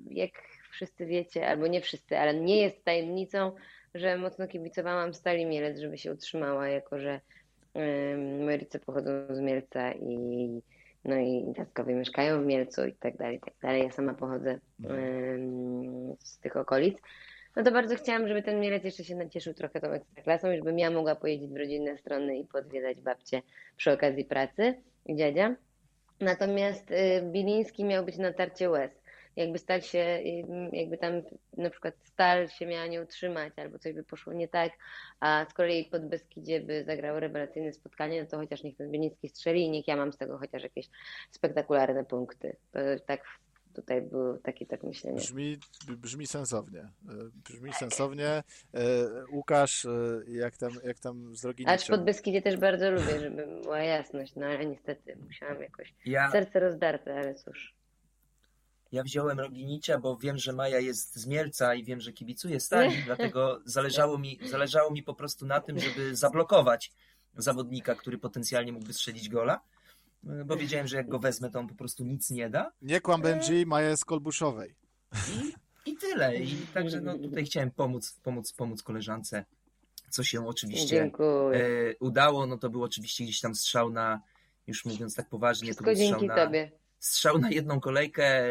jak 0.10 0.32
wszyscy 0.72 1.06
wiecie, 1.06 1.48
albo 1.48 1.68
nie 1.68 1.82
wszyscy, 1.82 2.18
ale 2.18 2.40
nie 2.40 2.62
jest 2.62 2.84
tajemnicą, 2.84 3.52
że 3.96 4.18
mocno 4.18 4.48
kibicowałam 4.48 5.14
Stali 5.14 5.46
Mielec, 5.46 5.80
żeby 5.80 5.98
się 5.98 6.12
utrzymała, 6.12 6.68
jako 6.68 7.00
że 7.00 7.20
moje 8.40 8.58
rodzice 8.58 8.80
pochodzą 8.80 9.12
z 9.30 9.40
Mielca 9.40 9.94
i 9.94 10.62
no 11.06 11.16
i 11.18 11.54
dziadkowie 11.58 11.96
mieszkają 11.96 12.44
w 12.44 12.46
Mielcu 12.46 12.86
i 12.86 12.94
tak 12.94 13.18
dalej, 13.18 13.38
i 13.38 13.40
tak 13.40 13.54
dalej. 13.62 13.84
Ja 13.84 13.92
sama 13.92 14.14
pochodzę 14.14 14.60
um, 14.84 16.16
z 16.20 16.40
tych 16.40 16.58
okolic. 16.58 16.98
No 17.56 17.64
to 17.64 17.72
bardzo 17.72 17.96
chciałam, 17.96 18.28
żeby 18.28 18.44
ten 18.44 18.60
Mielec 18.60 18.84
jeszcze 18.84 19.04
się 19.04 19.16
nacieszył 19.16 19.54
trochę 19.54 19.82
tą 19.82 19.88
ekstraklasą 19.92 20.52
i 20.52 20.58
żebym 20.58 20.80
ja 20.80 20.92
mogła 20.92 21.16
pojeździć 21.16 21.52
w 21.52 21.58
rodzinne 21.58 21.98
strony 21.98 22.38
i 22.38 22.46
podwiedzać 22.46 23.02
babcię 23.02 23.42
przy 23.78 23.92
okazji 23.92 24.26
pracy 24.26 24.74
i 25.06 25.16
dziadzia. 25.16 25.56
Natomiast 26.20 26.92
y, 26.92 27.22
Biliński 27.32 27.84
miał 27.84 28.06
być 28.06 28.18
na 28.18 28.34
tarcie 28.34 28.70
łez 28.70 29.03
jakby 29.36 29.60
stal 29.60 29.82
się, 29.82 30.20
jakby 30.72 30.98
tam 30.98 31.14
na 31.58 31.70
przykład 31.70 31.94
stal 32.04 32.50
się 32.50 32.66
miała 32.66 32.88
nie 32.88 33.02
utrzymać 33.02 33.54
albo 33.60 33.80
coś 33.80 33.94
by 33.94 34.04
poszło 34.04 34.34
nie 34.34 34.48
tak, 34.48 34.72
a 35.20 35.46
z 35.50 35.54
kolei 35.54 35.86
pod 35.86 36.08
Beskidzie 36.08 36.62
by 36.62 36.84
zagrało 36.84 37.20
rewelacyjne 37.20 37.74
spotkanie, 37.74 38.22
no 38.22 38.30
to 38.30 38.38
chociaż 38.38 38.64
niech 38.64 38.78
ten 38.78 38.92
Bieliński 38.92 39.30
strzeli 39.30 39.62
i 39.62 39.70
niech 39.70 39.88
ja 39.88 39.96
mam 39.96 40.14
z 40.14 40.18
tego 40.18 40.38
chociaż 40.38 40.64
jakieś 40.64 40.90
spektakularne 41.32 42.06
punkty. 42.06 42.56
To 42.72 42.80
tak 43.06 43.24
tutaj 43.74 44.02
było 44.02 44.38
takie 44.38 44.66
tak 44.66 44.84
myślenie. 44.84 45.18
Brzmi, 45.18 45.58
brzmi 45.88 46.28
sensownie. 46.28 46.80
E, 46.80 46.90
brzmi 47.50 47.74
sensownie. 47.74 48.28
E, 48.28 48.44
Łukasz, 49.32 49.86
e, 49.86 49.90
jak 50.28 50.58
tam, 50.58 50.72
jak 50.84 51.00
tam 51.00 51.36
z 51.36 51.42
drogi 51.42 51.68
Acz 51.68 51.88
pod 51.88 52.04
Beskidzie 52.04 52.42
też 52.42 52.58
bardzo 52.58 52.92
lubię, 52.92 53.20
żeby 53.20 53.48
była 53.62 53.80
jasność, 53.80 54.36
no 54.36 54.46
ale 54.46 54.66
niestety 54.66 55.16
musiałam 55.16 55.62
jakoś 55.62 55.94
ja... 56.06 56.32
serce 56.32 56.60
rozdarte, 56.60 57.16
ale 57.16 57.36
cóż. 57.36 57.76
Ja 58.94 59.04
wziąłem 59.04 59.40
Roginicia, 59.40 59.98
bo 59.98 60.18
wiem, 60.18 60.38
że 60.38 60.54
Maja 60.54 60.80
jest 60.80 61.16
z 61.16 61.28
Mielca 61.28 61.76
i 61.76 61.84
wiem, 61.84 62.02
że 62.02 62.14
kibicuje 62.14 62.60
Stali, 62.60 62.96
dlatego 63.06 63.62
zależało 63.66 64.18
mi, 64.18 64.40
zależało 64.46 64.92
mi 64.92 65.04
po 65.04 65.14
prostu 65.14 65.46
na 65.46 65.62
tym, 65.62 65.80
żeby 65.80 66.16
zablokować 66.16 66.92
zawodnika, 67.38 67.96
który 67.96 68.18
potencjalnie 68.18 68.72
mógłby 68.72 68.94
strzelić 68.94 69.30
gola, 69.30 69.62
bo 70.24 70.58
wiedziałem, 70.58 70.88
że 70.88 70.98
jak 70.98 71.10
go 71.10 71.20
wezmę, 71.20 71.52
to 71.52 71.60
on 71.60 71.68
po 71.68 71.76
prostu 71.76 72.04
nic 72.04 72.32
nie 72.32 72.50
da. 72.50 72.72
Nie 72.82 73.02
kłam 73.02 73.22
będzie 73.22 73.66
Maja 73.66 73.90
jest 73.90 74.06
Kolbuszowej. 74.06 74.76
I, 75.86 75.92
I 75.92 75.98
tyle. 75.98 76.36
I 76.36 76.58
także 76.74 77.02
no, 77.02 77.18
tutaj 77.18 77.46
chciałem 77.46 77.72
pomóc, 77.72 78.20
pomóc, 78.24 78.54
pomóc 78.54 78.84
koleżance, 78.84 79.46
co 80.10 80.24
się 80.24 80.48
oczywiście 80.48 81.04
e, 81.04 81.10
udało. 82.00 82.48
No 82.48 82.58
to 82.58 82.70
był 82.70 82.84
oczywiście 82.84 83.24
gdzieś 83.24 83.42
tam 83.42 83.56
strzał 83.56 83.90
na, 83.90 84.22
już 84.68 84.86
mówiąc 84.86 85.16
tak 85.16 85.30
poważnie, 85.30 85.66
Wszystko 85.66 85.86
to 85.86 85.92
był 85.92 86.06
strzał 86.06 86.26
na, 86.26 86.36
tobie 86.36 86.83
strzał 87.04 87.40
na 87.40 87.50
jedną 87.50 87.80
kolejkę, 87.80 88.26
e, 88.26 88.50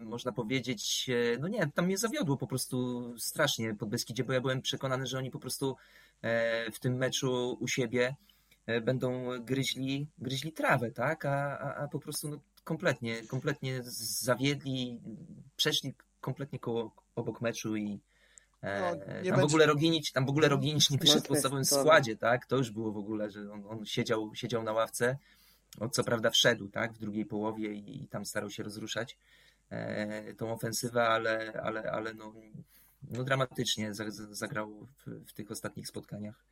można 0.00 0.32
powiedzieć, 0.32 1.10
e, 1.34 1.38
no 1.38 1.48
nie, 1.48 1.70
tam 1.74 1.84
mnie 1.84 1.98
zawiodło 1.98 2.36
po 2.36 2.46
prostu 2.46 3.04
strasznie 3.18 3.74
pod 3.74 3.88
Beskidzie, 3.88 4.24
bo 4.24 4.32
ja 4.32 4.40
byłem 4.40 4.62
przekonany, 4.62 5.06
że 5.06 5.18
oni 5.18 5.30
po 5.30 5.38
prostu 5.38 5.76
e, 6.22 6.70
w 6.70 6.78
tym 6.78 6.96
meczu 6.96 7.56
u 7.60 7.68
siebie 7.68 8.14
będą 8.82 9.24
gryźli, 9.44 10.06
gryźli 10.18 10.52
trawę, 10.52 10.90
tak? 10.90 11.24
A, 11.24 11.58
a, 11.58 11.74
a 11.74 11.88
po 11.88 11.98
prostu 11.98 12.28
no, 12.28 12.40
kompletnie, 12.64 13.22
kompletnie 13.26 13.80
zawiedli, 13.82 15.00
przeszli 15.56 15.94
kompletnie 16.20 16.58
koło, 16.58 16.94
obok 17.14 17.40
meczu 17.40 17.76
i 17.76 18.00
No, 18.62 18.68
tam, 18.68 18.98
będzie- 19.22 19.32
w 19.32 19.38
ogóle 19.38 19.66
Roginić, 19.66 20.12
tam 20.12 20.26
w 20.26 20.28
ogóle 20.28 20.48
Roginić 20.48 20.90
nie 20.90 20.98
wyszedł 20.98 21.24
w 21.24 21.28
podstawowym 21.28 21.64
składzie, 21.64 22.16
tak? 22.16 22.46
To 22.46 22.56
już 22.56 22.70
było 22.70 22.92
w 22.92 22.96
ogóle, 22.96 23.30
że 23.30 23.52
on, 23.52 23.64
on 23.68 23.86
siedział, 23.86 24.34
siedział 24.34 24.62
na 24.62 24.72
ławce. 24.72 25.18
On 25.78 25.90
co 25.90 26.04
prawda 26.04 26.30
wszedł, 26.30 26.68
tak? 26.68 26.92
W 26.92 26.98
drugiej 26.98 27.26
połowie 27.26 27.72
i, 27.74 28.02
i 28.04 28.08
tam 28.08 28.24
starał 28.24 28.50
się 28.50 28.62
rozruszać 28.62 29.18
e, 29.70 30.34
tą 30.34 30.52
ofensywę, 30.52 31.02
ale, 31.08 31.52
ale, 31.62 31.90
ale 31.92 32.14
no, 32.14 32.32
no 33.10 33.24
dramatycznie 33.24 33.94
za- 33.94 34.10
za- 34.10 34.34
zagrał 34.34 34.86
w, 35.06 35.28
w 35.28 35.32
tych 35.32 35.50
ostatnich 35.50 35.88
spotkaniach 35.88 36.44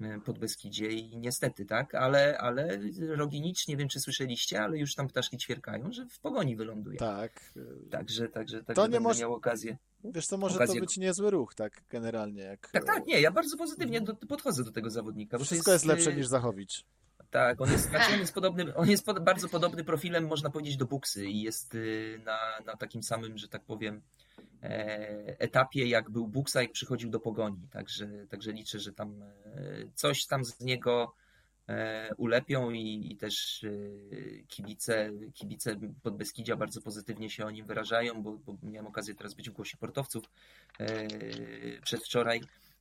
e, 0.00 0.20
pod 0.20 0.38
Beskidzie 0.38 0.86
i 0.88 1.16
niestety, 1.16 1.64
tak, 1.66 1.94
ale, 1.94 2.38
ale 2.38 2.78
Roginicz, 2.98 3.68
nie 3.68 3.76
wiem 3.76 3.88
czy 3.88 4.00
słyszeliście, 4.00 4.62
ale 4.62 4.78
już 4.78 4.94
tam 4.94 5.08
ptaszki 5.08 5.38
ćwierkają, 5.38 5.92
że 5.92 6.06
w 6.06 6.18
pogoni 6.18 6.56
wyląduje. 6.56 6.98
Tak. 6.98 7.52
Także, 7.90 8.28
także, 8.28 8.64
także 8.64 8.74
To 8.82 8.86
nie 8.86 9.00
może- 9.00 9.20
miał 9.20 9.34
okazję. 9.34 9.76
Wiesz, 10.04 10.26
to 10.26 10.38
może 10.38 10.58
Okazję- 10.58 10.74
to 10.74 10.80
być 10.80 10.96
niezły 10.96 11.30
ruch, 11.30 11.54
tak 11.54 11.82
generalnie. 11.90 12.42
Jak, 12.42 12.70
Tak, 12.70 12.84
tak, 12.84 13.06
nie, 13.06 13.20
ja 13.20 13.30
bardzo 13.30 13.56
pozytywnie 13.56 14.00
do, 14.00 14.14
podchodzę 14.14 14.64
do 14.64 14.72
tego 14.72 14.90
zawodnika. 14.90 15.38
Wszystko 15.38 15.72
jest 15.72 15.84
lepsze 15.84 16.10
y, 16.10 16.16
niż 16.16 16.26
Zachowicz. 16.26 16.84
Tak, 17.30 17.60
on 17.60 17.72
jest, 17.72 17.90
znaczy 17.90 18.12
on 18.12 18.20
jest 18.20 18.34
podobny, 18.34 18.74
on 18.74 18.90
jest 18.90 19.06
pod, 19.06 19.24
bardzo 19.24 19.48
podobny 19.48 19.84
profilem, 19.84 20.26
można 20.26 20.50
powiedzieć, 20.50 20.76
do 20.76 20.86
Buksy 20.86 21.26
i 21.26 21.42
jest 21.42 21.74
y, 21.74 22.20
na, 22.24 22.38
na 22.66 22.76
takim 22.76 23.02
samym, 23.02 23.38
że 23.38 23.48
tak 23.48 23.64
powiem, 23.64 24.02
e, 24.62 25.38
etapie, 25.38 25.86
jak 25.86 26.10
był 26.10 26.28
Buksa, 26.28 26.62
jak 26.62 26.72
przychodził 26.72 27.10
do 27.10 27.20
Pogoni. 27.20 27.68
Także, 27.70 28.08
także 28.30 28.52
liczę, 28.52 28.78
że 28.78 28.92
tam 28.92 29.22
e, 29.22 29.32
coś 29.94 30.26
tam 30.26 30.44
z 30.44 30.60
niego 30.60 31.14
e, 31.68 32.10
ulepią 32.16 32.70
i, 32.70 33.12
i 33.12 33.16
też 33.16 33.64
e, 33.64 33.68
kibice, 34.48 35.10
kibice 35.34 35.76
Podbeskidzia 36.02 36.56
bardzo 36.56 36.80
pozytywnie 36.82 37.30
się 37.30 37.46
o 37.46 37.50
nim 37.50 37.66
wyrażają, 37.66 38.22
bo, 38.22 38.32
bo 38.32 38.56
miałem 38.62 38.86
okazję 38.86 39.14
teraz 39.14 39.34
być 39.34 39.50
w 39.50 39.52
głosie 39.52 39.76
portowców 39.76 40.24
e, 40.80 40.86
przedwczoraj. 41.82 42.40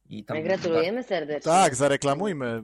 I 0.10 0.24
tam 0.24 0.44
Gratulujemy 0.44 1.04
serdecznie. 1.04 1.52
Tak, 1.52 1.76
zareklamujmy. 1.76 2.64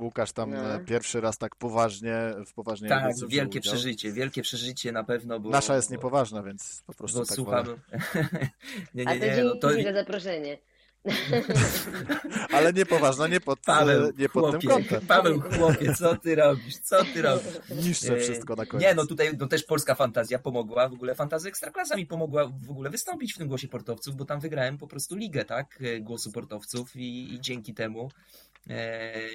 Łukasz 0.00 0.32
tam 0.32 0.50
No. 0.50 0.74
e, 0.74 0.80
pierwszy 0.84 1.20
raz 1.20 1.38
tak 1.38 1.56
poważnie, 1.56 2.14
w 2.46 2.52
poważnej 2.52 2.88
Tak, 2.88 3.12
wielkie 3.28 3.58
udział. 3.58 3.72
przeżycie, 3.72 4.12
wielkie 4.12 4.42
przeżycie 4.42 4.92
na 4.92 5.04
pewno, 5.04 5.40
bo... 5.40 5.50
Nasza 5.50 5.76
jest 5.76 5.90
niepoważna, 5.90 6.42
więc 6.42 6.82
po 6.86 6.94
prostu 6.94 7.18
Bo 7.18 7.24
tak 7.24 7.36
słucham. 7.36 7.66
nie, 8.94 9.08
A 9.08 9.14
nie, 9.14 9.20
to 9.20 9.26
nie, 9.26 9.44
no 9.44 9.56
to 9.56 9.70
za 9.82 9.92
zaproszenie. 9.92 10.58
Ale 12.52 12.72
niepoważna, 12.72 13.26
nie 13.26 13.40
pod, 13.40 13.60
Paweł, 13.60 14.12
nie 14.18 14.28
pod 14.28 14.42
chłopie, 14.42 14.58
tym 14.58 14.70
kątem. 14.70 15.06
Paweł, 15.06 15.40
chłopie, 15.40 15.94
co 15.94 16.16
ty 16.16 16.34
robisz? 16.34 16.76
Co 16.78 17.04
ty 17.04 17.22
robisz? 17.28 17.46
Niszczę 17.84 18.16
E, 18.16 18.20
wszystko 18.20 18.56
na 18.56 18.66
koniec. 18.66 18.86
Nie, 18.86 18.94
no 18.94 19.06
tutaj 19.06 19.36
no 19.38 19.46
też 19.46 19.64
polska 19.64 19.94
fantazja 19.94 20.38
pomogła, 20.38 20.88
w 20.88 20.92
ogóle 20.92 21.14
fantazja 21.14 21.48
ekstraklasa 21.48 21.96
mi 21.96 22.06
pomogła 22.06 22.46
w 22.66 22.70
ogóle 22.70 22.90
wystąpić 22.90 23.34
w 23.34 23.38
tym 23.38 23.48
głosie 23.48 23.68
portowców, 23.68 24.16
bo 24.16 24.24
tam 24.24 24.40
wygrałem 24.40 24.78
po 24.78 24.86
prostu 24.86 25.16
ligę, 25.16 25.44
tak, 25.44 25.78
e, 25.82 26.00
głosu 26.00 26.32
portowców 26.32 26.96
i, 26.96 27.34
i 27.34 27.40
dzięki 27.40 27.74
temu 27.74 28.10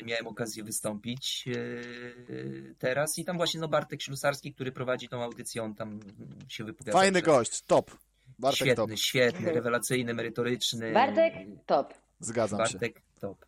miałem 0.05 0.27
okazję 0.27 0.63
wystąpić 0.63 1.45
e, 1.47 2.73
teraz 2.79 3.17
i 3.17 3.25
tam 3.25 3.37
właśnie 3.37 3.59
no 3.59 3.67
Bartek 3.67 4.01
Ślusarski, 4.01 4.53
który 4.53 4.71
prowadzi 4.71 5.09
tą 5.09 5.23
audycję, 5.23 5.63
on 5.63 5.75
tam 5.75 5.99
się 6.47 6.63
wypowiada. 6.63 6.99
Fajny 6.99 7.19
że- 7.19 7.25
gość, 7.25 7.61
top. 7.61 7.91
Bartek 8.39 8.57
świetny, 8.57 8.75
top. 8.75 8.91
świetny, 8.99 9.53
rewelacyjny, 9.53 10.13
merytoryczny. 10.13 10.93
Bartek, 10.93 11.33
top. 11.65 11.93
Zgadzam 12.19 12.65
się. 12.67 12.73
Bartek 12.73 13.01
top. 13.19 13.45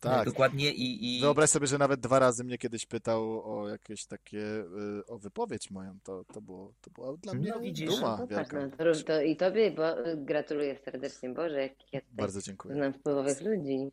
Tak. 0.00 0.24
Dokładnie 0.24 0.72
i, 0.72 1.16
i 1.16 1.20
Wyobraź 1.20 1.50
sobie, 1.50 1.66
że 1.66 1.78
nawet 1.78 2.00
dwa 2.00 2.18
razy 2.18 2.44
mnie 2.44 2.58
kiedyś 2.58 2.86
pytał 2.86 3.42
o 3.58 3.68
jakieś 3.68 4.06
takie, 4.06 4.64
o 5.06 5.18
wypowiedź 5.18 5.70
moją. 5.70 5.98
To, 6.02 6.24
to, 6.24 6.40
było, 6.40 6.72
to 6.80 6.90
była 6.90 7.16
dla 7.16 7.34
No 7.34 7.40
mnie 7.40 7.52
widzisz. 7.60 7.90
duma 7.90 8.16
No 8.20 8.26
tak, 8.26 8.52
no, 8.52 8.60
to, 9.06 9.22
I 9.22 9.36
tobie 9.36 9.70
bo, 9.70 9.82
gratuluję 10.16 10.78
serdecznie. 10.84 11.28
Boże, 11.30 11.62
jak 11.62 11.72
ja 11.92 12.00
Bardzo 12.12 12.42
dziękuję. 12.42 12.74
znam 12.74 12.92
wpływowych 12.92 13.40
ludzi. 13.40 13.90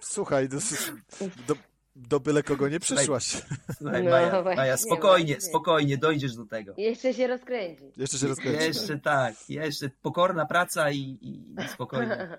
Słuchaj, 0.00 0.48
do, 0.48 0.58
do, 1.46 1.54
do 1.96 2.20
byle 2.20 2.42
kogo 2.42 2.68
nie 2.68 2.80
przyszłaś. 2.80 3.42
Słuchaj, 3.76 4.04
No, 4.04 4.10
Maja, 4.10 4.42
Maja, 4.56 4.76
spokojnie, 4.76 5.34
właśnie. 5.34 5.48
spokojnie, 5.48 5.98
dojdziesz 5.98 6.34
do 6.36 6.46
tego. 6.46 6.74
Jeszcze 6.76 7.14
się 7.14 7.26
rozkręci. 7.26 7.84
Jeszcze 7.96 8.18
się 8.18 8.26
rozkręcimy. 8.28 8.64
Jeszcze 8.64 8.98
tak, 8.98 9.34
jeszcze 9.50 9.90
pokorna 10.02 10.46
praca 10.46 10.90
i, 10.90 11.18
i, 11.20 11.54
spokojnie. 11.68 12.28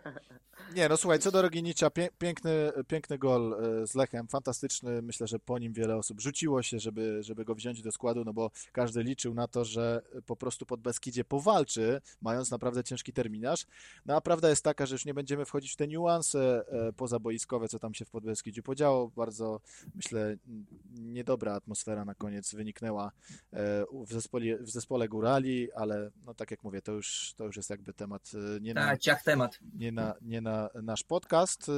Nie, 0.76 0.89
no 0.89 0.98
słuchaj, 0.98 1.20
co 1.20 1.32
do 1.32 1.41
Roginicza, 1.41 1.89
piękny, 2.17 2.72
piękny 2.88 3.17
gol 3.17 3.56
e, 3.84 3.88
z 3.88 3.96
Lechem, 3.96 4.28
fantastyczny. 4.28 5.02
Myślę, 5.02 5.28
że 5.28 5.39
po 5.39 5.60
nim 5.60 5.74
wiele 5.74 5.96
osób 5.96 6.22
rzuciło 6.22 6.63
się, 6.63 6.80
żeby, 6.80 7.24
żeby 7.24 7.46
go 7.46 7.56
wziąć 7.56 7.82
do 7.82 7.91
składu, 7.91 8.24
no 8.26 8.34
bo 8.34 8.52
każdy 8.72 9.04
liczył 9.04 9.34
na 9.34 9.48
to, 9.48 9.65
że 9.65 10.02
po 10.26 10.36
prostu 10.36 10.65
pod 10.65 10.82
Beskidzie 10.82 11.24
powalczy, 11.24 12.02
mając 12.22 12.52
naprawdę 12.52 12.84
ciężki 12.84 13.13
terminarz. 13.13 13.65
No 14.06 14.15
a 14.15 14.22
prawda 14.22 14.50
jest 14.50 14.63
taka, 14.63 14.86
że 14.86 14.96
już 14.96 15.06
nie 15.06 15.13
będziemy 15.13 15.46
wchodzić 15.46 15.74
w 15.74 15.76
te 15.76 15.88
niuanse 15.88 16.63
e, 16.67 16.93
pozaboiskowe, 16.93 17.67
co 17.67 17.80
tam 17.80 17.93
się 17.93 18.06
w 18.06 18.10
Podbeskidziu 18.10 18.63
podziało. 18.63 19.08
Bardzo, 19.08 19.47
myślę, 19.96 20.22
n- 20.48 20.66
niedobra 20.96 21.54
atmosfera 21.54 22.06
na 22.06 22.16
koniec 22.16 22.54
wyniknęła 22.56 23.12
e, 23.54 23.86
w 24.08 24.14
zespole, 24.14 24.58
w 24.60 24.70
zespole 24.70 25.08
Górali, 25.08 25.72
ale 25.74 26.12
no 26.26 26.34
tak 26.34 26.52
jak 26.52 26.64
mówię, 26.64 26.82
to 26.82 26.92
już, 26.92 27.34
to 27.38 27.46
już 27.46 27.58
jest 27.58 27.70
jakby 27.70 27.94
temat 27.94 28.32
e, 28.58 28.60
nie 28.62 28.74
na 28.74 28.82
Tak, 28.88 29.00
ciach 29.00 29.24
temat. 29.24 29.60
nie 29.74 29.92
na, 29.92 30.14
nie 30.22 30.42
na 30.42 30.70
nasz 30.84 31.04
podcast. 31.04 31.70
Y, 31.70 31.72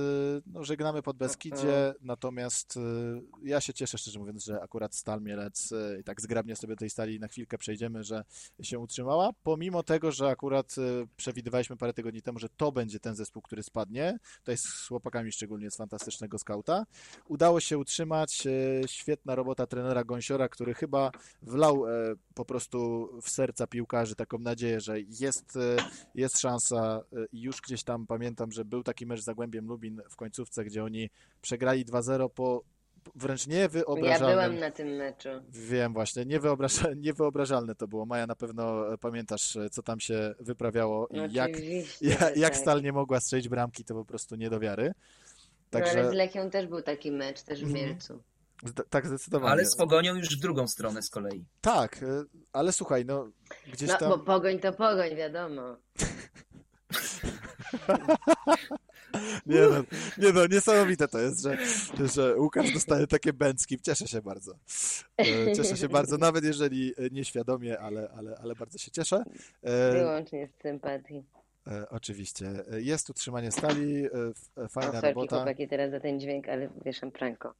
No, 0.45 0.63
żegnamy 0.63 1.01
pod 1.01 1.17
Beskidzie, 1.17 1.93
natomiast 2.01 2.79
ja 3.43 3.61
się 3.61 3.73
cieszę, 3.73 3.97
szczerze 3.97 4.19
mówiąc, 4.19 4.43
że 4.45 4.61
akurat 4.61 4.95
Stal 4.95 5.21
Mielec 5.21 5.73
i 5.99 6.03
tak 6.03 6.21
zgrabnie 6.21 6.55
sobie 6.55 6.75
tej 6.75 6.89
stali 6.89 7.19
na 7.19 7.27
chwilkę 7.27 7.57
przejdziemy, 7.57 8.03
że 8.03 8.23
się 8.61 8.79
utrzymała, 8.79 9.29
pomimo 9.43 9.83
tego, 9.83 10.11
że 10.11 10.27
akurat 10.27 10.75
przewidywaliśmy 11.17 11.77
parę 11.77 11.93
tygodni 11.93 12.21
temu, 12.21 12.39
że 12.39 12.49
to 12.57 12.71
będzie 12.71 12.99
ten 12.99 13.15
zespół, 13.15 13.41
który 13.41 13.63
spadnie. 13.63 14.17
Tutaj 14.37 14.57
z 14.57 14.87
chłopakami 14.87 15.31
szczególnie 15.31 15.71
z 15.71 15.75
fantastycznego 15.77 16.39
skauta. 16.39 16.85
Udało 17.27 17.58
się 17.61 17.77
utrzymać. 17.77 18.47
y, 18.47 18.81
Świetna 18.87 19.35
robota 19.35 19.67
trenera 19.67 20.03
Gąsiora, 20.03 20.49
który 20.49 20.73
chyba 20.73 21.11
wlał 21.41 21.87
e, 21.87 21.91
po 22.33 22.45
prostu 22.45 23.09
w 23.21 23.29
serca 23.29 23.67
piłkarzy 23.67 24.15
taką 24.15 24.37
nadzieję, 24.37 24.79
że 24.79 24.99
jest, 25.01 25.55
e, 25.55 25.77
jest 26.15 26.39
szansa 26.39 27.01
e, 27.13 27.25
i 27.31 27.41
już 27.41 27.61
gdzieś 27.61 27.83
tam 27.83 28.07
pamiętam, 28.07 28.51
że 28.51 28.65
był 28.65 28.83
taki 28.83 29.05
mecz 29.05 29.21
z 29.21 29.23
Zagłębiem 29.23 29.67
Lubin 29.67 30.01
w 30.09 30.15
końcówce, 30.15 30.65
gdzie 30.65 30.83
oni 30.83 31.09
przegrali 31.41 31.85
2-0 31.85 32.29
po 32.29 32.63
wręcz 33.15 33.47
Ja 33.47 33.53
niewyobrażalnym... 33.53 34.29
byłam 34.29 34.59
na 34.59 34.71
tym 34.71 34.87
meczu. 34.87 35.29
Wiem 35.49 35.93
właśnie, 35.93 36.25
niewyobraża... 36.25 36.93
niewyobrażalne 36.97 37.75
to 37.75 37.87
było. 37.87 38.05
Maja, 38.05 38.27
na 38.27 38.35
pewno 38.35 38.93
e, 38.93 38.97
pamiętasz, 38.97 39.55
e, 39.55 39.69
co 39.69 39.83
tam 39.83 39.99
się 39.99 40.35
wyprawiało 40.39 41.07
i 41.07 41.17
jak, 41.17 41.51
jak, 42.01 42.37
jak 42.37 42.53
tak. 42.53 42.57
Stal 42.57 42.81
nie 42.81 42.93
mogła 42.93 43.19
strzelić 43.19 43.49
bramki, 43.49 43.83
to 43.83 43.95
po 43.95 44.05
prostu 44.05 44.35
nie 44.35 44.49
do 44.49 44.59
wiary. 44.59 44.91
No, 45.73 45.79
ale 45.79 45.85
Także 45.85 46.09
z 46.09 46.13
Lechią 46.13 46.49
też 46.49 46.67
był 46.67 46.81
taki 46.81 47.11
mecz, 47.11 47.41
też 47.41 47.59
w 47.59 47.67
Mhm. 47.67 47.85
Mielcu. 47.85 48.23
zde- 48.65 48.83
tak 48.89 49.07
zdecydowanie. 49.07 49.51
Ale 49.51 49.65
z 49.65 49.75
pogonią 49.75 50.15
już 50.15 50.37
w 50.37 50.41
drugą 50.41 50.67
stronę 50.67 51.01
z 51.01 51.09
kolei. 51.09 51.45
Tak, 51.61 52.03
e, 52.03 52.23
ale 52.53 52.71
słuchaj, 52.73 53.05
no 53.05 53.31
gdzieś 53.73 53.89
No, 53.89 53.97
tam... 53.97 54.09
bo 54.09 54.17
pogoń 54.19 54.59
to 54.59 54.73
pogoń, 54.73 55.15
wiadomo. 55.15 55.61
Nie 59.45 59.61
no, 59.61 59.83
nie 60.17 60.33
no, 60.33 60.45
niesamowite 60.47 61.07
to 61.07 61.19
jest, 61.19 61.41
że, 61.41 61.57
że 62.13 62.35
Łukasz 62.39 62.71
dostaje 62.73 63.07
takie 63.07 63.33
bęcki. 63.33 63.79
Cieszę 63.81 64.07
się 64.07 64.21
bardzo. 64.21 64.53
E, 65.17 65.53
Cieszę 65.55 65.77
się 65.77 65.89
bardzo, 65.89 66.17
nawet 66.17 66.43
jeżeli 66.43 66.93
e, 66.97 67.09
nieświadomie, 67.11 67.79
ale, 67.79 68.09
ale, 68.17 68.37
ale 68.43 68.55
bardzo 68.55 68.77
się 68.77 68.91
cieszę. 68.91 69.23
Wyłącznie 69.91 70.47
z 70.47 70.61
sympatii. 70.61 71.23
E, 71.69 71.89
oczywiście. 71.89 72.63
E, 72.71 72.81
Jest 72.81 73.09
utrzymanie 73.09 73.51
stali, 73.51 74.05
e, 74.05 74.09
O, 74.55 74.67
fajna 74.67 74.91
sorki 74.91 75.07
robota. 75.07 75.35
chłopaki 75.35 75.67
teraz 75.67 75.91
za 75.91 75.99
ten 75.99 76.19
dźwięk, 76.19 76.49
ale 76.49 76.69
wieszam 76.85 77.11
pranko. 77.11 77.53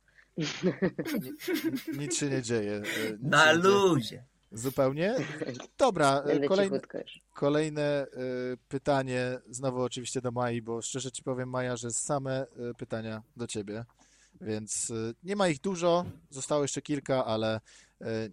Nic 1.98 2.18
się 2.18 2.30
nie 2.30 2.42
dzieje. 2.42 2.82
nic 3.12 3.22
Na 3.22 3.54
nie 3.54 3.62
dzieje. 3.62 3.74
luzie. 3.74 4.24
Zupełnie. 4.52 5.16
Dobra. 5.78 6.24
Kolejne 7.34 8.06
y, 8.54 8.58
pytanie, 8.68 9.40
znowu 9.50 9.82
oczywiście 9.82 10.22
do 10.22 10.32
Mai, 10.32 10.62
bo 10.62 10.82
szczerze 10.82 11.12
Ci 11.12 11.24
powiem, 11.24 11.50
Maja, 11.50 11.78
że 11.78 11.92
same 11.92 12.46
pytania 12.78 13.22
do 13.38 13.48
Ciebie, 13.48 13.86
więc 14.42 14.92
nie 15.24 15.36
ma 15.36 15.48
ich 15.48 15.62
dużo, 15.62 16.06
zostało 16.30 16.62
jeszcze 16.62 16.82
kilka, 16.82 17.26
ale 17.26 17.60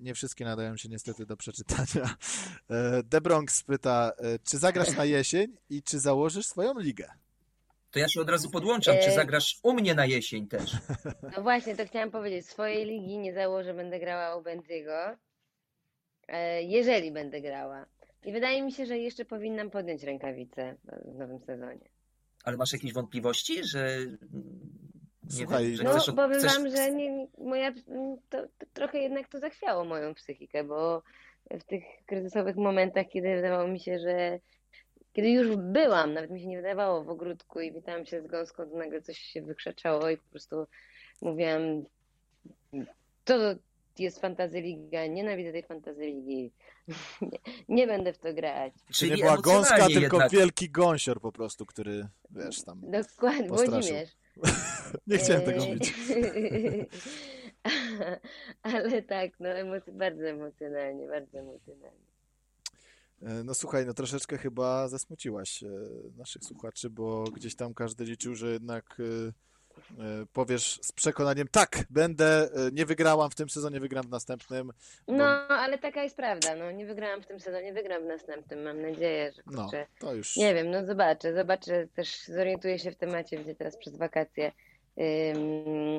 nie 0.00 0.14
wszystkie 0.14 0.44
nadają 0.44 0.76
się 0.76 0.88
niestety 0.88 1.26
do 1.26 1.36
przeczytania. 1.36 2.16
The 3.10 3.20
Bronx 3.20 3.62
pyta, 3.62 4.12
y, 4.34 4.38
czy 4.44 4.58
zagrasz 4.58 4.96
na 4.96 5.04
jesień 5.04 5.56
i 5.70 5.82
czy 5.82 6.00
założysz 6.00 6.46
swoją 6.46 6.78
ligę? 6.78 7.08
To 7.90 7.98
ja 7.98 8.08
się 8.08 8.20
od 8.20 8.30
razu 8.30 8.50
podłączam. 8.50 8.96
Czy 9.02 9.08
E, 9.08 9.14
zagrasz 9.14 9.60
u 9.62 9.72
mnie 9.72 9.94
na 9.94 10.06
jesień 10.06 10.48
też? 10.48 10.72
No 11.36 11.42
właśnie, 11.42 11.76
to 11.76 11.86
chciałam 11.86 12.10
powiedzieć. 12.10 12.46
Swojej 12.46 12.86
ligi 12.86 13.18
nie 13.18 13.34
założę, 13.34 13.74
będę 13.74 14.00
grała 14.00 14.36
u 14.36 14.42
Benziego. 14.42 15.16
E, 16.28 16.62
jeżeli 16.62 17.12
będę 17.12 17.40
grała. 17.40 17.86
I 18.24 18.32
wydaje 18.32 18.62
mi 18.62 18.72
się, 18.72 18.86
że 18.86 18.98
jeszcze 18.98 19.24
powinnam 19.24 19.70
podjąć 19.70 20.02
rękawice 20.02 20.76
w 21.04 21.18
nowym 21.18 21.40
sezonie. 21.40 21.88
Ale 22.44 22.56
masz 22.56 22.72
jakieś 22.72 22.92
wątpliwości, 22.92 23.64
że 23.64 23.98
Słuchaj, 25.28 25.76
No, 25.84 25.90
chcesz, 25.90 26.08
od- 26.08 26.16
powiem 26.16 26.38
chcesz, 26.38 26.52
wam, 26.54 26.70
że 26.70 26.90
nie, 26.90 27.26
moja, 27.38 27.72
to, 28.28 28.46
to 28.58 28.66
trochę 28.72 28.98
jednak 28.98 29.28
to 29.28 29.38
zachwiało 29.38 29.84
moją 29.84 30.14
psychikę, 30.14 30.64
bo 30.64 31.02
w 31.50 31.64
tych 31.64 31.82
kryzysowych 32.06 32.56
momentach, 32.56 33.06
kiedy 33.08 33.36
wydawało 33.36 33.68
mi 33.68 33.80
się, 33.80 33.98
że 33.98 34.38
kiedy 35.12 35.30
już 35.30 35.56
byłam, 35.56 36.14
nawet 36.14 36.30
mi 36.30 36.40
się 36.40 36.46
nie 36.46 36.56
wydawało 36.56 37.04
w 37.04 37.10
ogródku 37.10 37.60
i 37.60 37.72
witałam 37.72 38.06
się 38.06 38.22
z 38.22 38.26
gąską, 38.26 38.70
to 38.70 38.76
nagle 38.76 39.02
coś 39.02 39.18
się 39.18 39.42
wykrzeczało 39.42 40.10
i 40.10 40.16
po 40.16 40.30
prostu 40.30 40.66
mówiłam, 41.22 41.84
to 43.24 43.34
jest 43.98 44.20
fantasy 44.20 44.60
liga, 44.60 45.06
nienawidzę 45.06 45.52
tej 45.52 45.62
fantasy 45.62 46.00
ligi, 46.00 46.52
nie, 47.20 47.38
nie 47.76 47.86
będę 47.86 48.12
w 48.12 48.18
to 48.18 48.34
grać. 48.34 48.72
To 48.74 48.94
czyli 48.94 49.10
nie 49.10 49.16
była 49.16 49.36
gąska, 49.36 49.86
tylko 49.86 50.00
jednak. 50.00 50.30
wielki 50.30 50.70
gąsior 50.70 51.20
po 51.20 51.32
prostu, 51.32 51.66
który, 51.66 52.08
wiesz, 52.30 52.62
tam... 52.62 52.80
Dokładnie, 52.80 53.48
Postraszył. 53.48 53.72
Włodzimierz. 53.72 54.10
Nie 55.06 55.18
chciałem 55.18 55.42
tego 55.42 55.62
Eee, 55.62 55.68
mówić. 55.68 55.94
Ale 58.62 59.02
tak, 59.02 59.40
no 59.40 59.48
emoc- 59.48 59.92
bardzo 59.92 60.22
emocjonalnie, 60.28 61.08
bardzo 61.08 61.38
emocjonalnie. 61.38 62.06
E, 63.22 63.44
No 63.44 63.54
słuchaj, 63.54 63.86
no 63.86 63.94
troszeczkę 63.94 64.38
chyba 64.38 64.88
zasmuciłaś 64.88 65.62
e, 65.62 65.68
naszych 66.16 66.44
słuchaczy, 66.44 66.90
bo 66.90 67.24
gdzieś 67.24 67.56
tam 67.56 67.74
każdy 67.74 68.04
liczył, 68.04 68.34
że 68.34 68.52
jednak 68.52 68.98
powiesz 70.32 70.78
z 70.82 70.92
przekonaniem, 70.92 71.48
tak, 71.48 71.84
będę, 71.90 72.48
e, 72.54 72.70
nie 72.72 72.86
wygrałam 72.86 73.30
w 73.30 73.34
tym 73.34 73.50
sezonie, 73.50 73.80
wygram 73.80 74.06
w 74.06 74.10
następnym. 74.10 74.72
No, 75.08 75.24
ale 75.48 75.78
taka 75.78 76.02
jest 76.02 76.16
prawda, 76.16 76.56
no 76.56 76.70
nie 76.72 76.86
wygrałam 76.86 77.22
w 77.22 77.26
tym 77.26 77.40
sezonie, 77.40 77.72
wygram 77.72 78.02
w 78.02 78.06
następnym, 78.06 78.62
mam 78.62 78.82
nadzieję, 78.82 79.32
że 79.36 79.42
No, 79.46 79.62
kurczę. 79.62 79.86
to 79.98 80.14
już... 80.14 80.36
Nie 80.36 80.54
wiem, 80.54 80.70
no 80.70 80.86
zobaczę, 80.86 81.34
zobaczę, 81.34 81.88
też 81.94 82.24
zorientuję 82.26 82.78
się 82.78 82.90
w 82.90 82.96
temacie, 82.96 83.38
gdzie 83.38 83.54
teraz 83.54 83.76
przez 83.76 83.96
wakacje, 83.96 84.52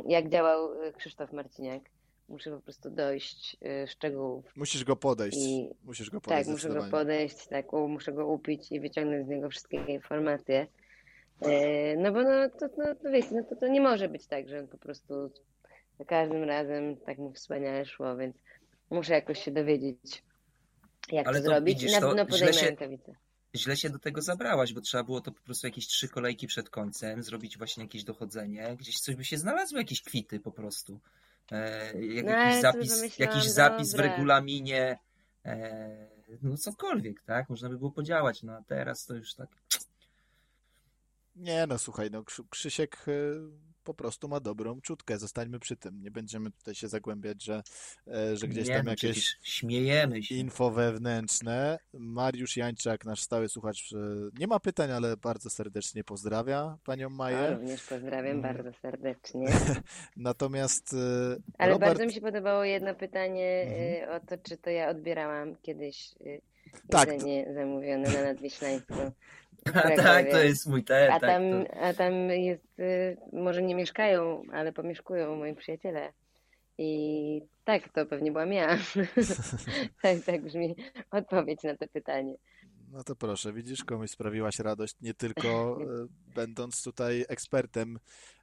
jak 0.08 0.30
działał 0.30 0.84
y, 0.84 0.94
Krzysztof 0.94 1.32
Marciniak. 1.34 1.84
Muszę 2.30 2.52
po 2.52 2.62
prostu 2.62 2.90
dojść 2.90 3.58
y, 3.84 3.88
szczegółów. 3.88 4.46
Musisz 4.56 4.84
go 4.84 4.96
podejść. 4.96 5.38
I- 5.38 5.70
Musisz 5.84 6.10
go 6.10 6.22
podejść 6.22 6.46
Tak, 6.48 6.54
muszę 6.54 6.70
go 6.70 6.92
podejść, 6.92 7.48
tak, 7.48 7.72
muszę 7.74 8.12
go 8.12 8.28
upić 8.28 8.72
i 8.72 8.80
wyciągnąć 8.80 9.26
z 9.26 9.30
niego 9.30 9.50
wszystkie 9.50 9.78
informacje. 9.78 10.68
E, 11.42 11.96
No 11.98 12.12
bo 12.12 12.24
no, 12.24 12.50
to, 12.60 12.70
no, 12.78 12.96
to 12.96 13.12
wiecie, 13.12 13.30
no 13.32 13.44
to, 13.44 13.56
to 13.56 13.68
nie 13.68 13.82
może 13.82 14.10
być 14.10 14.28
tak, 14.28 14.50
że 14.50 14.60
on 14.60 14.68
po 14.68 14.78
prostu 14.78 15.32
za 16.00 16.06
każdym 16.06 16.44
razem 16.44 16.98
tak 16.98 17.18
mu 17.18 17.34
wspaniale 17.34 17.86
szło, 17.86 18.18
więc 18.18 18.36
muszę 18.90 19.14
jakoś 19.14 19.44
się 19.44 19.52
dowiedzieć, 19.52 20.24
jak 21.12 21.28
Ale 21.28 21.38
to 21.40 21.44
to 21.44 21.50
zrobić 21.50 21.76
widzisz, 21.80 21.92
i 21.92 22.02
na 22.02 22.08
pewno 22.08 22.26
podejmę 22.26 22.62
rękawice. 22.62 23.16
źle 23.56 23.78
się 23.78 23.90
do 23.90 24.00
tego 24.00 24.22
zabrałaś, 24.22 24.74
bo 24.74 24.82
trzeba 24.82 25.04
było 25.04 25.22
to 25.22 25.32
po 25.32 25.42
prostu 25.42 25.68
jakieś 25.68 25.88
trzy 25.88 26.08
kolejki 26.08 26.48
przed 26.48 26.70
końcem, 26.70 27.24
zrobić 27.24 27.58
właśnie 27.58 27.84
jakieś 27.84 28.04
dochodzenie, 28.04 28.76
gdzieś 28.80 29.00
coś 29.00 29.16
by 29.16 29.26
się 29.26 29.38
znalazło, 29.38 29.78
jakieś 29.78 30.02
kwity 30.02 30.40
po 30.40 30.52
prostu. 30.52 31.00
E, 31.52 32.04
jak, 32.04 32.26
No, 32.26 32.32
jakiś 32.32 32.62
zapis, 32.62 33.20
jakiś 33.20 33.44
zapis 33.44 33.96
w 33.96 34.00
regulaminie, 34.00 34.98
e, 35.46 36.08
no 36.42 36.58
cokolwiek, 36.58 37.22
tak? 37.22 37.50
Można 37.50 37.70
by 37.70 37.78
było 37.78 37.92
podziałać, 37.92 38.44
no 38.44 38.54
a 38.54 38.64
teraz 38.68 39.06
to 39.06 39.16
już 39.16 39.34
tak. 39.34 39.48
Nie 41.38 41.68
no, 41.68 41.78
słuchaj, 41.78 42.10
no 42.12 42.24
Krzy- 42.24 42.44
Krzysiek 42.50 42.98
e, 43.08 43.12
po 43.84 43.94
prostu 43.94 44.28
ma 44.28 44.40
dobrą 44.40 44.82
czutkę, 44.82 45.18
zostańmy 45.18 45.60
przy 45.60 45.76
tym. 45.78 46.02
Nie 46.02 46.12
będziemy 46.12 46.52
tutaj 46.52 46.76
się 46.76 46.88
zagłębiać, 46.88 47.44
że, 47.44 47.64
e, 48.08 48.38
że 48.38 48.48
gdzieś 48.48 48.68
nie, 48.68 48.76
tam 48.78 48.88
jakieś... 48.88 49.38
śmiejemy 49.44 50.24
się. 50.24 50.36
info 50.36 50.72
wewnętrzne. 50.72 51.80
Mariusz 51.94 52.58
Jańczak, 52.58 53.06
nasz 53.06 53.22
stały 53.22 53.50
słuchacz, 53.50 53.94
e, 53.94 53.98
nie 54.40 54.48
ma 54.48 54.60
pytań, 54.60 54.92
ale 54.92 55.18
bardzo 55.18 55.50
serdecznie 55.50 56.04
pozdrawia 56.04 56.78
panią 56.86 57.08
A, 57.08 57.10
Maję. 57.10 57.56
również 57.56 57.84
pozdrawiam 57.84 58.38
Mm. 58.38 58.42
bardzo 58.42 58.74
serdecznie. 58.82 59.48
Natomiast 60.18 60.96
Ale 61.58 61.72
Robert, 61.72 61.90
bardzo 61.92 62.06
mi 62.06 62.14
się 62.14 62.22
podobało 62.22 62.64
jedno 62.64 62.96
pytanie 62.96 63.62
Mhm. 63.62 64.22
o 64.24 64.26
to, 64.28 64.38
czy 64.38 64.58
to 64.58 64.70
ja 64.70 64.90
odbierałam 64.90 65.56
kiedyś 65.62 66.16
Tak, 66.90 67.12
jedzenie 67.12 67.54
zamówione 67.54 68.10
na 68.14 68.22
Nadwiślańsku. 68.22 68.94
A 69.74 69.96
tak, 69.96 70.32
to 70.32 70.44
jest 70.44 70.68
mój 70.68 70.84
te, 70.84 71.14
A 71.14 71.20
tak, 71.20 71.30
tam, 71.30 71.66
to... 71.66 71.74
a 71.82 71.94
tam 71.94 72.14
jest, 72.30 72.80
y, 72.80 73.18
może 73.34 73.62
nie 73.62 73.76
mieszkają, 73.76 74.42
ale 74.52 74.74
pomieszkują 74.74 75.36
moi 75.36 75.56
przyjaciele. 75.56 76.14
I 76.78 77.42
tak, 77.64 77.90
to 77.90 78.06
pewnie 78.06 78.32
byłam 78.32 78.54
ja. 78.54 78.78
tak, 80.02 80.18
tak 80.26 80.42
brzmi 80.42 80.76
odpowiedź 81.12 81.64
na 81.64 81.78
to 81.78 81.88
pytanie. 81.88 82.36
no 82.92 83.04
to 83.04 83.16
proszę, 83.16 83.54
widzisz, 83.54 83.84
komuś 83.84 84.12
sprawiłaś 84.12 84.60
radość, 84.60 84.96
nie 85.02 85.14
tylko 85.14 85.80
e, 85.82 85.86
będąc 86.40 86.84
tutaj 86.84 87.26
ekspertem 87.30 88.00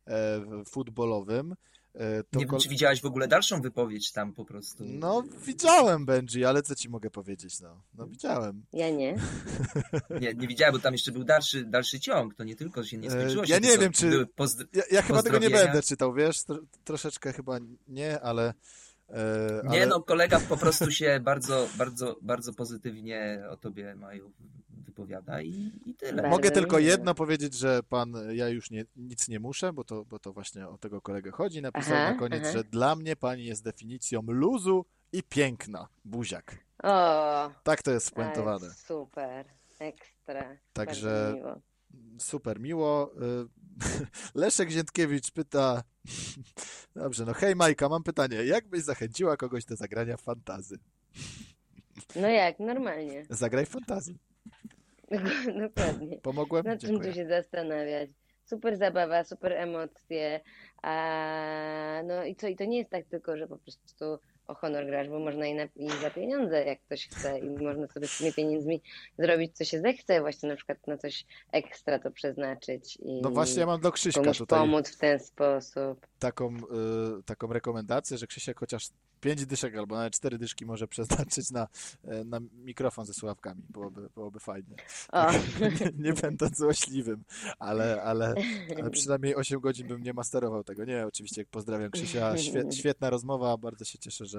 e, 0.07 0.41
futbolowym. 0.69 1.55
E, 1.95 2.23
to 2.25 2.39
Nie 2.39 2.47
wiem, 2.47 2.59
czy 2.61 2.69
widziałaś 2.69 3.01
w 3.01 3.05
ogóle 3.07 3.29
dalszą 3.29 3.61
wypowiedź 3.61 4.13
tam 4.13 4.33
po 4.33 4.45
prostu. 4.45 4.85
No, 4.87 5.23
widziałem 5.47 6.07
Benji, 6.07 6.45
ale 6.45 6.63
co 6.63 6.75
ci 6.75 6.89
mogę 6.89 7.11
powiedzieć, 7.11 7.61
no. 7.61 7.83
No, 7.95 8.07
widziałem. 8.07 8.65
Ja 8.73 8.91
nie. 8.91 9.17
Nie, 10.21 10.35
nie 10.35 10.49
widziałem, 10.49 10.73
bo 10.75 10.79
tam 10.79 10.93
jeszcze 10.95 11.13
był 11.13 11.25
dalszy, 11.25 11.65
dalszy 11.65 12.01
ciąg. 12.01 12.35
To 12.35 12.45
nie 12.45 12.57
tylko 12.57 12.85
się 12.85 12.97
nie 12.99 13.09
E, 13.09 13.11
skończyło 13.11 13.47
się. 13.47 13.53
ja 13.53 13.59
nie 13.59 13.79
wiem, 13.79 13.93
czy- 13.93 14.27
Ja, 14.73 14.83
ja 14.91 15.03
chyba 15.03 15.23
tego 15.23 15.39
nie 15.39 15.51
będę 15.51 15.83
czytał, 15.83 16.15
wiesz, 16.15 16.45
tro, 16.45 16.59
troszeczkę 16.85 17.33
chyba 17.33 17.59
nie, 17.89 18.21
ale... 18.21 18.55
e, 19.15 19.69
Nie 19.69 19.77
ale... 19.83 19.87
no, 19.87 20.03
kolega 20.03 20.41
po 20.41 20.57
prostu 20.57 20.91
się 20.91 21.21
bardzo, 21.23 21.69
bardzo, 21.79 22.17
bardzo 22.23 22.53
pozytywnie 22.55 23.43
o 23.51 23.57
tobie 23.57 23.95
Maju 23.95 24.33
wypowiada 24.69 25.43
i, 25.43 25.71
i 25.87 25.95
tyle. 25.95 26.29
Mogę 26.29 26.51
tylko 26.51 26.79
jedno 26.79 27.15
powiedzieć, 27.15 27.55
że 27.55 27.83
pan, 27.83 28.15
ja 28.33 28.49
już 28.49 28.71
nie, 28.71 28.85
nic 28.97 29.29
nie 29.29 29.41
muszę, 29.41 29.73
bo 29.73 29.85
to, 29.85 30.05
bo 30.05 30.19
to 30.19 30.33
właśnie 30.33 30.69
o 30.69 30.79
tego 30.79 31.01
kolegę 31.01 31.31
chodzi. 31.31 31.63
Napisał 31.63 31.97
Aha, 31.97 32.13
na 32.13 32.19
koniec, 32.19 32.43
aha. 32.43 32.53
że 32.53 32.65
dla 32.65 32.97
mnie 32.97 33.17
pani 33.17 33.45
jest 33.45 33.65
definicją 33.65 34.23
luzu 34.27 34.85
i 35.13 35.23
piękna. 35.23 35.89
Buziak. 36.05 36.59
O, 36.83 37.51
Tak 37.63 37.83
to 37.83 37.91
jest 37.91 38.07
spuentowane. 38.07 38.71
super, 38.75 39.47
ekstra. 39.79 40.57
Także- 40.73 41.33
miło. 41.37 41.61
Super 42.19 42.61
miło. 42.61 43.13
Y, 43.15 43.49
Leszek 44.41 44.71
Ziętkiewicz 44.71 45.31
pyta. 45.31 45.83
Dobrze, 46.97 47.25
no 47.25 47.33
hej 47.33 47.57
Majka, 47.57 47.89
mam 47.89 48.03
pytanie. 48.03 48.37
Jak 48.45 48.69
byś 48.69 48.83
zachęciła 48.83 49.37
kogoś 49.37 49.65
do 49.65 49.77
zagrania 49.77 50.17
fantazy? 50.17 50.79
No 52.17 52.29
jak, 52.29 52.59
normalnie. 52.59 53.27
Zagraj 53.31 53.67
fantazy. 53.67 54.15
Dokładnie. 55.69 56.19
Pomogłem? 56.23 56.65
Nad 56.65 56.81
czym 56.81 57.01
tu 57.01 57.13
się 57.13 57.27
zastanawiać? 57.27 58.11
Super 58.45 58.77
zabawa, 58.77 59.25
super 59.25 59.53
emocje. 59.53 60.41
A, 60.83 62.03
no 62.05 62.25
i 62.25 62.37
co, 62.37 62.49
i 62.49 62.57
to 62.57 62.65
nie 62.65 62.79
jest 62.79 62.91
tak 62.91 63.07
tylko, 63.07 63.37
że 63.37 63.49
po 63.49 63.59
prostu 63.59 64.19
o 64.47 64.55
honor 64.55 64.87
grasz, 64.87 65.09
bo 65.09 65.19
można 65.19 65.47
i, 65.47 65.55
na, 65.55 65.65
i 65.77 65.91
za 66.03 66.11
pieniądze, 66.11 66.65
jak 66.65 66.81
ktoś 66.81 67.09
chce, 67.09 67.39
i 67.39 67.51
można 67.51 67.89
sobie 67.89 68.09
z 68.09 68.19
tymi 68.19 68.33
pieniędzmi 68.33 68.83
zrobić, 69.19 69.57
co 69.57 69.65
się 69.65 69.81
zechce, 69.81 70.21
właśnie 70.21 70.49
na 70.49 70.57
przykład 70.57 70.87
na 70.87 70.99
coś 70.99 71.27
ekstra 71.53 71.99
to 71.99 72.11
przeznaczyć 72.11 72.97
i 72.97 73.21
No 73.23 73.31
właśnie 73.31 73.61
ja 73.61 73.67
mam 73.67 73.81
do 73.81 73.93
Krzyśka 73.93 74.33
tutaj 74.33 74.59
pomóc 74.59 74.91
w 74.91 74.99
ten 74.99 75.21
sposób. 75.21 76.07
taką, 76.19 76.57
y, 76.57 77.23
taką 77.27 77.47
rekomendację, 77.47 78.19
że 78.19 78.27
Krzysiek 78.27 78.59
chociaż 78.59 78.91
pięć 79.25 79.47
dyszek 79.47 79.77
albo 79.77 79.97
nawet 79.97 80.15
cztery 80.15 80.39
dyszki 80.39 80.67
może 80.67 80.89
przeznaczyć 80.89 81.51
na, 81.51 81.69
e, 82.05 82.25
na 82.25 82.41
mikrofon 82.65 83.07
ze 83.07 83.15
słuchawkami. 83.15 83.63
Byłoby, 83.69 84.09
byłoby 84.15 84.41
fajnie. 84.41 84.77
Nie, 85.81 85.91
nie 85.99 86.13
będąc 86.13 86.59
złośliwym, 86.59 87.25
ale, 87.59 88.03
ale, 88.03 88.35
ale 88.79 88.91
przynajmniej 88.99 89.35
8 89.35 89.61
godzin 89.61 89.89
bym 89.89 90.03
nie 90.03 90.13
masterował 90.13 90.65
tego. 90.65 90.85
Nie, 90.85 91.07
oczywiście 91.07 91.45
pozdrawiam 91.51 91.91
Krzysia, 91.91 92.39
Świe, 92.39 92.65
świetna 92.81 93.11
rozmowa, 93.11 93.57
bardzo 93.57 93.85
się 93.85 93.99
cieszę, 93.99 94.27
że, 94.27 94.34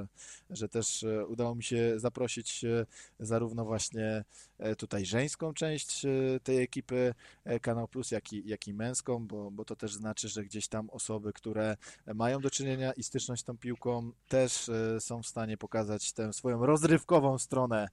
że 0.49 0.69
też 0.69 1.03
e, 1.03 1.25
udało 1.25 1.55
mi 1.55 1.63
się 1.63 1.99
zaprosić 1.99 2.63
e, 2.63 2.85
zarówno 3.19 3.65
właśnie 3.65 4.23
e, 4.57 4.75
tutaj 4.75 5.05
żeńską 5.05 5.53
część 5.53 6.05
tej 6.43 6.61
ekipy 6.61 7.13
Kanał 7.61 7.87
Plus, 7.87 8.11
jak 8.11 8.33
i, 8.33 8.47
jak 8.49 8.67
i 8.67 8.73
męską, 8.73 9.27
bo, 9.27 9.51
bo 9.51 9.65
to 9.65 9.75
też 9.75 9.93
znaczy, 9.93 10.29
że 10.29 10.43
gdzieś 10.43 10.67
tam 10.67 10.89
osoby, 10.89 11.33
które 11.33 11.77
mają 12.15 12.41
do 12.41 12.49
czynienia 12.49 12.93
i 12.93 13.03
styczność 13.03 13.41
z 13.41 13.45
tą 13.45 13.57
piłką, 13.57 14.11
też 14.27 14.71
są 14.99 15.21
w 15.21 15.27
stanie 15.27 15.57
pokazać 15.57 16.13
tę 16.13 16.33
swoją 16.33 16.65
rozrywkową 16.65 17.37
stronę, 17.37 17.87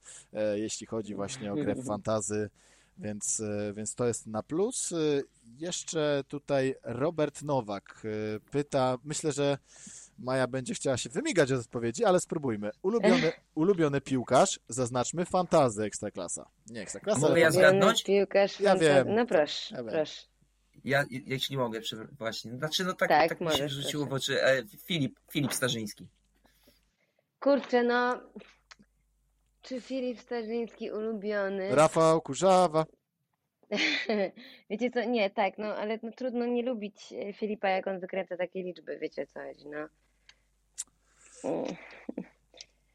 jeśli 0.54 0.86
chodzi 0.86 1.14
właśnie 1.14 1.52
o 1.52 1.54
grę 1.54 1.74
w 1.74 1.86
fantazy. 1.86 2.50
Więc, 2.98 3.42
więc 3.74 3.94
to 3.94 4.06
jest 4.06 4.26
na 4.26 4.42
plus. 4.42 4.94
Jeszcze 5.58 6.24
tutaj 6.28 6.74
Robert 6.82 7.42
Nowak 7.42 8.02
pyta, 8.50 8.98
myślę, 9.04 9.32
że 9.32 9.58
Maja 10.18 10.46
będzie 10.46 10.74
chciała 10.74 10.96
się 10.96 11.10
wymigać 11.10 11.52
od 11.52 11.60
odpowiedzi, 11.60 12.04
ale 12.04 12.20
spróbujmy. 12.20 12.70
Ulubiony, 12.82 13.32
ulubiony 13.54 14.00
piłkarz, 14.00 14.60
zaznaczmy 14.68 15.24
fantazy 15.24 15.82
Ekstraklasa. 15.84 16.48
Nie 16.70 16.80
Ekstraklasa, 16.80 17.20
Mogę 17.20 17.32
ale 17.32 17.40
ja 17.40 17.46
fantazy. 17.46 17.68
zgadnąć? 17.68 18.04
piłkarz, 18.04 18.60
Ja 18.60 18.76
wiem. 18.76 19.14
No 19.14 19.26
proszę, 19.26 19.74
Ja 19.76 19.82
wiem. 19.82 19.92
proszę. 19.92 20.22
Ja, 20.84 21.04
jeśli 21.10 21.56
mogę, 21.56 21.80
właśnie. 22.18 22.50
Znaczy, 22.56 22.84
no 22.84 22.92
tak, 22.92 23.08
Tak, 23.08 23.28
tak, 23.28 23.40
mi 23.40 23.46
się 23.46 23.52
możesz, 23.52 23.72
rzuciło 23.72 24.06
w 24.06 24.12
oczy. 24.12 24.42
E, 24.44 24.62
Filip, 24.84 25.18
Filip 25.30 25.52
Starzyński. 25.54 26.06
Kurczę, 27.40 27.82
no. 27.82 28.20
Czy 29.62 29.80
Filip 29.80 30.20
Starzyński 30.20 30.90
ulubiony? 30.90 31.74
Rafał 31.74 32.20
Kurzawa. 32.22 32.86
Wiecie 34.70 34.90
co, 34.90 35.04
nie, 35.04 35.30
tak, 35.30 35.58
no 35.58 35.66
ale 35.66 35.98
no, 36.02 36.10
trudno 36.16 36.46
nie 36.46 36.62
lubić 36.62 37.12
e, 37.12 37.32
Filipa, 37.32 37.68
jak 37.68 37.86
on 37.86 38.00
wykręca 38.00 38.36
takie 38.36 38.62
liczby, 38.62 38.98
wiecie 38.98 39.26
co 39.26 39.40
chodzi, 39.40 39.68
no. 39.68 39.88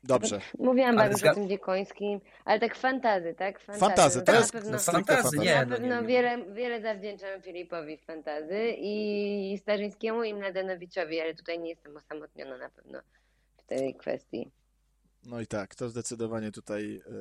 Dobrze. 0.03 0.41
Mówiłam 0.59 0.89
Ale 0.99 1.03
wam 1.03 1.11
już 1.11 1.21
zga- 1.21 1.31
o 1.31 1.35
tym 1.35 1.49
Dziekońskim, 1.49 2.19
ale 2.45 2.59
tak 2.59 2.75
fantazy, 2.75 3.33
tak? 3.33 3.59
Fantazy, 3.59 4.21
to 4.21 4.31
na 4.31 4.37
jest 4.37 4.51
pewno, 4.51 4.71
No 4.71 4.79
stricte 4.79 5.15
fantazy, 5.15 5.37
nie, 5.37 5.55
na 5.55 5.65
no, 5.65 5.75
pewno 5.75 5.95
nie, 5.95 6.01
nie. 6.01 6.07
wiele, 6.07 6.53
wiele 6.53 6.81
zawdzięczam 6.81 7.41
Filipowi 7.41 7.97
w 7.97 8.01
fantazy 8.05 8.73
i 8.77 9.57
Starzyńskiemu 9.61 10.23
i 10.23 10.33
Mladenowiczowi, 10.33 11.19
ale 11.19 11.35
tutaj 11.35 11.59
nie 11.59 11.69
jestem 11.69 11.97
osamotniona 11.97 12.57
na 12.57 12.69
pewno 12.69 12.99
w 13.57 13.63
tej 13.63 13.95
kwestii. 13.95 14.51
No 15.25 15.41
i 15.41 15.47
tak, 15.47 15.75
to 15.75 15.89
zdecydowanie 15.89 16.51
tutaj, 16.51 17.01
e, 17.07 17.11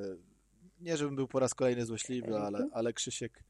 nie 0.81 0.97
żebym 0.97 1.17
był 1.17 1.29
po 1.29 1.41
raz 1.41 1.55
kolejny 1.55 1.85
złośliwy, 1.87 2.37
ale, 2.37 2.69
ale 2.73 2.93
Krzysiek, 2.93 3.43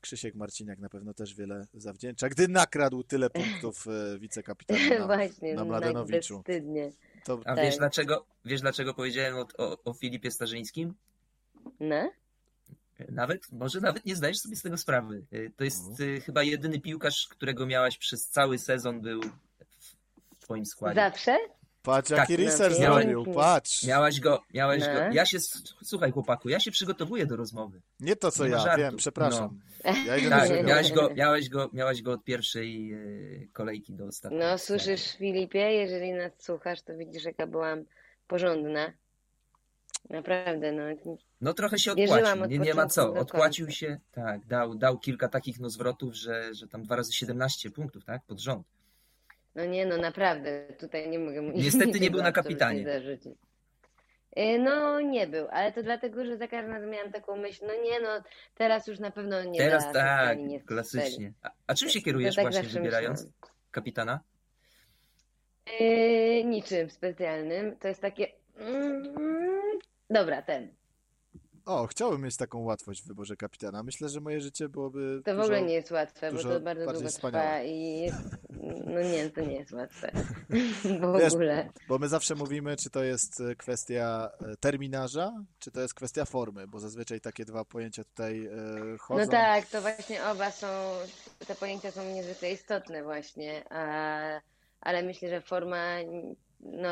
Krzysiek 0.00 0.34
Marciniak 0.34 0.78
na 0.78 0.88
pewno 0.88 1.14
też 1.14 1.34
wiele 1.34 1.66
zawdzięcza, 1.74 2.28
gdy 2.28 2.48
nakradł 2.48 3.02
tyle 3.02 3.30
punktów 3.30 3.86
e, 3.86 4.18
wicekapitanowi 4.18 4.90
na, 4.98 5.06
Właśnie, 5.16 5.54
na 5.54 5.60
tak 5.60 5.68
Mladenowiczu. 5.68 6.34
bezwstydnie. 6.36 6.92
To, 7.24 7.40
A 7.44 7.54
Tak. 7.54 7.64
wiesz 7.64 7.76
dlaczego, 7.76 8.26
wiesz 8.44 8.60
dlaczego 8.60 8.94
powiedziałem 8.94 9.36
o, 9.36 9.46
o, 9.58 9.78
o 9.84 9.92
Filipie 9.94 10.30
Starzyńskim? 10.30 10.94
No? 11.80 12.10
Nawet, 13.08 13.52
może 13.52 13.80
nawet 13.80 14.04
nie 14.06 14.16
zdajesz 14.16 14.38
sobie 14.38 14.56
z 14.56 14.62
tego 14.62 14.76
sprawy. 14.76 15.24
Y, 15.32 15.52
To 15.56 15.64
jest 15.64 16.00
y, 16.00 16.20
chyba 16.20 16.42
jedyny 16.42 16.80
piłkarz, 16.80 17.28
którego 17.30 17.66
miałaś 17.66 17.98
przez 17.98 18.28
cały 18.28 18.58
sezon 18.58 19.00
był 19.00 19.20
w, 19.22 19.26
w 20.36 20.38
twoim 20.40 20.66
składzie. 20.66 20.94
Zawsze? 20.94 21.38
Patrz 21.82 22.08
Tak, 22.10 22.18
jaki 22.18 22.42
no, 22.42 22.48
research 22.50 22.76
zrobił, 22.76 23.24
patrz. 23.34 23.84
Miałaś 23.84 24.20
go, 24.20 24.42
miałeś 24.54 24.82
No. 24.86 24.94
go. 24.94 25.00
Ja 25.12 25.26
się, 25.26 25.38
słuchaj 25.84 26.10
chłopaku, 26.10 26.48
ja 26.48 26.60
się 26.60 26.70
przygotowuję 26.70 27.26
do 27.26 27.36
rozmowy. 27.36 27.80
Nie 28.00 28.16
to 28.16 28.30
co 28.30 28.44
Nie 28.44 28.50
ja, 28.50 28.58
żartu. 28.58 28.80
wiem, 28.80 28.96
przepraszam. 28.96 29.60
Ja 30.06 30.16
idę 30.16 30.30
Tak, 30.30 30.66
miałeś 30.66 30.92
go, 30.92 31.10
miałeś 31.14 31.48
go, 31.48 31.70
miałeś 31.72 32.02
go 32.02 32.12
od 32.12 32.24
pierwszej 32.24 32.94
y, 32.94 33.48
kolejki 33.52 33.92
do 33.94 34.06
ostatniej. 34.06 34.40
No 34.40 34.58
słyszysz 34.58 35.16
Filipie, 35.16 35.72
jeżeli 35.72 36.12
nas 36.12 36.32
słuchasz, 36.38 36.82
to 36.82 36.96
widzisz 36.96 37.24
jaka 37.24 37.46
byłam 37.46 37.84
porządna. 38.26 38.92
Naprawdę, 40.10 40.72
no. 40.72 40.82
No 41.40 41.54
trochę 41.54 41.78
się 41.78 41.92
odpłacił, 41.92 42.42
od 42.42 42.50
nie, 42.50 42.58
nie 42.58 42.74
ma 42.74 42.86
co. 42.86 43.14
Odpłacił 43.14 43.70
się, 43.70 43.98
tak, 44.12 44.46
dał, 44.46 44.74
dał 44.74 44.98
kilka 44.98 45.28
takich 45.28 45.60
no 45.60 45.70
zwrotów, 45.70 46.14
że, 46.14 46.54
że 46.54 46.68
tam 46.68 46.82
dwa 46.82 46.96
razy 46.96 47.12
17 47.12 47.70
punktów, 47.70 48.04
tak, 48.04 48.22
pod 48.26 48.40
rząd. 48.40 48.66
No 49.54 49.64
nie, 49.64 49.86
no 49.86 49.96
naprawdę, 49.96 50.66
tutaj 50.78 51.10
nie 51.10 51.18
mogę 51.18 51.42
mu 51.42 51.52
Niestety 51.52 52.00
nie 52.04 52.10
był 52.10 52.22
na 52.22 52.32
kapitanie. 52.32 53.00
Y, 54.38 54.58
No 54.58 55.00
nie 55.00 55.26
był, 55.26 55.46
ale 55.50 55.72
to 55.72 55.82
dlatego, 55.82 56.24
że 56.24 56.36
za 56.36 56.48
każdym 56.48 56.72
razem 56.72 56.90
miałam 56.90 57.12
taką 57.12 57.36
myśl, 57.36 57.64
no 57.66 57.72
nie 57.82 58.00
no, 58.00 58.08
teraz 58.54 58.86
już 58.86 58.98
na 58.98 59.10
pewno 59.10 59.44
nie 59.44 59.58
Teraz 59.58 59.84
da, 59.84 59.92
tak, 59.92 60.38
nie 60.38 60.60
klasycznie. 60.60 61.32
A, 61.42 61.50
a 61.66 61.74
czym 61.74 61.88
się 61.88 62.00
kierujesz 62.00 62.34
tak 62.36 62.44
właśnie 62.44 62.62
wybierając 62.62 63.18
myślałam. 63.18 63.32
kapitana? 63.70 64.20
Yy, 65.80 66.44
niczym 66.44 66.90
specjalnym, 66.90 67.76
to 67.76 67.88
jest 67.88 68.00
takie... 68.00 68.26
Mm, 68.56 69.14
dobra, 70.10 70.42
ten. 70.42 70.74
O, 71.64 71.86
chciałbym 71.86 72.22
mieć 72.22 72.36
taką 72.36 72.58
łatwość 72.64 73.02
w 73.02 73.06
wyborze 73.08 73.36
kapitana. 73.36 73.82
Myślę, 73.82 74.08
że 74.08 74.20
moje 74.20 74.40
życie 74.40 74.68
byłoby 74.68 75.22
To 75.24 75.32
w 75.32 75.34
dużo... 75.34 75.42
ogóle 75.44 75.62
nie 75.62 75.74
jest 75.74 75.90
łatwe, 75.90 76.32
bo 76.32 76.42
to 76.42 76.60
bardzo 76.60 76.92
długo 76.92 77.08
wspaniałe. 77.08 77.44
trwa 77.44 77.62
i 77.62 78.00
jest... 78.00 78.18
No 78.86 79.02
nie, 79.02 79.30
to 79.30 79.40
nie 79.40 79.54
jest 79.54 79.72
łatwe. 79.72 80.12
W 81.14 81.18
Wiesz, 81.18 81.32
ogóle. 81.32 81.68
Bo 81.88 81.98
my 81.98 82.08
zawsze 82.08 82.34
mówimy, 82.34 82.76
czy 82.76 82.90
to 82.90 83.04
jest 83.04 83.40
e, 83.40 83.54
kwestia 83.54 84.30
e, 84.40 84.56
terminarza, 84.56 85.44
czy 85.58 85.70
to 85.70 85.80
jest 85.80 85.94
kwestia 85.94 86.24
formy, 86.24 86.66
bo 86.66 86.80
zazwyczaj 86.80 87.20
takie 87.20 87.44
dwa 87.44 87.64
pojęcia 87.64 88.04
tutaj 88.04 88.46
e, 88.46 88.50
chodzą. 88.98 89.24
No 89.24 89.30
tak, 89.30 89.66
to 89.66 89.80
właśnie 89.80 90.24
oba 90.24 90.50
są, 90.50 90.66
te 91.46 91.54
pojęcia 91.54 91.90
są 91.90 92.04
niezwykle 92.14 92.52
istotne 92.52 93.02
właśnie, 93.02 93.68
ale 94.80 95.02
myślę, 95.02 95.28
że 95.28 95.40
forma, 95.40 95.96
no, 96.60 96.88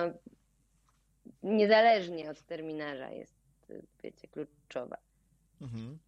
niezależnie 1.43 2.31
od 2.31 2.43
terminarza 2.43 3.11
jest, 3.11 3.35
wiecie, 4.03 4.29
kluczowa. 4.29 4.97
Mhm. 5.61 5.99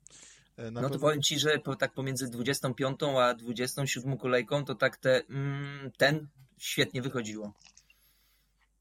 E, 0.57 0.71
Na 0.71 0.81
No 0.81 0.89
to 0.89 0.93
pewno- 0.93 0.99
powiem 1.09 1.23
ci, 1.23 1.39
że 1.39 1.59
po, 1.59 1.77
tak 1.77 1.93
pomiędzy 1.93 2.29
25 2.29 2.99
a 3.21 3.35
27 3.35 4.19
kolejką 4.19 4.65
to 4.65 4.75
tak 4.75 4.97
te 4.97 5.23
mm, 5.31 5.91
ten 5.97 6.29
świetnie 6.59 7.03
wychodziło. 7.03 7.53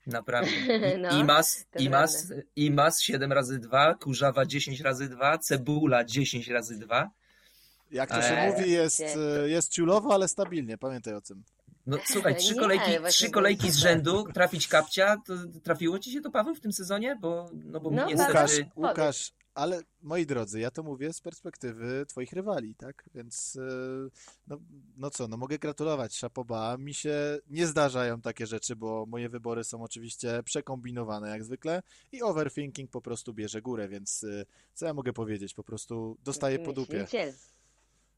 Naprawdę. 0.07 0.51
I, 0.95 0.97
No, 1.01 1.19
Imas, 1.19 1.65
Imas, 1.79 2.33
Imas 2.55 3.01
7 3.01 3.31
razy 3.33 3.59
2, 3.59 3.93
Kurzawa 3.95 4.45
10 4.45 4.79
razy 4.81 5.09
2, 5.09 5.37
Cebula 5.37 6.03
10 6.03 6.47
razy 6.47 6.77
2. 6.79 7.09
Jak 7.91 8.09
to 8.09 8.21
się 8.21 8.27
Eee. 8.37 8.51
mówi, 8.53 8.71
jest, 8.71 9.01
e, 9.01 9.49
jest 9.49 9.71
ciulowo, 9.71 10.13
ale 10.13 10.27
stabilnie, 10.27 10.77
pamiętaj 10.77 11.13
o 11.13 11.21
tym. 11.21 11.43
No 11.85 11.97
słuchaj, 12.05 12.35
trzy 12.35 12.53
Nie, 12.53 12.59
kolejki, 12.59 12.89
właśnie 12.99 13.09
trzy 13.09 13.29
kolejki 13.31 13.71
z 13.71 13.75
rzędu, 13.75 14.23
trafić 14.33 14.67
kapcia, 14.67 15.17
to 15.25 15.33
trafiło 15.63 15.99
ci 15.99 16.11
się 16.11 16.21
to 16.21 16.31
Paweł 16.31 16.55
w 16.55 16.59
tym 16.59 16.73
sezonie? 16.73 17.15
Bo, 17.21 17.49
no 17.53 17.79
bo 17.79 17.91
No, 17.91 18.03
Łukasz, 18.03 18.11
niestety... 18.17 18.33
Powiedz. 18.75 18.89
Łukasz, 18.89 19.31
ale 19.53 19.81
moi 20.01 20.25
drodzy, 20.25 20.59
ja 20.59 20.71
to 20.71 20.83
mówię 20.83 21.13
z 21.13 21.21
perspektywy 21.21 22.05
twoich 22.07 22.33
rywali, 22.33 22.75
tak? 22.75 23.03
Więc 23.15 23.55
e, 23.55 24.09
no, 24.47 24.57
no 24.97 25.09
co, 25.09 25.27
no 25.27 25.37
mogę 25.37 25.59
gratulować, 25.59 26.15
szapoba. 26.15 26.77
Mi 26.77 26.93
się 26.93 27.39
nie 27.47 27.67
zdarzają 27.67 28.21
takie 28.21 28.47
rzeczy, 28.47 28.75
bo 28.75 29.05
moje 29.05 29.29
wybory 29.29 29.63
są 29.63 29.83
oczywiście 29.83 30.43
przekombinowane 30.43 31.29
jak 31.29 31.43
zwykle 31.43 31.83
i 32.11 32.21
overthinking 32.21 32.91
po 32.91 33.01
prostu 33.01 33.33
bierze 33.33 33.61
górę, 33.61 33.87
więc 33.87 34.23
e, 34.23 34.45
co 34.73 34.85
ja 34.85 34.93
mogę 34.93 35.13
powiedzieć? 35.13 35.53
Po 35.53 35.63
prostu 35.63 36.17
dostaję 36.23 36.59
po 36.59 36.73
dupie. 36.73 37.05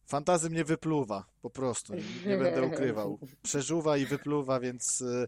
Fantazy 0.05 0.49
mnie 0.49 0.63
wypluwa, 0.63 1.25
po 1.41 1.49
prostu, 1.49 1.93
nie 2.25 2.37
będę 2.37 2.63
ukrywał. 2.63 3.19
Przeżuwa 3.43 3.97
i 3.97 4.05
wypluwa, 4.05 4.59
więc 4.59 5.01
e, 5.01 5.27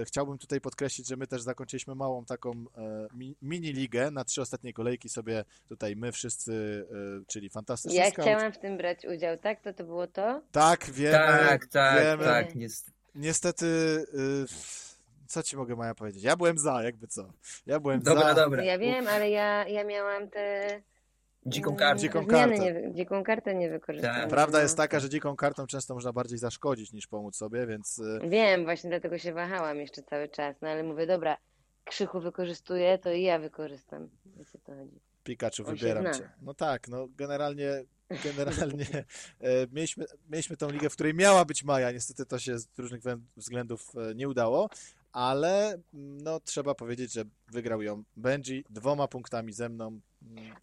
e, 0.00 0.04
chciałbym 0.04 0.38
tutaj 0.38 0.60
podkreślić, 0.60 1.08
że 1.08 1.16
my 1.16 1.26
też 1.26 1.42
zakończyliśmy 1.42 1.94
małą 1.94 2.24
taką 2.24 2.50
e, 2.52 3.06
mi, 3.14 3.36
mini 3.42 3.72
ligę 3.72 4.10
na 4.10 4.24
trzy 4.24 4.42
ostatnie 4.42 4.72
kolejki 4.72 5.08
sobie 5.08 5.44
tutaj 5.68 5.96
my 5.96 6.12
wszyscy, 6.12 6.86
e, 7.20 7.24
czyli 7.26 7.50
fantastyczny 7.50 7.98
Ja 7.98 8.10
scout. 8.10 8.24
chciałam 8.24 8.52
w 8.52 8.58
tym 8.58 8.76
brać 8.76 9.04
udział, 9.06 9.38
tak? 9.38 9.60
To 9.60 9.72
to 9.72 9.84
było 9.84 10.06
to? 10.06 10.42
Tak, 10.52 10.90
wiemy, 10.90 11.12
Tak, 11.18 11.66
tak, 11.66 12.02
wiemy. 12.04 12.24
tak. 12.24 12.48
Niestety, 13.14 13.66
y, 13.66 15.26
co 15.26 15.42
ci 15.42 15.56
mogę 15.56 15.76
Maja 15.76 15.94
powiedzieć? 15.94 16.22
Ja 16.22 16.36
byłem 16.36 16.58
za, 16.58 16.82
jakby 16.82 17.06
co. 17.06 17.32
Ja 17.66 17.80
byłem 17.80 18.00
Dobra, 18.02 18.28
za. 18.28 18.34
dobra. 18.34 18.64
Ja 18.64 18.78
wiem, 18.78 19.08
ale 19.08 19.30
ja, 19.30 19.68
ja 19.68 19.84
miałam 19.84 20.28
te... 20.28 20.82
Dziką 21.46 21.70
mm, 21.70 21.78
kartę. 21.78 22.00
Dziką 22.00 22.26
kartę. 22.26 22.58
Nie, 22.58 22.74
wy- 22.74 22.92
dziką 22.94 23.24
kartę 23.24 23.54
nie 23.54 23.70
wykorzystałam. 23.70 24.20
Tak. 24.20 24.30
Prawda 24.30 24.58
no. 24.58 24.62
jest 24.62 24.76
taka, 24.76 25.00
że 25.00 25.08
dziką 25.08 25.36
kartą 25.36 25.66
często 25.66 25.94
można 25.94 26.12
bardziej 26.12 26.38
zaszkodzić 26.38 26.92
niż 26.92 27.06
pomóc 27.06 27.36
sobie, 27.36 27.66
więc 27.66 27.98
y, 27.98 28.20
Wiem, 28.28 28.64
właśnie 28.64 28.90
dlatego 28.90 29.18
się 29.18 29.32
wahałam 29.32 29.80
jeszcze 29.80 30.02
cały 30.02 30.28
czas, 30.28 30.56
no 30.62 30.68
ale 30.68 30.82
mówię, 30.82 31.06
dobra, 31.06 31.36
Krzychu 31.84 32.20
wykorzystuje, 32.20 32.98
to 32.98 33.12
i 33.12 33.22
ja 33.22 33.38
wykorzystam. 33.38 34.08
Wiecie 34.26 34.58
co 34.66 34.74
chodzi. 34.74 35.00
Pikachu, 35.24 35.62
On 35.66 35.74
wybieram 35.74 36.14
cię. 36.14 36.30
No 36.42 36.54
tak, 36.54 36.88
no 36.88 37.08
generalnie, 37.16 37.84
generalnie 38.24 38.86
e, 39.40 39.66
mieliśmy, 39.72 40.04
mieliśmy 40.30 40.56
tą 40.56 40.70
ligę, 40.70 40.90
w 40.90 40.92
której 40.92 41.14
miała 41.14 41.44
być 41.44 41.64
Maja, 41.64 41.92
niestety 41.92 42.26
to 42.26 42.38
się 42.38 42.58
z 42.58 42.68
różnych 42.78 43.00
względów 43.36 43.92
e, 43.96 44.14
nie 44.14 44.28
udało, 44.28 44.68
ale 45.12 45.68
mm, 45.94 46.20
no 46.20 46.40
trzeba 46.40 46.74
powiedzieć, 46.74 47.12
że 47.12 47.24
wygrał 47.52 47.82
ją 47.82 48.02
Benji 48.16 48.64
dwoma 48.70 49.08
punktami 49.08 49.52
ze 49.52 49.68
mną, 49.68 50.00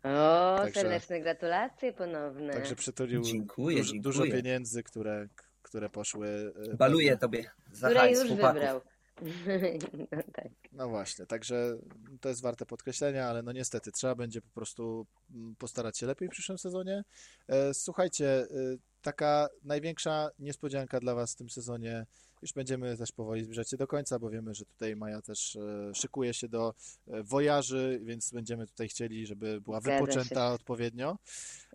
O, 0.03 0.57
Także- 0.57 0.82
serdeczne 0.82 1.22
gratulacje 1.22 1.93
ponowne. 1.93 2.53
także 2.53 2.76
przytulił 2.76 3.22
Dziękuję, 3.22 3.78
dużo, 3.78 3.93
dużo 3.99 4.24
dziękuję. 4.24 4.43
pieniędzy, 4.43 4.84
które, 4.84 5.28
które 5.62 5.89
poszły. 5.89 6.53
e, 6.72 6.76
Baluję 6.78 7.18
tobie 7.18 7.51
za 7.72 7.88
Które 7.88 7.99
hajs 7.99 8.20
już 8.20 8.28
chłopaków. 8.28 8.53
wybrał. 8.53 8.82
No 10.12 10.24
tak. 10.34 10.47
No 10.72 10.89
właśnie, 10.89 11.26
także 11.26 11.78
to 12.22 12.30
jest 12.30 12.41
warte 12.41 12.66
podkreślenia, 12.66 13.28
ale 13.30 13.43
no 13.43 13.51
niestety 13.51 13.91
trzeba 13.91 14.16
będzie 14.16 14.41
po 14.41 14.49
prostu 14.49 15.07
mm, 15.36 15.55
postarać 15.55 15.97
się 15.97 16.05
lepiej 16.05 16.28
w 16.28 16.32
przyszłym 16.32 16.57
sezonie. 16.57 17.03
E, 17.47 17.74
Słuchajcie, 17.74 18.28
e, 18.30 18.45
taka 19.01 19.49
największa 19.63 20.29
niespodzianka 20.39 20.99
dla 20.99 21.15
Was 21.15 21.33
w 21.33 21.35
tym 21.35 21.49
sezonie, 21.49 22.05
już 22.41 22.53
będziemy 22.53 22.97
też 22.97 23.11
powoli 23.11 23.43
zbliżać 23.43 23.69
się 23.69 23.77
do 23.77 23.87
końca, 23.87 24.19
bo 24.19 24.29
wiemy, 24.29 24.53
że 24.53 24.65
tutaj 24.65 24.95
Maja 24.95 25.21
też 25.21 25.55
e, 25.55 25.95
szykuje 25.95 26.33
się 26.33 26.47
do 26.47 26.73
e, 27.07 27.23
wojaży, 27.23 27.99
więc 28.03 28.33
będziemy 28.33 28.67
tutaj 28.67 28.87
chcieli, 28.87 29.27
żeby 29.27 29.61
była 29.61 29.79
Zgadza 29.79 29.97
się. 29.97 30.05
wypoczęta 30.05 30.53
odpowiednio. 30.53 31.17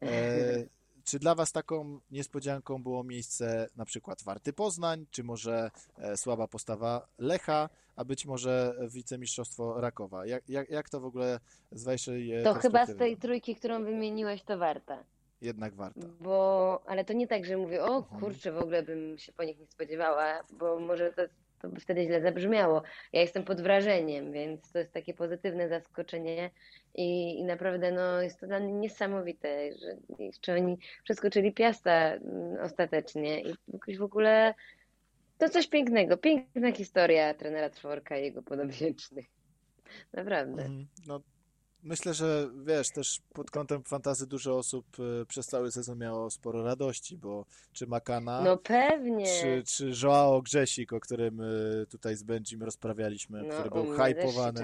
E, 0.02 0.64
Czy 1.04 1.18
dla 1.18 1.34
Was 1.34 1.52
taką 1.52 2.00
niespodzianką 2.10 2.82
było 2.82 3.04
miejsce 3.04 3.68
na 3.76 3.84
przykład 3.84 4.22
Warty 4.22 4.52
Poznań, 4.52 5.06
czy 5.10 5.24
może 5.24 5.70
e, 5.98 6.16
słaba 6.16 6.48
postawa 6.48 7.08
Lecha, 7.18 7.68
a 7.96 8.04
być 8.04 8.26
może 8.26 8.74
wicemistrzostwo 8.90 9.80
Rakowa? 9.80 10.26
Jak, 10.26 10.48
jak, 10.48 10.70
jak 10.70 10.88
to 10.88 11.00
w 11.00 11.04
ogóle 11.04 11.40
z 11.72 11.84
Waszej 11.84 12.32
To 12.44 12.54
chyba 12.54 12.86
z 12.86 12.96
tej 12.96 13.16
trójki, 13.16 13.56
którą 13.56 13.84
wymieniłeś, 13.84 14.42
to 14.42 14.58
warta. 14.58 15.04
Jednak 15.44 15.74
warta. 15.74 16.00
Bo, 16.20 16.82
ale 16.86 17.04
to 17.04 17.12
nie 17.12 17.26
tak, 17.26 17.44
że 17.44 17.56
mówię, 17.56 17.82
o 17.82 17.96
Mhm. 17.96 18.20
kurczę, 18.20 18.52
w 18.52 18.58
ogóle 18.58 18.82
bym 18.82 19.18
się 19.18 19.32
po 19.32 19.44
nich 19.44 19.58
nie 19.58 19.66
spodziewała, 19.66 20.40
bo 20.58 20.80
może 20.80 21.12
to, 21.12 21.22
to 21.62 21.68
by 21.68 21.80
wtedy 21.80 22.04
źle 22.04 22.20
zabrzmiało. 22.20 22.82
Ja 23.12 23.20
jestem 23.20 23.44
pod 23.44 23.60
wrażeniem, 23.60 24.32
więc 24.32 24.72
to 24.72 24.78
jest 24.78 24.92
takie 24.92 25.14
pozytywne 25.14 25.68
zaskoczenie 25.68 26.50
i, 26.94 27.38
i 27.38 27.44
naprawdę 27.44 27.92
no, 27.92 28.22
jest 28.22 28.40
to 28.40 28.46
dla 28.46 28.60
mnie 28.60 28.72
niesamowite, 28.72 29.70
że 29.78 29.96
jeszcze 30.18 30.54
oni 30.54 30.78
przeskoczyli 31.04 31.52
Piasta 31.52 32.14
mm, 32.14 32.56
ostatecznie 32.62 33.42
i 33.86 33.96
w 33.96 34.02
ogóle 34.02 34.54
to 35.38 35.48
coś 35.48 35.66
pięknego, 35.68 36.16
piękna 36.16 36.72
historia 36.72 37.34
trenera 37.34 37.70
Trworka 37.70 38.18
i 38.18 38.22
jego 38.22 38.42
podobiecznych. 38.42 39.26
Naprawdę. 40.12 40.62
Mhm. 40.62 40.86
No, 41.06 41.20
myślę, 41.84 42.14
że 42.14 42.50
wiesz, 42.66 42.90
też 42.90 43.20
pod 43.32 43.50
kątem 43.50 43.82
fantazy 43.84 44.26
dużo 44.26 44.58
osób 44.58 44.86
y, 45.22 45.26
przez 45.26 45.46
cały 45.46 45.72
sezon 45.72 45.98
miało 45.98 46.30
sporo 46.30 46.62
radości, 46.64 47.16
bo 47.18 47.44
czy 47.72 47.86
Makana, 47.86 48.40
No 48.44 48.56
pewnie. 48.56 49.26
czy, 49.40 49.62
czy 49.66 49.92
Joao 50.02 50.42
Grzesik, 50.42 50.92
o 50.92 51.00
którym 51.00 51.40
y, 51.40 51.86
tutaj 51.90 52.16
z 52.16 52.22
Benjim 52.22 52.62
rozprawialiśmy, 52.62 53.42
no, 53.42 53.54
który 53.54 53.70
był 53.70 53.84
hypowany. 53.96 54.60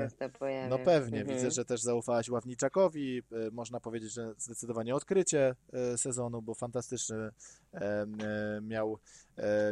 No 0.71 0.79
pewnie, 0.79 1.21
Mhm. 1.21 1.37
widzę, 1.39 1.51
że 1.51 1.65
też 1.65 1.81
zaufałaś 1.81 2.29
Ławniczakowi. 2.29 3.19
y, 3.19 3.51
Można 3.53 3.81
powiedzieć, 3.81 4.13
że 4.13 4.35
zdecydowanie 4.39 4.95
odkrycie 4.95 5.55
sezonu, 5.97 6.43
bo 6.43 6.55
fantastyczny 6.55 7.31
miał, 8.63 8.99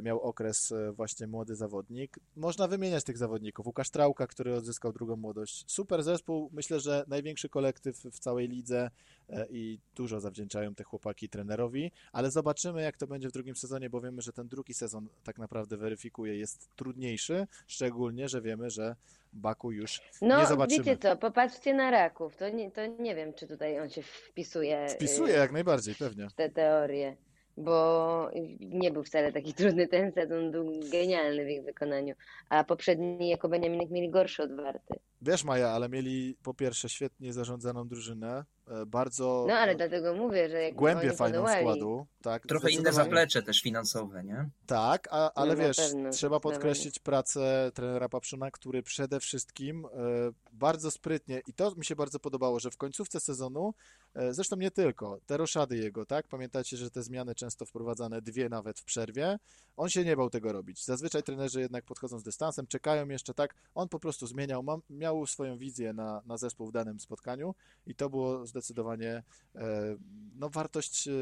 miał 0.02 0.20
okres 0.20 0.72
e, 0.72 0.92
właśnie 0.92 1.26
młody 1.26 1.54
zawodnik. 1.56 2.18
Można 2.36 2.68
wymieniać 2.68 3.04
tych 3.04 3.18
zawodników. 3.18 3.66
Łukasz 3.66 3.90
Trałka, 3.90 4.26
który 4.26 4.54
odzyskał 4.54 4.92
drugą 4.92 5.16
młodość. 5.16 5.64
Super 5.66 6.02
zespół, 6.02 6.50
myślę, 6.52 6.80
że 6.80 7.04
największy 7.08 7.48
kolektyw 7.48 7.96
w 7.96 8.18
całej 8.18 8.48
lidze 8.48 8.90
e, 9.28 9.46
i 9.50 9.78
dużo 9.94 10.20
zawdzięczają 10.20 10.74
te 10.74 10.84
chłopaki 10.84 11.28
trenerowi, 11.28 11.92
ale 12.12 12.30
zobaczymy 12.30 12.82
jak 12.82 12.96
to 12.96 13.06
będzie 13.06 13.28
w 13.28 13.32
drugim 13.32 13.56
sezonie, 13.56 13.90
bo 13.90 14.00
wiemy, 14.00 14.22
że 14.22 14.32
ten 14.32 14.48
drugi 14.48 14.74
sezon 14.74 15.08
tak 15.24 15.38
naprawdę 15.38 15.76
weryfikuje, 15.76 16.36
jest 16.38 16.68
trudniejszy, 16.76 17.46
szczególnie, 17.66 18.28
że 18.28 18.40
wiemy, 18.42 18.70
że 18.70 18.96
Baku 19.32 19.72
już 19.72 20.00
nie 20.22 20.28
No, 20.28 20.46
zobaczymy. 20.46 20.84
wiecie 20.84 20.98
co, 21.02 21.16
popatrzcie 21.16 21.74
na 21.74 21.90
Raków. 21.90 22.36
To 22.36 22.48
nie, 22.48 22.70
to 22.70 22.86
nie 22.86 23.14
wiem, 23.14 23.34
czy 23.34 23.46
tutaj 23.46 23.80
on 23.80 23.90
się 23.90 24.02
wpisuje 24.02 24.88
Wpisuje 24.88 25.32
jak 25.34 25.52
najbardziej, 25.52 25.94
pewnie. 25.94 26.28
w 26.28 26.32
te 26.32 26.50
teorie, 26.50 27.16
bo 27.58 28.30
nie 28.60 28.90
był 28.90 29.04
wcale 29.04 29.32
taki 29.32 29.54
trudny 29.58 29.88
ten 29.88 30.12
sezon, 30.12 30.50
był 30.50 30.80
genialny 30.92 31.44
w 31.44 31.48
ich 31.48 31.64
wykonaniu, 31.64 32.14
a 32.48 32.64
poprzedni 32.64 33.28
jako 33.28 33.48
Beniaminek 33.48 33.90
mieli 33.90 34.10
gorszy 34.10 34.42
od 34.42 34.56
Warty. 34.56 34.94
Wiesz, 35.22 35.44
Maja, 35.44 35.68
ale 35.68 35.88
mieli 35.88 36.36
po 36.42 36.54
pierwsze 36.54 36.88
świetnie 36.88 37.32
zarządzaną 37.32 37.88
drużynę, 37.88 38.44
e, 38.68 38.86
bardzo 38.86 39.44
No, 39.48 39.54
ale 39.54 39.74
dlatego 39.74 40.14
mówię, 40.14 40.48
że 40.48 40.62
jak 40.62 40.74
głębię 40.74 41.08
oni 41.08 41.16
fajną 41.16 41.38
podołali, 41.38 41.60
składu, 41.60 42.06
tak, 42.22 42.46
Trochę 42.46 42.70
inne 42.70 42.92
zaplecze 42.92 43.42
też 43.42 43.62
finansowe, 43.62 44.24
nie? 44.24 44.48
Tak, 44.66 45.08
a, 45.10 45.32
ale 45.34 45.54
No 45.56 45.62
wiesz, 45.62 45.76
pewno, 45.76 46.10
trzeba 46.10 46.40
podkreślić 46.40 46.98
pracę 46.98 47.70
trenera 47.74 48.08
Papszyna, 48.08 48.50
który 48.50 48.82
przede 48.82 49.20
wszystkim 49.20 49.86
e, 49.86 49.88
bardzo 50.58 50.90
sprytnie, 50.90 51.42
i 51.46 51.52
to 51.52 51.74
mi 51.74 51.84
się 51.84 51.96
bardzo 51.96 52.18
podobało, 52.18 52.60
że 52.60 52.70
w 52.70 52.76
końcówce 52.76 53.20
sezonu, 53.20 53.74
e, 54.14 54.34
zresztą 54.34 54.56
nie 54.56 54.70
tylko, 54.70 55.18
te 55.26 55.36
roszady 55.36 55.76
jego, 55.76 56.06
tak? 56.06 56.28
Pamiętacie, 56.28 56.76
że 56.76 56.90
te 56.90 57.02
zmiany 57.02 57.34
często 57.34 57.66
wprowadzane, 57.66 58.22
dwie 58.22 58.48
nawet 58.48 58.80
w 58.80 58.84
przerwie, 58.84 59.38
on 59.76 59.88
się 59.88 60.04
nie 60.04 60.16
bał 60.16 60.30
tego 60.30 60.52
robić. 60.52 60.84
Zazwyczaj 60.84 61.22
trenerzy 61.22 61.60
jednak 61.60 61.84
podchodzą 61.84 62.18
z 62.18 62.22
dystansem, 62.22 62.66
czekają 62.66 63.08
jeszcze 63.08 63.34
tak, 63.34 63.54
on 63.74 63.88
po 63.88 64.00
prostu 64.00 64.26
zmieniał, 64.26 64.64
miał 64.90 65.26
swoją 65.26 65.58
wizję 65.58 65.92
na, 65.92 66.22
na 66.26 66.36
zespół 66.36 66.66
w 66.66 66.72
danym 66.72 67.00
spotkaniu 67.00 67.54
i 67.86 67.94
to 67.94 68.10
było 68.10 68.46
zdecydowanie 68.46 69.22
e, 69.54 69.96
no, 70.34 70.50
wartość 70.50 71.08
e, 71.08 71.12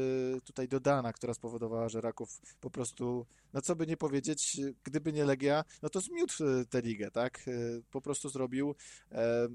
tutaj 0.43 0.67
dodana, 0.67 1.13
która 1.13 1.33
spowodowała, 1.33 1.89
że 1.89 2.01
Raków 2.01 2.41
po 2.61 2.69
prostu, 2.69 3.25
no 3.53 3.61
co 3.61 3.75
by 3.75 3.87
nie 3.87 3.97
powiedzieć, 3.97 4.61
gdyby 4.83 5.13
nie 5.13 5.25
Legia, 5.25 5.63
no 5.81 5.89
to 5.89 6.01
zmiótł 6.01 6.33
tę 6.69 6.81
ligę, 6.81 7.11
tak? 7.11 7.45
Po 7.91 8.01
prostu 8.01 8.29
zrobił 8.29 8.75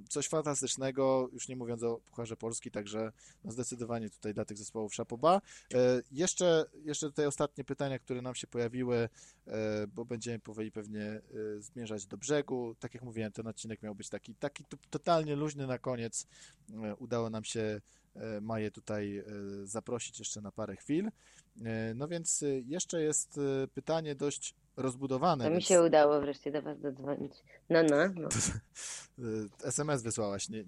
coś 0.09 0.29
fantastycznego, 0.29 1.29
już 1.33 1.49
nie 1.49 1.57
mówiąc 1.57 1.83
o 1.83 2.01
Pucharze 2.11 2.37
Polski, 2.37 2.71
także 2.71 3.13
no 3.45 3.53
zdecydowanie 3.53 4.11
tutaj 4.11 4.35
dla 4.35 4.45
tych 4.45 4.59
zespołów 4.59 4.95
szapoba. 4.95 5.41
E, 5.75 6.03
Jeszcze, 6.13 6.65
jeszcze 6.85 7.07
tutaj 7.07 7.27
ostatnie 7.27 7.65
pytania, 7.65 7.99
które 7.99 8.23
nam 8.23 8.35
się 8.35 8.47
pojawiły, 8.47 9.09
e, 9.47 9.87
bo 9.87 10.05
będziemy 10.05 10.39
powoli 10.39 10.73
pewnie 10.73 11.03
e, 11.03 11.21
zmierzać 11.61 12.07
do 12.07 12.17
brzegu. 12.17 12.75
Tak 12.81 12.95
jak 12.95 13.03
mówiłem, 13.03 13.33
ten 13.33 13.47
odcinek 13.47 13.83
miał 13.83 13.95
być 13.95 14.09
taki, 14.09 14.35
taki 14.35 14.65
to- 14.65 14.77
totalnie 14.91 15.37
luźny 15.37 15.67
na 15.67 15.79
koniec. 15.79 16.27
Udało 16.99 17.31
nam 17.31 17.45
się 17.45 17.81
Maję 18.41 18.71
tutaj 18.71 19.25
zaprosić 19.65 20.19
jeszcze 20.19 20.41
na 20.41 20.53
parę 20.53 20.77
chwil. 20.77 21.11
No 21.95 22.09
więc 22.09 22.45
jeszcze 22.65 23.03
jest 23.03 23.41
pytanie 23.75 24.15
dość 24.15 24.55
rozbudowane. 24.77 25.45
To 25.45 25.51
mi 25.51 25.57
więc- 25.57 25.67
się 25.67 25.83
udało 25.83 26.21
wreszcie 26.21 26.53
do 26.53 26.63
was 26.63 26.81
dodzwonić. 26.81 27.33
No, 27.71 27.83
no, 27.83 27.97
no. 28.15 28.29
SMS 29.65 30.03
wysłałaś, 30.03 30.49
nie, 30.49 30.65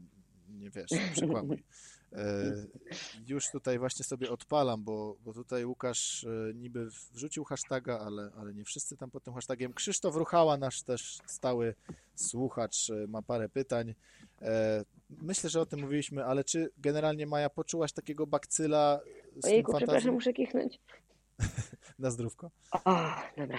nie 0.48 0.70
wiesz, 0.70 0.90
przekłamuj. 1.12 1.64
E, 2.12 2.16
Już 3.26 3.50
tutaj 3.50 3.78
właśnie 3.78 4.04
sobie 4.04 4.30
odpalam, 4.30 4.84
bo, 4.84 5.16
bo 5.24 5.32
tutaj 5.32 5.64
Łukasz 5.64 6.24
e, 6.24 6.54
niby 6.54 6.88
wrzucił 7.12 7.44
hashtaga, 7.44 7.98
ale, 7.98 8.30
ale 8.38 8.54
nie 8.54 8.64
wszyscy 8.64 8.96
tam 8.96 9.10
pod 9.10 9.24
tym 9.24 9.34
hashtagiem. 9.34 9.72
Krzysztof 9.74 10.16
Ruchała, 10.16 10.56
nasz 10.56 10.82
też 10.82 11.18
stały 11.26 11.74
słuchacz, 12.14 12.90
e, 12.90 13.06
ma 13.06 13.22
parę 13.22 13.48
pytań. 13.48 13.94
E, 14.42 14.84
Myślę, 15.10 15.50
że 15.50 15.60
o 15.60 15.66
tym 15.66 15.80
mówiliśmy, 15.80 16.24
ale 16.24 16.44
czy 16.44 16.70
generalnie 16.78 17.26
Maja 17.26 17.50
poczułaś 17.50 17.92
takiego 17.92 18.26
bakcyla 18.26 19.00
z 19.36 19.44
Ojejku, 19.44 19.72
przepraszam, 19.76 20.14
muszę 20.14 20.32
kichnąć. 20.32 20.80
Na 21.98 22.10
zdrówko. 22.10 22.50
O, 22.84 22.96
dobra. 23.36 23.58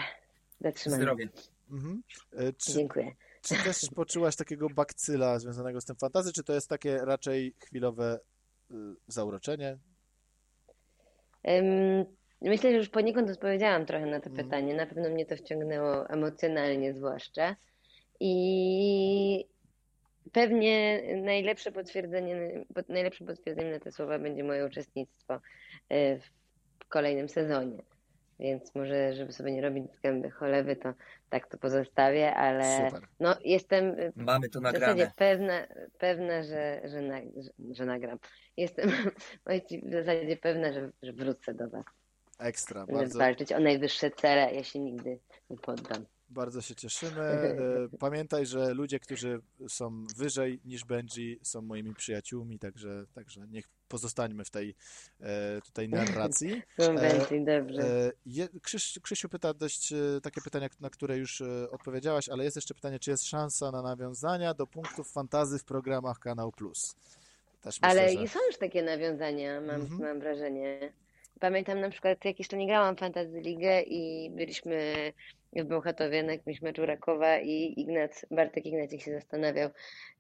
Zatrzymam. 0.62 1.00
Zdrowie. 1.00 1.30
Mhm. 1.72 2.04
E, 2.38 2.54
Czy, 2.54 2.74
Dziękuję. 2.74 3.12
Czy 3.42 3.56
też 3.64 3.78
poczułaś 3.96 4.36
takiego 4.36 4.70
bakcyla 4.70 5.40
związanego 5.40 5.82
z 5.82 5.86
tym 5.86 5.96
fantazy, 5.96 6.34
czy 6.34 6.44
to 6.44 6.54
jest 6.54 6.70
takie 6.70 6.98
raczej 6.98 7.54
chwilowe 7.66 8.20
y, 8.72 8.76
zauroczenie? 9.08 9.78
Myślę, 12.42 12.72
że 12.72 12.78
już 12.78 12.90
poniekąd 12.90 13.30
odpowiedziałam 13.30 13.86
trochę 13.86 14.06
na 14.06 14.20
to 14.20 14.30
Mhm. 14.30 14.46
pytanie. 14.48 14.76
Na 14.76 14.86
pewno 14.86 15.10
mnie 15.10 15.26
to 15.26 15.36
wciągnęło 15.38 16.10
emocjonalnie 16.10 16.94
zwłaszcza. 16.94 17.56
I 18.20 19.46
pewnie 20.32 21.04
najlepsze 21.22 21.72
potwierdzenie, 21.72 22.66
pod- 22.76 22.90
najlepszym 22.90 23.28
potwierdzeniem 23.28 23.72
na 23.72 23.80
te 23.80 23.92
słowa 23.92 24.20
będzie 24.20 24.44
moje 24.44 24.66
uczestnictwo 24.66 25.34
e, 25.90 26.20
w 26.20 26.86
kolejnym 26.90 27.30
sezonie. 27.30 27.78
Więc 28.40 28.76
może, 28.76 29.14
żeby 29.16 29.32
sobie 29.32 29.52
nie 29.52 29.62
robić 29.62 29.86
z 29.94 30.00
gęby 30.00 30.32
cholewy, 30.32 30.76
to 30.76 30.94
tak 31.30 31.48
to 31.48 31.58
pozostawię, 31.58 32.36
ale 32.36 32.90
Super. 32.90 33.08
no 33.20 33.36
jestem 33.46 33.86
e, 33.86 34.12
Mamy 34.16 34.50
to 34.50 34.60
w 34.60 34.64
zasadzie 34.64 34.86
nagrane. 34.88 35.12
pewna, 35.16 35.68
pewna 35.98 36.44
że, 36.44 36.82
że, 36.84 37.02
na, 37.02 37.20
że, 37.20 37.52
że 37.72 37.86
nagram. 37.86 38.20
Jestem 38.58 38.90
w 39.84 39.92
zasadzie 39.92 40.38
pewna, 40.38 40.74
że, 40.74 40.92
że 41.04 41.14
wrócę 41.14 41.54
do 41.54 41.70
Was. 41.70 41.86
Ekstra, 42.40 42.86
Będę 42.86 43.02
bardzo, 43.02 43.20
walczyć 43.20 43.54
o 43.54 43.60
najwyższe 43.60 44.12
cele. 44.12 44.54
Ja 44.54 44.64
się 44.64 44.80
nigdy 44.80 45.20
nie 45.50 45.58
poddam. 45.58 46.06
Bardzo 46.30 46.62
się 46.62 46.76
cieszymy. 46.76 47.22
E, 47.94 47.98
Pamiętaj, 48.00 48.46
że 48.46 48.74
ludzie, 48.74 49.00
którzy 49.00 49.42
są 49.68 50.04
wyżej 50.18 50.60
niż 50.66 50.86
Benji, 50.86 51.40
są 51.44 51.62
moimi 51.62 51.96
przyjaciółmi, 51.96 52.60
także, 52.60 53.06
także 53.14 53.48
niech 53.48 53.66
pozostańmy 53.88 54.46
w 54.46 54.50
tej 54.50 54.76
e, 55.22 55.62
tutaj 55.62 55.90
narracji. 55.90 56.62
Dobrze. 57.46 57.82
E, 57.82 58.12
je, 58.26 58.48
Krzyś, 58.62 59.00
Krzysiu 59.02 59.30
pyta 59.30 59.54
dość 59.54 59.94
takie 60.24 60.42
pytania, 60.42 60.70
na 60.80 60.90
które 60.90 61.18
już 61.18 61.42
odpowiedziałaś, 61.72 62.30
ale 62.30 62.44
jest 62.44 62.56
jeszcze 62.56 62.74
pytanie, 62.74 63.00
czy 63.00 63.12
jest 63.12 63.26
szansa 63.26 63.72
na 63.72 63.82
nawiązania 63.82 64.54
do 64.54 64.68
punktów 64.68 65.12
fantazy 65.12 65.60
w 65.60 65.64
programach 65.64 66.20
Kanał 66.20 66.52
Plus? 66.52 66.96
Myślę, 67.66 67.88
Ale 67.88 68.10
że... 68.10 68.24
i 68.24 68.28
są 68.28 68.40
już 68.48 68.58
takie 68.58 68.84
nawiązania, 68.84 69.62
mam, 69.62 69.82
Mhm. 69.82 70.02
mam 70.02 70.20
wrażenie. 70.20 70.94
Pamiętam 71.40 71.82
na 71.82 71.90
przykład, 71.90 72.26
jak 72.26 72.40
jeszcze 72.40 72.58
nie 72.58 72.68
grałam 72.68 72.96
Fantasy 72.96 73.42
Ligę 73.42 73.82
i 73.82 74.30
byliśmy 74.30 74.94
w 75.54 75.64
Bełchatowie 75.64 76.24
na 76.24 76.32
jakimś 76.32 76.62
meczu 76.62 76.86
Rakowa 76.86 77.40
i 77.40 77.74
Ignac, 77.78 78.26
Bartek 78.32 78.66
Ignacik 78.66 79.02
się 79.02 79.12
zastanawiał 79.12 79.70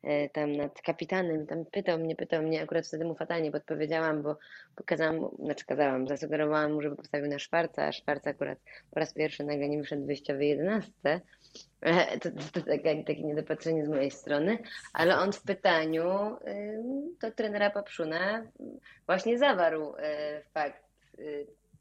e, 0.03 0.29
tam 0.29 0.51
nad 0.51 0.81
kapitanem, 0.81 1.47
tam 1.47 1.65
pytał 1.65 1.99
mnie, 1.99 2.15
pytał 2.15 2.43
mnie, 2.43 2.61
akurat 2.61 2.87
wtedy 2.87 3.05
mu 3.05 3.15
fatalnie 3.15 3.51
podpowiedziałam, 3.51 4.23
bo 4.23 4.37
pokazałam, 4.75 5.29
znaczy 5.39 5.65
kazałam, 5.65 6.07
zasugerowałam 6.07 6.73
mu, 6.73 6.81
żeby 6.81 6.95
postawił 6.95 7.27
na 7.27 7.39
Szwarca, 7.39 7.83
a 7.83 7.91
Szwarc 7.91 8.27
akurat 8.27 8.59
po 8.91 8.99
raz 8.99 9.13
pierwszy 9.13 9.43
nagle 9.43 9.69
nie 9.69 9.77
wyszedł 9.77 10.03
w 10.03 10.07
wyjściowej 10.07 10.49
11. 10.49 10.91
E, 11.81 12.19
To, 12.19 12.31
to, 12.31 12.37
to 12.53 12.61
takie, 12.61 13.03
takie 13.03 13.23
niedopatrzenie 13.23 13.85
z 13.85 13.89
mojej 13.89 14.11
strony, 14.11 14.57
ale 14.93 15.17
on 15.17 15.31
w 15.31 15.41
pytaniu 15.41 16.37
do 17.21 17.31
trenera 17.31 17.69
Papszuna 17.69 18.45
właśnie 19.07 19.37
zawarł 19.37 19.95
e, 19.97 20.41
fakt 20.53 20.84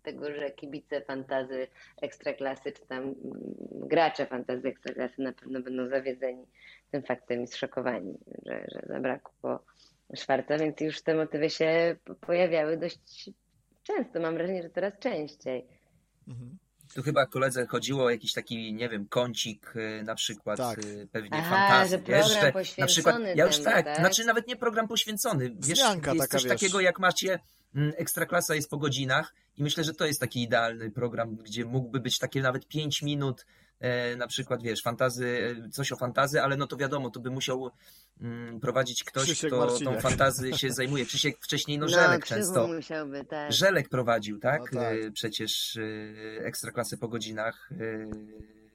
tego, 0.03 0.35
że 0.35 0.51
kibice 0.51 1.01
fantazy 1.01 1.67
ekstraklasy, 2.03 2.73
czy 2.73 2.87
tam 2.87 3.03
mm, 3.03 3.15
gracze 3.73 4.27
fantazy 4.27 4.69
ekstraklasy 4.69 5.23
na 5.23 5.33
pewno 5.33 5.61
będą 5.61 5.89
zawiedzeni 5.89 6.47
tym 6.91 7.03
faktem 7.03 7.43
i 7.43 7.47
zszokowani, 7.47 8.19
że, 8.47 8.65
że 8.73 8.83
zabrakło 8.87 9.65
Szwarca, 10.17 10.59
więc 10.59 10.81
już 10.81 11.03
te 11.03 11.15
motywy 11.15 11.51
się 11.51 11.97
po- 12.05 12.15
pojawiały 12.15 12.77
dość 12.77 13.31
często. 13.83 14.21
Mam 14.21 14.35
wrażenie, 14.35 14.63
że 14.63 14.71
coraz 14.71 14.93
częściej. 14.99 15.67
Mhm. 16.29 16.59
Tu 16.95 17.03
chyba 17.03 17.27
koledze 17.27 17.67
chodziło 17.67 18.05
o 18.05 18.11
jakiś 18.11 18.33
taki, 18.33 18.75
nie 18.75 18.89
wiem, 18.89 19.07
kącik 19.09 19.77
y, 19.77 20.03
na 20.03 20.15
przykład, 20.15 20.59
Tak. 20.59 20.79
y, 20.79 21.09
pewnie 21.13 21.31
Aha, 21.33 21.69
fantazji. 21.69 22.13
na 22.13 22.23
przykład, 22.23 22.53
poświęcony 22.53 23.35
ja 23.37 23.47
już 23.47 23.57
temu, 23.57 23.65
tak, 23.65 23.85
tak? 23.85 23.97
znaczy 23.97 24.25
nawet 24.25 24.47
nie 24.47 24.57
program 24.57 24.89
poświęcony. 24.89 25.51
Wiesz, 25.59 25.69
jest 25.69 25.83
taka, 25.83 26.15
coś 26.29 26.43
wiesz. 26.45 26.53
takiego, 26.53 26.81
jak 26.81 26.99
macie 26.99 27.39
Ekstraklasa 27.97 28.55
jest 28.55 28.71
po 28.71 28.79
godzinach 28.79 29.35
i 29.57 29.63
myślę, 29.63 29.85
że 29.85 29.95
to 29.95 30.07
jest 30.07 30.21
taki 30.21 30.43
idealny 30.43 30.91
program, 30.91 31.37
gdzie 31.37 31.65
mógłby 31.65 32.01
być 32.01 32.19
takie 32.19 32.43
nawet 32.43 32.69
5 32.69 33.03
minut, 33.03 33.47
e, 33.81 34.17
na 34.17 34.27
przykład, 34.27 34.63
wiesz, 34.63 34.83
fantazy, 34.83 35.57
e, 35.67 35.69
coś 35.71 35.93
o 35.93 35.97
fantazy, 35.97 36.43
ale 36.43 36.57
no 36.57 36.67
to 36.67 36.77
wiadomo, 36.77 37.11
to 37.11 37.21
by 37.21 37.31
musiał 37.31 37.71
mm, 38.21 38.61
prowadzić 38.61 39.05
ktoś, 39.05 39.25
Krzysiek 39.25 39.51
kto 39.51 39.79
tą 39.79 40.01
fantazy 40.01 40.59
się 40.59 40.73
zajmuje. 40.73 41.07
Krzysiek 41.07 41.37
wcześniej, 41.41 41.79
no 41.79 41.87
No, 41.87 41.93
Żelek 41.93 42.27
często. 42.27 42.67
musiałby, 42.69 43.25
tak. 43.25 43.53
Żelek 43.53 43.89
prowadził, 43.89 44.39
tak? 44.39 44.73
No 44.73 44.81
tak. 44.81 44.95
E, 44.99 45.11
Przecież 45.11 45.77
e, 45.77 46.45
Ekstraklasy 46.45 46.99
po 46.99 47.09
godzinach. 47.09 47.71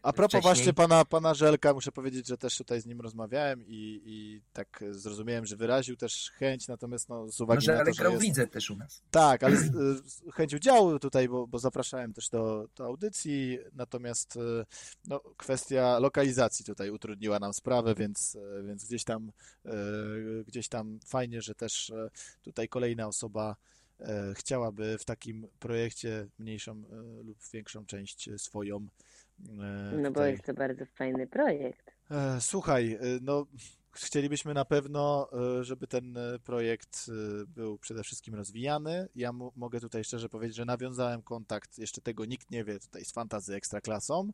A 0.10 0.14
propos 0.14 0.32
wcześniej. 0.32 0.56
właśnie 0.56 0.74
pana, 0.74 1.06
pana 1.06 1.34
Żelka, 1.34 1.74
muszę 1.74 1.92
powiedzieć, 1.92 2.28
że 2.28 2.38
też 2.38 2.58
tutaj 2.58 2.82
z 2.82 2.86
nim 2.86 3.02
rozmawiałem 3.02 3.64
i, 3.68 4.02
i 4.06 4.42
tak 4.54 4.84
zrozumiałem, 4.92 5.46
że 5.46 5.56
wyraził 5.56 5.96
też 5.96 6.32
chęć, 6.32 6.68
natomiast 6.68 7.10
no, 7.10 7.32
z 7.32 7.40
No, 7.40 7.44
uwagi 7.46 7.68
na 7.68 7.86
to, 7.86 7.94
że 7.94 8.04
jest... 8.04 8.24
lidze 8.24 8.48
też 8.48 8.70
u 8.70 8.76
nas. 8.76 9.02
Tak, 9.12 9.44
ale 9.44 9.58
z, 9.58 9.72
z, 10.06 10.22
chęć 10.34 10.54
udziału 10.54 11.00
tutaj, 11.00 11.30
bo, 11.30 11.48
bo 11.48 11.60
zapraszałem 11.60 12.14
też 12.14 12.30
do, 12.30 12.68
do 12.76 12.86
audycji, 12.86 13.60
natomiast 13.74 14.38
e, 14.38 14.66
no, 15.08 15.20
kwestia 15.38 16.00
lokalizacji 16.00 16.66
tutaj 16.66 16.90
utrudniła 16.90 17.40
nam 17.40 17.54
sprawę, 17.54 17.96
więc, 17.96 18.36
e, 18.36 18.64
więc 18.64 18.86
gdzieś 18.86 19.04
tam 19.04 19.32
e, 19.66 19.72
gdzieś 20.48 20.68
tam 20.68 21.00
fajnie, 21.06 21.42
że 21.42 21.56
też 21.56 21.92
tutaj 22.42 22.70
kolejna 22.70 23.08
osoba 23.08 23.56
chciałaby 24.34 24.98
w 24.98 25.06
takim 25.06 25.48
projekcie 25.60 26.28
mniejszą 26.38 26.84
lub 27.24 27.38
większą 27.54 27.86
część 27.86 28.30
swoją 28.38 28.88
No 30.02 30.12
bo 30.12 30.26
jest 30.26 30.44
to 30.44 30.54
bardzo 30.54 30.86
fajny 30.86 31.28
projekt. 31.28 31.92
E, 32.12 32.42
Słuchaj, 32.42 32.94
e, 32.94 33.00
no 33.22 33.46
chcielibyśmy 33.92 34.54
na 34.54 34.66
pewno, 34.66 35.30
e, 35.60 35.64
żeby 35.64 35.88
ten 35.88 36.18
e, 36.18 36.40
projekt 36.40 37.06
e, 37.10 37.46
był 37.46 37.78
przede 37.78 38.04
wszystkim 38.04 38.36
rozwijany. 38.36 39.08
Ja 39.16 39.32
mogę 39.56 39.80
tutaj 39.80 40.04
szczerze 40.04 40.30
powiedzieć, 40.30 40.58
że 40.58 40.66
nawiązałem 40.66 41.22
kontakt, 41.22 41.78
jeszcze 41.78 42.02
tego 42.02 42.26
nikt 42.26 42.52
nie 42.52 42.64
wie, 42.64 42.80
tutaj 42.80 43.06
z 43.06 43.12
Fantazy 43.12 43.56
Ekstraklasą 43.56 44.30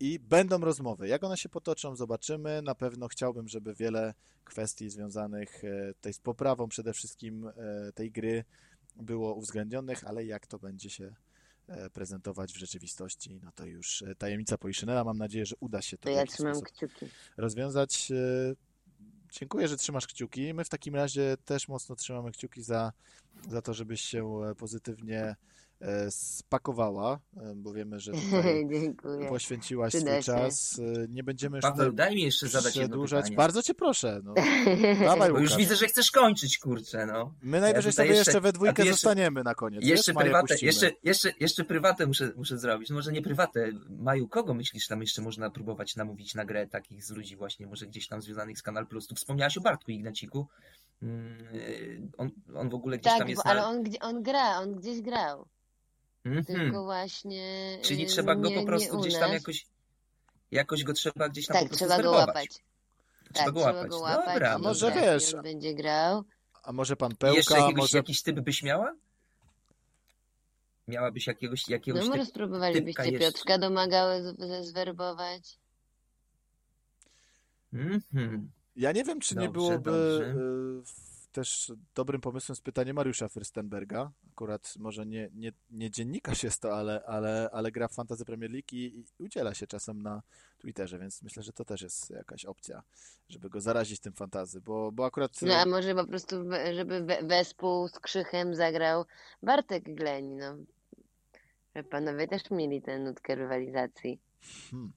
i 0.00 0.18
będą 0.18 0.58
rozmowy. 0.58 1.08
Jak 1.08 1.24
one 1.24 1.36
się 1.36 1.48
potoczą, 1.48 1.96
zobaczymy. 1.96 2.62
Na 2.62 2.74
pewno 2.74 3.08
chciałbym, 3.08 3.48
żeby 3.48 3.74
wiele 3.74 4.14
kwestii 4.44 4.90
związanych 4.90 5.64
e, 5.64 5.94
tutaj 5.94 6.12
z 6.12 6.18
poprawą 6.18 6.68
przede 6.68 6.92
wszystkim 6.92 7.46
e, 7.46 7.92
tej 7.94 8.10
gry 8.10 8.44
było 8.96 9.34
uwzględnionych, 9.34 10.04
ale 10.04 10.24
jak 10.24 10.46
to 10.46 10.58
będzie 10.58 10.90
się 10.90 11.04
e, 11.04 11.14
prezentować 11.92 12.52
w 12.52 12.56
rzeczywistości, 12.56 13.40
no 13.44 13.52
to 13.52 13.66
już 13.66 14.02
e, 14.02 14.14
tajemnica 14.14 14.58
Poliszynela. 14.58 15.04
Mam 15.04 15.18
nadzieję, 15.18 15.46
że 15.46 15.56
uda 15.60 15.82
się 15.82 15.98
to 15.98 16.10
ja 16.10 16.26
trzymam 16.26 16.60
kciuki. 16.60 17.06
rozwiązać. 17.36 18.10
E, 18.10 18.72
Dziękuję, 19.32 19.68
że 19.68 19.76
trzymasz 19.76 20.06
kciuki. 20.06 20.54
My 20.54 20.64
w 20.64 20.68
takim 20.68 20.94
razie 20.94 21.36
też 21.44 21.68
mocno 21.68 21.96
trzymamy 21.96 22.32
kciuki 22.32 22.62
za, 22.62 22.92
za 23.48 23.62
to, 23.62 23.74
żebyś 23.74 24.00
się 24.00 24.42
e, 24.50 24.54
pozytywnie 24.54 25.20
e, 25.20 25.36
spakowała, 26.10 27.20
e, 27.36 27.52
bo 27.56 27.72
wiemy, 27.72 28.00
że 28.00 28.12
poświęciłaś 29.28 29.92
Przyda 29.94 30.10
swój 30.12 30.22
czas. 30.22 30.78
E, 30.78 31.08
Nie 31.08 31.22
będziemy 31.24 31.56
już 31.56 31.62
Paweł, 31.62 31.92
daj 31.92 32.14
mi 32.14 32.22
jeszcze 32.22 32.48
zadać 32.48 32.76
jedno 32.76 33.02
pytanie. 33.04 33.36
Bardzo 33.36 33.62
cię 33.62 33.74
proszę. 33.74 34.20
No. 34.24 34.34
Dawaj, 35.04 35.32
Bo 35.32 35.38
już 35.38 35.56
widzę, 35.56 35.76
że 35.76 35.86
chcesz 35.86 36.10
kończyć, 36.10 36.58
kurczę, 36.58 37.06
no. 37.06 37.34
My 37.42 37.60
najwyżej 37.60 37.92
tutaj 37.92 38.06
sobie 38.06 38.16
jeszcze- 38.18 38.30
jeszcze 38.30 38.40
we 38.40 38.52
dwójkę 38.52 38.82
jeszcze- 38.82 38.92
zostaniemy 38.92 39.44
na 39.44 39.54
koniec. 39.54 39.84
Jeszcze 39.84 40.12
wiesz, 40.12 40.22
prywatę, 40.22 40.54
jeszcze, 40.62 40.90
jeszcze, 41.02 41.32
jeszcze 41.40 41.64
prywatę 41.64 42.06
muszę, 42.06 42.32
muszę 42.36 42.58
zrobić. 42.58 42.90
No 42.90 42.96
może 42.96 43.12
nie 43.12 43.22
prywatę. 43.22 43.70
Maju, 43.98 44.28
kogo 44.28 44.54
myślisz 44.54 44.88
tam 44.88 45.00
jeszcze 45.00 45.22
można 45.22 45.50
próbować 45.50 45.96
namówić 45.96 46.34
na 46.34 46.44
grę 46.44 46.66
takich 46.66 47.04
z 47.04 47.10
ludzi 47.10 47.36
właśnie, 47.36 47.66
może 47.66 47.86
gdzieś 47.86 48.08
tam 48.08 48.22
związanych 48.22 48.58
z 48.58 48.62
Kanal 48.62 48.86
Plus? 48.86 49.06
Tu 49.06 49.14
wspomniałaś 49.14 49.56
o 49.58 49.60
Bartku 49.60 49.90
Ignaciku. 49.90 50.46
Mm, 51.02 52.10
On, 52.18 52.30
on 52.54 52.68
w 52.70 52.74
ogóle 52.74 52.98
gdzieś 52.98 53.12
Tak, 53.12 53.18
tam 53.18 53.28
jest 53.28 53.42
bo, 53.44 53.50
ale 53.50 53.60
na... 53.60 53.68
on, 53.68 53.84
on 54.00 54.22
gra, 54.22 54.58
on 54.58 54.72
gdzieś 54.74 55.00
grał. 55.00 55.46
Mhm. 56.24 56.44
Tylko 56.44 56.84
właśnie. 56.84 57.78
Czyli 57.82 58.02
y, 58.04 58.06
trzeba 58.06 58.34
go 58.34 58.48
nie, 58.48 58.60
po 58.60 58.66
prostu 58.66 58.94
nie 58.96 59.00
gdzieś 59.00 59.14
tam 59.18 59.32
jakoś... 59.32 59.66
Jakoś 60.50 60.84
go 60.84 60.92
trzeba 60.92 61.28
gdzieś 61.28 61.46
tam 61.46 61.54
po 61.54 61.60
Tak, 61.60 61.68
prostu 61.68 61.84
trzeba 61.84 61.96
go 62.02 62.02
zwerbować. 62.02 62.26
łapać. 62.26 62.48
Trzeba 63.32 63.44
tak, 63.44 63.54
go 63.54 63.60
trzeba 63.60 63.72
łapać. 63.74 63.90
go 63.90 63.98
łapać. 63.98 64.34
Dobra, 64.34 64.58
może 64.58 64.90
i 64.90 64.94
wiesz- 64.94 65.34
On 65.34 65.42
będzie 65.42 65.74
grał. 65.74 66.24
A 66.62 66.72
może 66.72 66.96
pan 66.96 67.10
I 67.10 67.34
jeszcze 67.36 67.54
Pełka, 67.54 67.64
jakiegoś, 67.64 67.82
może 67.82 67.98
jakiś 67.98 68.22
typ 68.22 68.40
byś 68.40 68.62
miała? 68.62 68.94
Miałabyś 70.88 71.26
jakiegoś, 71.26 71.68
jakiegoś 71.68 72.02
No 72.02 72.08
może 72.08 72.26
spróbowalibyście 72.26 73.02
jeszcze. 73.10 73.18
Piotrka 73.18 73.58
domagały 73.58 74.34
zwerbować. 74.62 75.58
Mhm. 77.72 78.50
Ja 78.76 78.92
nie 78.92 79.04
wiem, 79.04 79.20
czy 79.20 79.34
nie 79.34 79.46
Dobrze, 79.46 79.52
byłoby 79.52 79.90
dobrze. 79.90 80.34
Też 81.32 81.72
dobrym 81.94 82.20
pomysłem 82.20 82.56
spytanie 82.56 82.94
Mariusza 82.94 83.26
Fürstenberga. 83.26 84.08
Akurat 84.32 84.74
może 84.78 85.06
nie, 85.06 85.30
nie, 85.34 85.52
nie 85.70 85.90
dziennikarz 85.90 86.42
jest 86.42 86.62
to, 86.62 86.76
ale, 86.76 87.02
ale, 87.06 87.48
ale 87.52 87.72
gra 87.72 87.88
w 87.88 87.92
Fantasy 87.94 88.24
Premier 88.24 88.50
League 88.50 88.66
i, 88.72 88.76
i 89.18 89.22
udziela 89.22 89.54
się 89.54 89.66
czasem 89.66 90.02
na 90.02 90.22
Twitterze, 90.58 90.98
więc 90.98 91.22
myślę, 91.22 91.42
że 91.42 91.52
to 91.52 91.64
też 91.64 91.82
jest 91.82 92.10
jakaś 92.10 92.44
opcja, 92.44 92.82
żeby 93.28 93.50
go 93.50 93.60
zarazić 93.60 94.00
tym 94.00 94.12
fantazy, 94.12 94.60
bo, 94.60 94.92
bo 94.92 95.04
akurat... 95.04 95.42
No 95.42 95.54
a 95.54 95.66
może 95.66 95.94
po 95.94 96.06
prostu, 96.06 96.36
żeby 96.74 97.04
we- 97.04 97.22
wespół 97.22 97.88
z 97.88 97.98
Krzychem 98.00 98.54
zagrał 98.54 99.04
Bartek 99.42 99.94
Gleń, 99.94 100.24
no. 100.26 100.56
Że 101.76 101.84
panowie 101.84 102.28
też 102.28 102.50
mieli 102.50 102.82
tę 102.82 102.98
nutkę 102.98 103.34
rywalizacji 103.34 104.20
Hmm. 104.70 104.92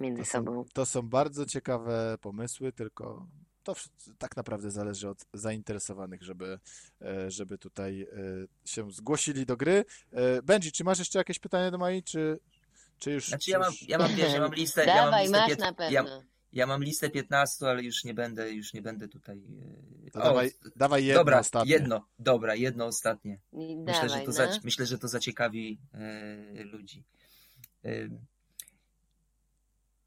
między 0.00 0.22
To 0.22 0.26
są, 0.28 0.32
sobą. 0.32 0.64
to 0.72 0.86
są 0.86 1.02
bardzo 1.08 1.46
ciekawe 1.46 2.16
pomysły, 2.20 2.72
tylko 2.72 3.26
to 3.62 3.74
tak 4.18 4.36
naprawdę 4.36 4.70
zależy 4.70 5.08
od 5.08 5.24
zainteresowanych, 5.34 6.22
żeby, 6.22 6.58
e, 7.02 7.30
żeby 7.30 7.58
tutaj 7.58 8.02
e, 8.02 8.06
się 8.64 8.92
zgłosili 8.92 9.46
do 9.46 9.56
gry. 9.56 9.84
E, 10.12 10.42
Benji, 10.42 10.72
czy 10.72 10.84
masz 10.84 10.98
jeszcze 10.98 11.18
jakieś 11.18 11.38
pytanie 11.38 11.70
do 11.70 11.78
Mai, 11.78 12.02
czy, 12.02 12.38
czy 12.98 13.12
już... 13.12 13.28
Znaczy 13.28 13.44
czy 13.44 13.50
ja 13.50 13.58
mam, 13.58 13.72
ja 13.88 13.98
mam, 13.98 14.14
wiesz, 14.14 14.32
ja 14.32 14.40
mam 14.40 14.54
listę, 14.54 14.84
ja 14.84 14.94
mam 14.94 15.04
Dawaj, 15.04 15.22
listę 15.22 15.40
masz 15.40 15.58
na 15.58 15.66
ja, 15.66 16.02
pewno. 16.02 16.22
ja 16.52 16.66
mam 16.66 16.84
listę 16.84 17.10
15, 17.10 17.66
ale 17.66 17.82
już 17.82 18.04
nie 18.04 18.14
będę, 18.14 18.52
już 18.52 18.72
nie 18.74 18.82
będę 18.82 19.08
tutaj. 19.08 19.42
o, 20.14 20.18
dawaj, 20.18 20.50
dawaj 20.76 21.04
jedno 21.04 21.20
dobra, 21.20 21.38
ostatnie. 21.38 21.72
jedno, 21.72 22.06
dobra, 22.18 22.54
jedno 22.54 22.86
ostatnie. 22.86 23.40
I 23.52 23.76
Myślę, 23.76 24.08
dawaj, 24.08 24.08
że 24.08 24.16
to, 24.18 24.26
no. 24.26 24.32
za, 24.32 24.60
myślę, 24.64 24.86
że 24.86 24.98
to 24.98 25.08
zaciekawi 25.08 25.78
e, 25.94 26.64
ludzi. 26.64 27.04
E, 27.84 28.08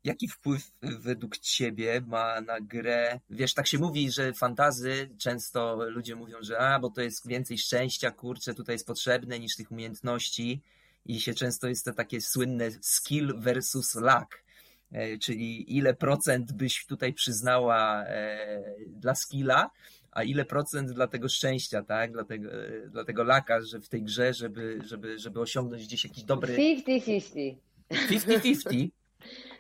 jaki 0.04 0.28
wpływ 0.28 0.72
według 0.82 1.38
ciebie 1.38 2.02
ma 2.08 2.42
na 2.42 2.62
grę? 2.62 3.20
Wiesz, 3.30 3.54
tak 3.54 3.68
się 3.68 3.78
mówi, 3.78 4.12
że 4.12 4.34
fantazy 4.34 5.10
często 5.18 5.90
ludzie 5.90 6.16
mówią, 6.16 6.38
że 6.42 6.60
a, 6.60 6.80
bo 6.80 6.90
to 6.90 7.02
jest 7.02 7.28
więcej 7.28 7.58
szczęścia, 7.58 8.12
kurczę, 8.12 8.54
tutaj 8.54 8.76
jest 8.76 8.88
potrzebne 8.88 9.40
niż 9.40 9.56
tych 9.56 9.72
umiejętności 9.72 10.62
i 11.06 11.20
się 11.20 11.34
często 11.34 11.68
jest 11.68 11.86
to 11.86 11.94
takie 11.94 12.22
słynne 12.22 12.72
skill 12.82 13.34
versus 13.38 13.96
luck. 13.96 14.44
E, 14.92 15.18
Czyli 15.18 15.78
ile 15.78 15.94
procent 15.94 16.52
byś 16.52 16.86
tutaj 16.86 17.14
przyznała 17.14 18.04
e, 18.06 18.64
dla 18.88 19.16
skilla, 19.16 19.70
a 20.12 20.24
ile 20.24 20.46
procent 20.46 20.92
dla 20.92 21.08
tego 21.08 21.30
szczęścia, 21.30 21.84
tak? 21.84 22.12
Dla 22.12 22.24
tego, 22.24 22.54
e, 22.54 22.90
dla 22.90 23.06
tego 23.06 23.24
laka, 23.24 23.62
że 23.62 23.80
w 23.80 23.90
tej 23.90 24.04
grze, 24.04 24.34
żeby, 24.34 24.80
żeby, 24.86 25.20
żeby 25.20 25.40
osiągnąć 25.40 25.84
gdzieś 25.84 26.04
jakiś 26.04 26.24
dobry 26.24 26.56
50-50. 26.58 27.56
50-50. 27.92 28.90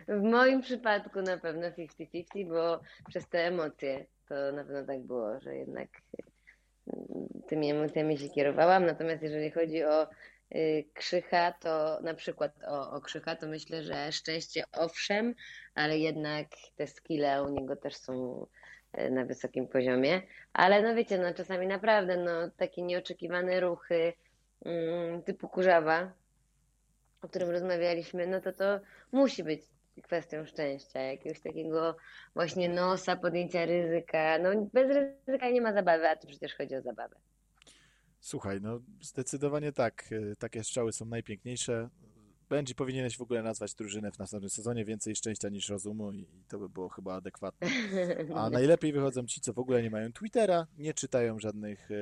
W 0.07 0.21
moim 0.21 0.61
przypadku 0.61 1.21
na 1.21 1.37
pewno 1.37 1.67
50-50, 1.67 2.47
bo 2.49 2.79
przez 3.07 3.29
te 3.29 3.47
emocje 3.47 4.05
to 4.29 4.51
na 4.51 4.63
pewno 4.63 4.85
tak 4.85 5.01
było, 5.01 5.39
że 5.39 5.55
jednak 5.55 5.89
mm, 6.87 7.27
tymi 7.47 7.71
emocjami 7.71 8.17
się 8.17 8.29
kierowałam. 8.29 8.85
Natomiast 8.85 9.23
jeżeli 9.23 9.51
chodzi 9.51 9.83
o 9.83 10.07
y, 10.55 10.85
Krzycha, 10.93 11.51
to 11.51 11.99
na 12.03 12.13
przykład 12.13 12.51
o, 12.67 12.91
o 12.91 13.01
Krzycha, 13.01 13.35
to 13.35 13.47
myślę, 13.47 13.83
że 13.83 14.11
szczęście 14.11 14.63
owszem, 14.71 15.35
ale 15.75 15.97
jednak 15.97 16.47
te 16.75 16.87
skille 16.87 17.43
u 17.43 17.49
niego 17.49 17.75
też 17.75 17.95
są 17.95 18.45
y, 18.97 19.11
na 19.11 19.25
wysokim 19.25 19.67
poziomie. 19.67 20.21
Ale 20.53 20.81
no 20.81 20.95
wiecie, 20.95 21.17
no 21.17 21.33
czasami 21.33 21.67
naprawdę 21.67 22.17
no, 22.17 22.49
takie 22.57 22.81
nieoczekiwane 22.81 23.59
ruchy 23.59 24.13
mm, 24.65 25.23
typu 25.23 25.49
kurzawa, 25.49 26.11
o 27.21 27.27
którym 27.27 27.49
rozmawialiśmy, 27.49 28.27
no 28.27 28.41
to 28.41 28.53
to 28.53 28.79
musi 29.11 29.43
być 29.43 29.72
kwestią 30.01 30.45
szczęścia, 30.45 30.99
jakiegoś 30.99 31.39
takiego 31.41 31.95
właśnie 32.33 32.69
nosa, 32.69 33.15
podjęcia 33.15 33.65
ryzyka. 33.65 34.37
No 34.39 34.49
bez 34.73 34.87
ryzyka 35.27 35.49
nie 35.49 35.61
ma 35.61 35.73
zabawy, 35.73 36.09
a 36.09 36.15
tu 36.15 36.27
przecież 36.27 36.55
chodzi 36.55 36.75
o 36.75 36.81
zabawę. 36.81 37.15
Słuchaj, 38.19 38.61
no 38.61 38.79
zdecydowanie 39.01 39.71
tak. 39.71 40.03
E, 40.31 40.35
Takie 40.35 40.63
strzały 40.63 40.93
są 40.93 41.05
najpiękniejsze. 41.05 41.89
Benji, 42.49 42.75
powinieneś 42.75 43.17
w 43.17 43.21
ogóle 43.21 43.43
nazwać 43.43 43.73
drużynę 43.73 44.11
w 44.11 44.19
następnym 44.19 44.49
sezonie 44.49 44.85
więcej 44.85 45.15
szczęścia 45.15 45.49
niż 45.49 45.69
rozumu 45.69 46.11
i 46.11 46.27
to 46.47 46.59
by 46.59 46.69
było 46.69 46.89
chyba 46.89 47.15
adekwatne. 47.15 47.67
A 48.35 48.49
najlepiej 48.49 48.93
wychodzą 48.93 49.25
ci, 49.25 49.41
co 49.41 49.53
w 49.53 49.59
ogóle 49.59 49.83
nie 49.83 49.89
mają 49.89 50.13
Twittera, 50.13 50.67
nie 50.77 50.93
czytają 50.93 51.39
żadnych 51.39 51.91
e, 51.91 51.95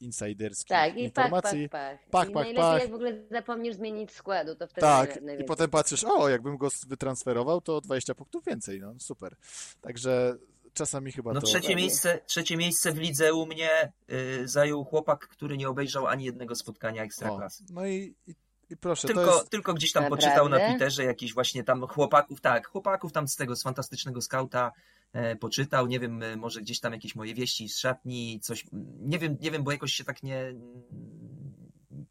insiderskich 0.00 0.68
Tak, 0.68 0.90
i 0.90 0.94
pach, 0.94 1.02
informacji. 1.04 1.68
pach, 1.68 1.98
pach. 1.98 2.10
Pach, 2.10 2.28
I 2.30 2.32
pach, 2.32 2.42
najlepiej 2.44 2.62
pach. 2.62 2.80
jak 2.82 2.90
w 2.90 2.94
ogóle 2.94 3.22
zapomnisz 3.30 3.74
zmienić 3.74 4.10
składu, 4.12 4.54
to 4.54 4.66
wtedy 4.66 4.80
Tak, 4.80 5.20
i 5.40 5.44
potem 5.44 5.70
patrzysz, 5.70 6.04
o, 6.04 6.28
jakbym 6.28 6.56
go 6.56 6.68
wytransferował, 6.88 7.60
to 7.60 7.80
20 7.80 8.14
punktów 8.14 8.44
więcej, 8.44 8.80
no 8.80 8.94
super. 8.98 9.36
Także 9.80 10.36
czasami 10.72 11.12
chyba 11.12 11.32
No 11.32 11.40
to... 11.40 11.46
trzecie 11.46 11.76
miejsce, 11.76 12.20
trzecie 12.26 12.56
miejsce 12.56 12.92
w 12.92 12.98
lidze 12.98 13.34
u 13.34 13.46
mnie 13.46 13.92
y, 14.12 14.48
zajął 14.48 14.84
chłopak, 14.84 15.28
który 15.28 15.56
nie 15.56 15.68
obejrzał 15.68 16.06
ani 16.06 16.24
jednego 16.24 16.54
spotkania 16.54 17.02
O, 17.02 17.04
Ekstraklasy. 17.04 17.64
no 17.70 17.86
i, 17.86 18.14
i, 18.26 18.34
i 18.70 18.76
proszę, 18.76 19.08
to 19.08 19.14
Tylko, 19.14 19.34
jest... 19.36 19.50
tylko 19.50 19.74
gdzieś 19.74 19.92
tam 19.92 20.02
Naprawdę? 20.02 20.26
poczytał 20.26 20.48
na 20.48 20.68
Twitterze 20.68 21.04
jakiś 21.04 21.34
właśnie 21.34 21.64
tam 21.64 21.86
chłopaków, 21.86 22.40
tak, 22.40 22.68
chłopaków 22.68 23.12
tam 23.12 23.28
z 23.28 23.36
tego, 23.36 23.56
z 23.56 23.62
fantastycznego 23.62 24.22
skauta 24.22 24.72
e, 25.12 25.36
poczytał, 25.36 25.86
nie 25.86 26.00
wiem, 26.00 26.22
e, 26.22 26.36
może 26.36 26.60
gdzieś 26.60 26.80
tam 26.80 26.92
jakieś 26.92 27.14
moje 27.14 27.34
wieści 27.34 27.68
z 27.68 27.78
szatni, 27.78 28.40
coś, 28.42 28.64
nie 29.00 29.18
wiem, 29.18 29.36
nie 29.40 29.50
wiem, 29.50 29.64
bo 29.64 29.72
jakoś 29.72 29.92
się 29.92 30.04
tak 30.04 30.22
nie, 30.22 30.54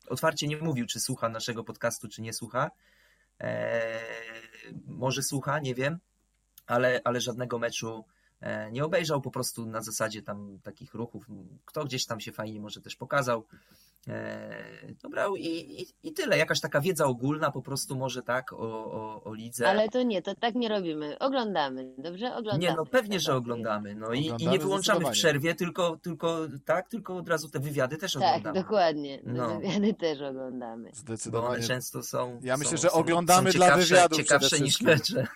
otwarcie 0.07 0.47
nie 0.47 0.57
mówił, 0.57 0.85
czy 0.85 0.99
słucha 0.99 1.29
naszego 1.29 1.63
podcastu, 1.63 2.07
czy 2.07 2.21
nie 2.21 2.33
słucha. 2.33 2.71
E, 3.41 3.81
może 4.85 5.23
słucha, 5.23 5.59
nie 5.59 5.75
wiem, 5.75 5.99
ale, 6.67 7.01
ale 7.03 7.21
żadnego 7.21 7.59
meczu 7.59 8.05
e, 8.41 8.71
nie 8.71 8.85
obejrzał, 8.85 9.21
po 9.21 9.31
prostu 9.31 9.65
na 9.65 9.81
zasadzie 9.81 10.21
tam 10.21 10.59
takich 10.63 10.93
ruchów, 10.93 11.25
kto 11.65 11.85
gdzieś 11.85 12.05
tam 12.05 12.19
się 12.19 12.31
fajnie 12.31 12.59
może 12.59 12.81
też 12.81 12.95
pokazał. 12.95 13.45
E, 14.09 14.77
Dobrał 15.03 15.35
i, 15.35 15.47
i, 15.47 15.87
i 16.09 16.13
tyle. 16.13 16.37
Jakaś 16.37 16.59
taka 16.61 16.81
wiedza 16.81 17.05
ogólna 17.05 17.51
po 17.51 17.61
prostu 17.61 17.95
może 17.95 18.21
tak 18.23 18.53
o, 18.53 18.57
o, 18.91 19.23
o 19.23 19.33
lidze. 19.33 19.69
Ale 19.69 19.89
to 19.89 20.03
nie, 20.03 20.21
to 20.21 20.35
tak 20.35 20.55
nie 20.55 20.69
robimy. 20.69 21.19
Oglądamy, 21.19 21.93
dobrze? 21.97 22.35
Oglądamy. 22.35 22.59
Nie, 22.71 22.73
no 22.77 22.85
pewnie, 22.85 23.19
że 23.19 23.27
Tak, 23.27 23.37
oglądamy. 23.37 23.95
No 23.95 24.13
i, 24.13 24.19
i 24.19 24.25
Oglądamy 24.25 24.51
nie 24.51 24.59
wyłączamy 24.59 24.99
w 24.99 25.03
zdecydowanie. 25.03 25.13
przerwie, 25.13 25.55
tylko, 25.55 25.97
tylko 26.01 26.37
tak, 26.65 26.89
tylko 26.89 27.15
od 27.17 27.29
razu 27.29 27.49
te 27.49 27.59
wywiady 27.59 27.97
też 27.97 28.13
Tak, 28.13 28.23
oglądamy. 28.23 28.59
dokładnie. 28.61 29.19
No. 29.23 29.59
Wywiady 29.59 29.93
też 29.93 30.21
oglądamy. 30.21 30.83
Bo 30.83 30.89
one 30.89 30.95
Zdecydowanie. 30.95 31.63
często 31.63 32.03
są. 32.03 32.39
Ja 32.43 32.57
myślę, 32.57 32.77
są, 32.77 32.81
że 32.81 32.89
są, 32.89 32.95
oglądamy 32.95 33.51
są 33.51 33.57
dla 33.57 33.65
ciekawsze, 33.67 33.87
wywiadów 33.95 34.17
Ciekawsze 34.17 34.59
niż 34.59 34.81
mecze. 34.81 35.27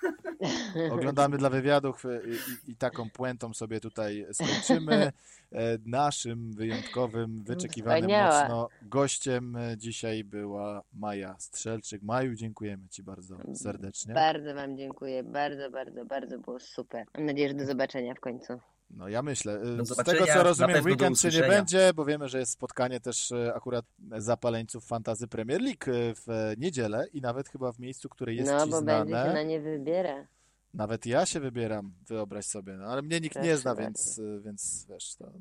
Oglądamy 0.91 1.37
dla 1.37 1.49
wywiadów 1.49 2.03
i, 2.25 2.69
i, 2.69 2.71
i 2.71 2.75
taką 2.75 3.09
puentą 3.09 3.53
sobie 3.53 3.79
tutaj 3.79 4.25
skończymy. 4.31 5.11
E, 5.51 5.77
Naszym 5.85 6.53
wyjątkowym, 6.53 7.43
wyczekiwanym 7.43 8.01
Wspaniała. 8.01 8.41
mocno 8.41 8.69
gościem 8.81 9.55
e, 9.55 9.77
dzisiaj 9.77 10.23
była 10.23 10.83
Maja 10.93 11.35
Strzelczyk. 11.39 12.01
Maju, 12.03 12.35
dziękujemy 12.35 12.87
Ci 12.89 13.03
bardzo 13.03 13.37
serdecznie. 13.53 14.13
Bardzo 14.13 14.53
Wam 14.55 14.77
dziękuję. 14.77 15.23
Bardzo, 15.23 15.71
bardzo, 15.71 16.05
bardzo 16.05 16.39
było 16.39 16.59
super. 16.59 17.05
Mam 17.17 17.25
nadzieję, 17.25 17.47
że 17.47 17.53
do 17.53 17.65
zobaczenia 17.65 18.13
w 18.13 18.19
końcu. 18.19 18.59
No 18.93 19.09
ja 19.09 19.21
myślę. 19.21 19.59
Do 19.77 19.85
Z 19.85 19.87
zobaczenia, 19.87 20.19
tego 20.19 20.33
co 20.33 20.43
rozumiem, 20.43 20.85
weekend 20.85 21.19
się 21.19 21.29
nie 21.29 21.43
będzie, 21.43 21.93
bo 21.95 22.05
wiemy, 22.05 22.29
że 22.29 22.39
jest 22.39 22.51
spotkanie 22.51 22.99
też 22.99 23.31
e, 23.31 23.53
akurat 23.55 23.85
zapaleńców 24.17 24.85
Fantazy 24.85 25.27
Premier 25.27 25.61
League 25.61 25.91
e, 25.91 26.13
w 26.15 26.53
niedzielę 26.57 27.05
i 27.13 27.21
nawet 27.21 27.49
chyba 27.49 27.71
w 27.71 27.79
miejscu, 27.79 28.09
które 28.09 28.33
jest 28.33 28.51
no, 28.51 28.65
Ci 28.65 28.71
bo 28.71 28.81
będzie 28.81 29.03
się 29.03 29.19
znane. 29.19 29.33
na 29.33 29.43
nie 29.43 29.59
wybiera. 29.61 30.27
Nawet 30.73 31.05
ja 31.05 31.25
się 31.25 31.39
wybieram, 31.39 31.93
wyobraź 32.07 32.45
sobie, 32.45 32.73
no, 32.73 32.85
ale 32.85 33.01
mnie 33.01 33.19
nikt 33.19 33.35
nie 33.35 33.41
Proszę 33.41 33.57
zna, 33.57 33.75
bardzo. 33.75 33.83
więc, 33.83 34.17
y, 34.17 34.41
więc 34.45 34.85
wiesz, 34.89 35.15
to 35.15 35.31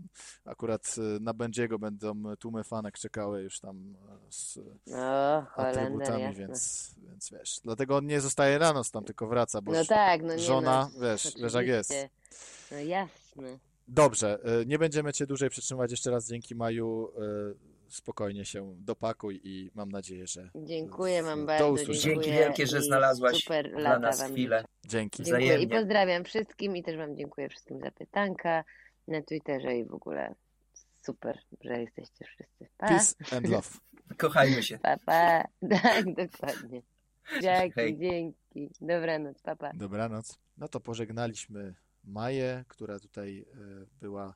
akurat 0.44 0.94
y, 0.98 1.20
na 1.20 1.34
Będziego 1.34 1.78
będą 1.78 2.22
tłumy 2.36 2.64
fanek 2.64 2.98
czekały 2.98 3.42
już 3.42 3.60
tam 3.60 3.96
y, 4.28 4.32
z 4.32 4.58
No, 4.86 5.46
Holender, 5.50 5.84
atrybutami, 5.84 6.34
więc, 6.34 6.90
więc 7.08 7.30
wiesz, 7.30 7.60
dlatego 7.64 7.96
on 7.96 8.06
nie 8.06 8.20
zostaje 8.20 8.58
rano 8.58 8.82
tam, 8.92 9.04
tylko 9.04 9.26
wraca, 9.26 9.62
bo 9.62 9.72
No 9.72 9.84
tak, 9.84 10.22
no 10.22 10.34
nie 10.34 10.42
żona, 10.42 10.90
no, 10.94 11.00
wiesz, 11.00 11.34
wiesz 11.42 11.54
jak 11.54 11.66
jest. 11.66 11.94
No 12.70 12.78
jasne. 12.78 13.19
Dobrze, 13.88 14.38
y, 14.62 14.66
nie 14.66 14.78
będziemy 14.78 15.12
Cię 15.12 15.26
dłużej 15.26 15.50
przytrzymywać, 15.50 15.90
jeszcze 15.90 16.10
raz 16.10 16.28
dzięki 16.28 16.54
Maju, 16.54 17.08
y, 17.08 17.92
spokojnie 17.92 18.44
się 18.44 18.74
dopakuj 18.78 19.40
i 19.44 19.70
mam 19.74 19.88
nadzieję, 19.88 20.26
że 20.26 20.50
Dziękuję 20.54 21.22
Do 21.22 21.36
bardzo. 21.46 21.76
dziękuję 21.76 21.98
Dzięki 21.98 22.30
wielkie, 22.30 22.66
że 22.66 22.82
znalazłaś 22.82 23.36
super 23.42 23.70
dla 23.76 23.98
nas 23.98 24.22
chwilę. 24.22 24.64
dzięki. 24.86 25.22
Dziękuję 25.22 25.58
i 25.58 25.68
pozdrawiam 25.68 26.24
wszystkim 26.24 26.76
i 26.76 26.82
też 26.82 26.96
Wam 26.96 27.16
dziękuję 27.16 27.48
wszystkim 27.48 27.80
za 27.80 27.90
pytanka 27.90 28.64
na 29.08 29.22
Twitterze 29.22 29.76
i 29.76 29.84
w 29.84 29.94
ogóle 29.94 30.34
super, 31.02 31.38
że 31.60 31.80
jesteście 31.80 32.24
wszyscy. 32.24 32.68
Pa, 32.78 32.88
Peace 32.88 33.14
and 33.36 33.48
love. 33.48 33.68
Kochajmy 34.18 34.62
się. 34.62 34.78
pa, 34.78 34.96
pa. 35.06 35.44
Tak, 35.82 36.04
dokładnie. 36.14 36.82
Dzięki, 37.42 37.74
Hej. 37.74 37.98
dzięki. 37.98 38.70
Dobranoc, 38.80 39.42
pa, 39.42 39.56
pa. 39.56 39.72
Dobranoc. 39.74 40.38
No 40.56 40.68
to 40.68 40.80
pożegnaliśmy 40.80 41.74
Maję, 42.10 42.64
która 42.68 43.00
tutaj 43.00 43.38
e, 43.38 43.86
była 44.00 44.34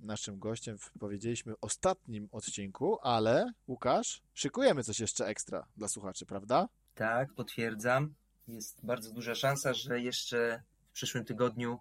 naszym 0.00 0.38
gościem 0.38 0.78
w, 0.78 0.90
powiedzieliśmy, 1.00 1.54
ostatnim 1.60 2.28
odcinku, 2.32 2.98
ale 3.02 3.52
Łukasz, 3.68 4.22
szykujemy 4.34 4.82
coś 4.82 5.00
jeszcze 5.00 5.26
ekstra 5.26 5.66
dla 5.76 5.88
słuchaczy, 5.88 6.26
prawda? 6.26 6.68
Tak, 6.94 7.32
potwierdzam. 7.32 8.14
Jest 8.48 8.84
bardzo 8.86 9.12
duża 9.12 9.34
szansa, 9.34 9.74
że 9.74 10.00
jeszcze 10.00 10.62
w 10.90 10.92
przyszłym 10.92 11.24
tygodniu 11.24 11.78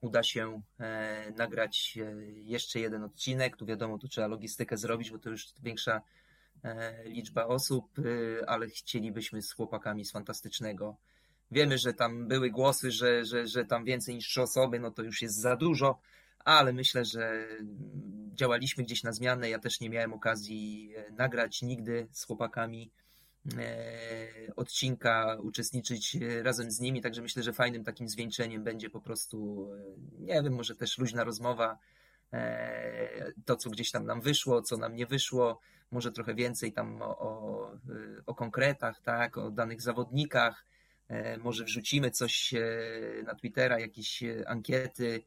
uda 0.00 0.22
się 0.22 0.62
e, 0.80 1.32
nagrać 1.36 1.98
e, 2.00 2.22
jeszcze 2.26 2.80
jeden 2.80 3.02
odcinek. 3.02 3.56
Tu 3.56 3.66
wiadomo, 3.66 3.98
tu 3.98 4.08
trzeba 4.08 4.26
logistykę 4.26 4.76
zrobić, 4.76 5.10
bo 5.10 5.18
to 5.18 5.30
już 5.30 5.46
większa 5.62 6.02
e, 6.64 7.04
liczba 7.08 7.46
osób, 7.46 7.98
e, 7.98 8.48
ale 8.48 8.66
chcielibyśmy 8.66 9.42
z 9.42 9.52
chłopakami 9.52 10.04
z 10.04 10.12
Fantastycznego. 10.12 10.96
Wiemy, 11.50 11.78
że 11.78 11.94
tam 11.94 12.28
były 12.28 12.50
głosy, 12.50 12.90
że, 12.90 13.24
że, 13.24 13.46
że 13.46 13.64
tam 13.64 13.84
więcej 13.84 14.14
niż 14.14 14.28
trzy 14.28 14.42
osoby, 14.42 14.80
no 14.80 14.90
to 14.90 15.02
już 15.02 15.22
jest 15.22 15.40
za 15.40 15.56
dużo, 15.56 15.98
ale 16.44 16.72
myślę, 16.72 17.04
że 17.04 17.48
działaliśmy 18.34 18.84
gdzieś 18.84 19.02
na 19.02 19.12
zmianę. 19.12 19.50
Ja 19.50 19.58
też 19.58 19.80
nie 19.80 19.90
miałem 19.90 20.12
okazji 20.12 20.92
e, 20.96 21.12
nagrać 21.12 21.62
nigdy 21.62 22.08
z 22.12 22.24
chłopakami 22.24 22.90
e, 23.58 24.54
odcinka, 24.56 25.38
uczestniczyć 25.42 26.16
e, 26.16 26.42
razem 26.42 26.70
z 26.70 26.80
nimi, 26.80 27.02
także 27.02 27.22
myślę, 27.22 27.42
że 27.42 27.52
fajnym 27.52 27.84
takim 27.84 28.08
zwieńczeniem 28.08 28.64
będzie 28.64 28.90
po 28.90 29.00
prostu, 29.00 29.68
nie 30.18 30.42
wiem, 30.42 30.54
może 30.54 30.74
też 30.74 30.98
luźna 30.98 31.24
rozmowa, 31.24 31.78
to 33.44 33.56
co 33.56 33.70
gdzieś 33.70 33.90
tam 33.90 34.06
nam 34.06 34.20
wyszło, 34.20 34.62
co 34.62 34.76
nam 34.76 34.96
nie 34.96 35.06
wyszło, 35.06 35.60
może 35.90 36.12
trochę 36.12 36.34
więcej 36.34 36.72
tam 36.72 37.02
o, 37.02 37.18
o, 37.18 37.70
o 38.26 38.34
konkretach, 38.34 39.00
tak, 39.00 39.38
o 39.38 39.50
danych 39.50 39.82
zawodnikach, 39.82 40.66
może 41.42 41.64
wrzucimy 41.64 42.10
coś 42.10 42.54
e, 42.54 42.62
na 43.24 43.34
Twittera, 43.34 43.78
jakieś 43.78 44.22
e, 44.22 44.48
ankiety 44.48 45.22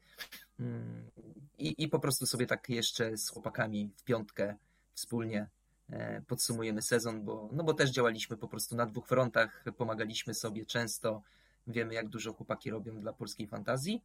mm, 0.60 1.10
i, 1.58 1.74
i 1.78 1.88
po 1.88 1.98
prostu 1.98 2.26
sobie 2.26 2.46
tak 2.46 2.68
jeszcze 2.68 3.16
z 3.16 3.28
chłopakami 3.28 3.90
w 3.96 4.04
piątkę 4.04 4.56
wspólnie 4.94 5.48
e, 5.90 6.22
podsumujemy 6.22 6.82
sezon, 6.82 7.24
bo, 7.24 7.48
no 7.52 7.64
bo 7.64 7.74
też 7.74 7.90
działaliśmy 7.90 8.36
po 8.36 8.48
prostu 8.48 8.76
na 8.76 8.86
dwóch 8.86 9.08
frontach, 9.08 9.64
pomagaliśmy 9.76 10.34
sobie 10.34 10.66
często, 10.66 11.22
wiemy 11.66 11.94
jak 11.94 12.08
dużo 12.08 12.32
chłopaki 12.32 12.70
robią 12.70 13.00
dla 13.00 13.12
polskiej 13.12 13.46
fantazji. 13.46 14.02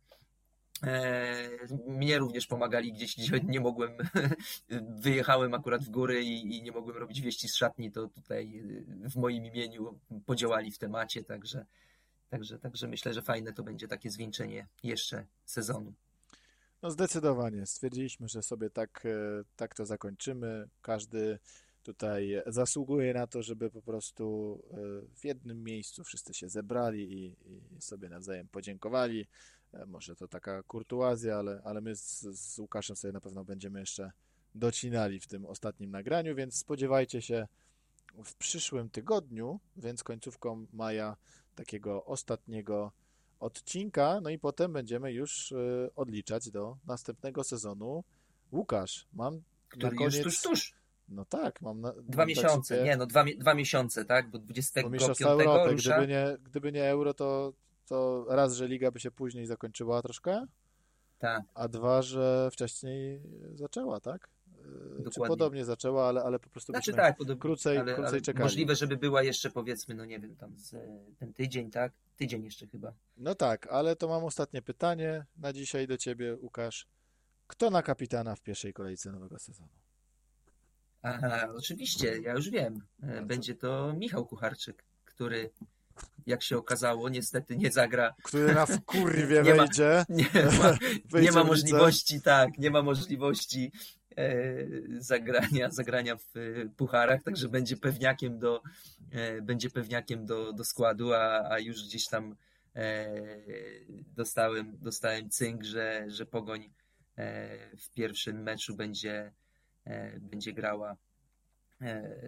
E, 0.84 1.50
Mnie 1.88 2.18
również 2.18 2.48
pomagali 2.48 2.94
gdzieś, 2.94 3.18
gdzie 3.18 3.40
nie 3.54 3.60
mogłem, 3.60 3.92
wyjechałem 5.04 5.54
akurat 5.54 5.84
w 5.84 5.90
góry 5.90 6.24
i, 6.24 6.58
i 6.58 6.64
nie 6.64 6.72
mogłem 6.72 6.98
robić 6.98 7.22
wieści 7.22 7.50
z 7.50 7.56
szatni, 7.56 7.92
to 7.92 8.08
tutaj 8.08 8.64
e, 9.06 9.10
w 9.10 9.16
moim 9.16 9.46
imieniu 9.46 10.00
podziałali 10.26 10.72
w 10.72 10.78
temacie, 10.78 11.24
także, 11.24 11.66
także, 12.30 12.60
także 12.60 12.88
myślę, 12.88 13.14
że 13.14 13.22
fajne 13.22 13.54
to 13.54 13.64
będzie 13.64 13.88
takie 13.88 14.10
zwieńczenie 14.10 14.68
jeszcze 14.84 15.26
sezonu. 15.46 15.94
No 16.82 16.92
zdecydowanie. 16.92 17.66
Stwierdziliśmy, 17.66 18.28
że 18.28 18.44
sobie 18.44 18.70
tak, 18.70 19.06
e, 19.06 19.44
tak 19.56 19.76
to 19.76 19.86
zakończymy. 19.86 20.70
Każdy 20.82 21.40
tutaj 21.84 22.42
zasługuje 22.48 23.14
na 23.14 23.28
to, 23.28 23.44
żeby 23.44 23.70
po 23.70 23.82
prostu 23.82 24.60
w 25.16 25.26
jednym 25.26 25.64
miejscu 25.64 26.04
wszyscy 26.04 26.34
się 26.34 26.50
zebrali 26.50 27.14
i, 27.14 27.36
i 27.76 27.82
sobie 27.82 28.10
nawzajem 28.10 28.48
podziękowali. 28.48 29.28
E, 29.74 29.86
Może 29.86 30.16
to 30.16 30.28
taka 30.28 30.64
kurtuazja, 30.64 31.36
ale, 31.38 31.62
ale 31.64 31.82
my 31.82 31.96
z, 31.96 32.22
z 32.22 32.60
Łukaszem 32.60 32.96
sobie 32.96 33.12
na 33.12 33.22
pewno 33.22 33.46
będziemy 33.46 33.80
jeszcze 33.80 34.12
docinali 34.56 35.20
w 35.20 35.28
tym 35.28 35.46
ostatnim 35.46 35.92
nagraniu, 35.92 36.36
więc 36.36 36.56
spodziewajcie 36.56 37.22
się 37.22 37.48
w 38.26 38.36
przyszłym 38.36 38.90
tygodniu, 38.90 39.60
więc 39.78 40.04
końcówką 40.04 40.66
maja 40.74 41.16
takiego 41.56 42.06
ostatniego 42.06 42.92
odcinka, 43.40 44.22
no 44.22 44.30
i 44.30 44.40
potem 44.40 44.74
będziemy 44.74 45.14
już 45.14 45.52
y, 45.52 45.90
odliczać 45.96 46.50
do 46.52 46.78
następnego 46.88 47.44
sezonu. 47.44 48.04
Łukasz, 48.52 49.08
mam 49.14 49.42
Który 49.70 49.92
na 49.92 49.98
koniec... 49.98 50.16
już 50.16 50.24
tuż, 50.24 50.42
tuż. 50.42 50.74
No 51.10 51.26
tak, 51.26 51.62
mam 51.62 51.82
na... 51.82 51.94
Dwa 51.94 52.18
mam 52.18 52.28
miesiące, 52.28 52.76
dla 52.76 52.84
ciebie- 52.84 52.90
nie 52.90 52.98
no, 52.98 53.06
dwa, 53.06 53.26
dwa 53.38 53.54
miesiące, 53.54 54.06
tak? 54.06 54.30
Bo 54.32 54.40
bo 54.40 54.46
25 54.46 54.94
Mistrzostwa 54.94 55.30
Europy. 55.30 55.72
rusza. 55.72 55.98
Gdyby 55.98 56.14
nie, 56.14 56.38
gdyby 56.44 56.72
nie 56.72 56.84
euro, 56.86 57.14
to, 57.14 57.54
to 57.86 58.26
raz, 58.30 58.54
że 58.56 58.68
liga 58.68 58.92
by 58.92 59.00
się 59.00 59.12
później 59.12 59.46
zakończyła 59.46 60.02
troszkę, 60.02 60.46
Tak. 61.20 61.42
a 61.54 61.68
dwa, 61.68 62.02
że 62.02 62.50
wcześniej 62.52 63.22
zaczęła, 63.56 64.00
tak? 64.00 64.30
czy 64.98 65.04
Dokładnie. 65.04 65.28
podobnie 65.28 65.66
zaczęła, 65.66 66.08
ale, 66.08 66.24
ale 66.24 66.40
po 66.40 66.50
prostu 66.50 66.72
Znaczy 66.74 66.94
tak, 66.94 67.18
podobnie, 67.18 67.42
krócej, 67.42 67.78
ale, 67.78 67.94
krócej 67.94 68.12
ale 68.12 68.22
czekali. 68.22 68.44
możliwe, 68.44 68.76
żeby 68.76 68.98
była 68.98 69.24
jeszcze 69.24 69.50
powiedzmy, 69.50 69.96
no 69.96 70.06
nie 70.06 70.20
wiem, 70.20 70.36
tam 70.36 70.58
z, 70.58 70.74
e, 70.74 70.80
ten 71.20 71.34
tydzień, 71.34 71.72
tak? 71.72 71.94
Tydzień 72.18 72.44
jeszcze 72.44 72.68
chyba. 72.68 72.94
No 73.18 73.36
tak, 73.36 73.68
ale 73.68 73.96
to 73.96 74.08
mam 74.08 74.24
ostatnie 74.24 74.62
pytanie 74.62 75.26
na 75.38 75.54
dzisiaj 75.54 75.88
do 75.88 75.98
ciebie, 75.98 76.36
Łukasz. 76.42 76.88
Kto 77.48 77.70
na 77.70 77.82
kapitana 77.84 78.36
w 78.36 78.42
pierwszej 78.42 78.74
kolejce 78.74 79.12
nowego 79.12 79.40
sezonu? 79.40 79.70
Aha, 81.02 81.48
oczywiście, 81.56 82.18
ja 82.22 82.34
już 82.34 82.50
wiem. 82.50 82.82
E, 83.04 83.22
Będzie 83.26 83.56
to 83.56 83.94
Michał 83.94 84.26
Kucharczyk, 84.26 84.84
który 85.06 85.50
jak 86.26 86.44
się 86.44 86.58
okazało, 86.58 87.10
niestety 87.10 87.58
nie 87.58 87.72
zagra. 87.72 88.14
Który 88.24 88.54
na 88.54 88.66
wkurwie 88.66 89.42
Nie 89.44 89.56
ma- 89.56 89.64
wejdzie. 89.64 90.06
Nie 90.10 90.26
ma, 90.34 90.78
Wyjdzie 91.12 91.30
nie 91.30 91.32
ma 91.32 91.44
możliwości, 91.44 92.22
tak, 92.22 92.58
nie 92.58 92.72
ma 92.72 92.82
możliwości 92.82 93.72
e, 94.18 94.56
zagrania, 94.98 95.70
zagrania 95.72 96.16
w 96.16 96.38
e, 96.38 96.70
pucharach, 96.78 97.24
także 97.24 97.50
będzie 97.50 97.78
pewniakiem 97.78 98.40
do, 98.40 98.62
e, 99.12 99.42
będzie 99.42 99.70
pewniakiem 99.70 100.26
do, 100.26 100.54
do 100.54 100.64
składu, 100.64 101.14
a, 101.14 101.50
a 101.50 101.60
już 101.60 101.84
gdzieś 101.84 102.08
tam 102.08 102.36
dostałem, 104.16 104.78
dostałem 104.82 105.30
cynk, 105.30 105.64
że, 105.64 106.06
że 106.08 106.26
Pogoń 106.26 106.70
w 107.78 107.90
pierwszym 107.96 108.44
meczu 108.44 108.76
będzie, 108.76 109.32
będzie 110.20 110.54
grała 110.54 110.98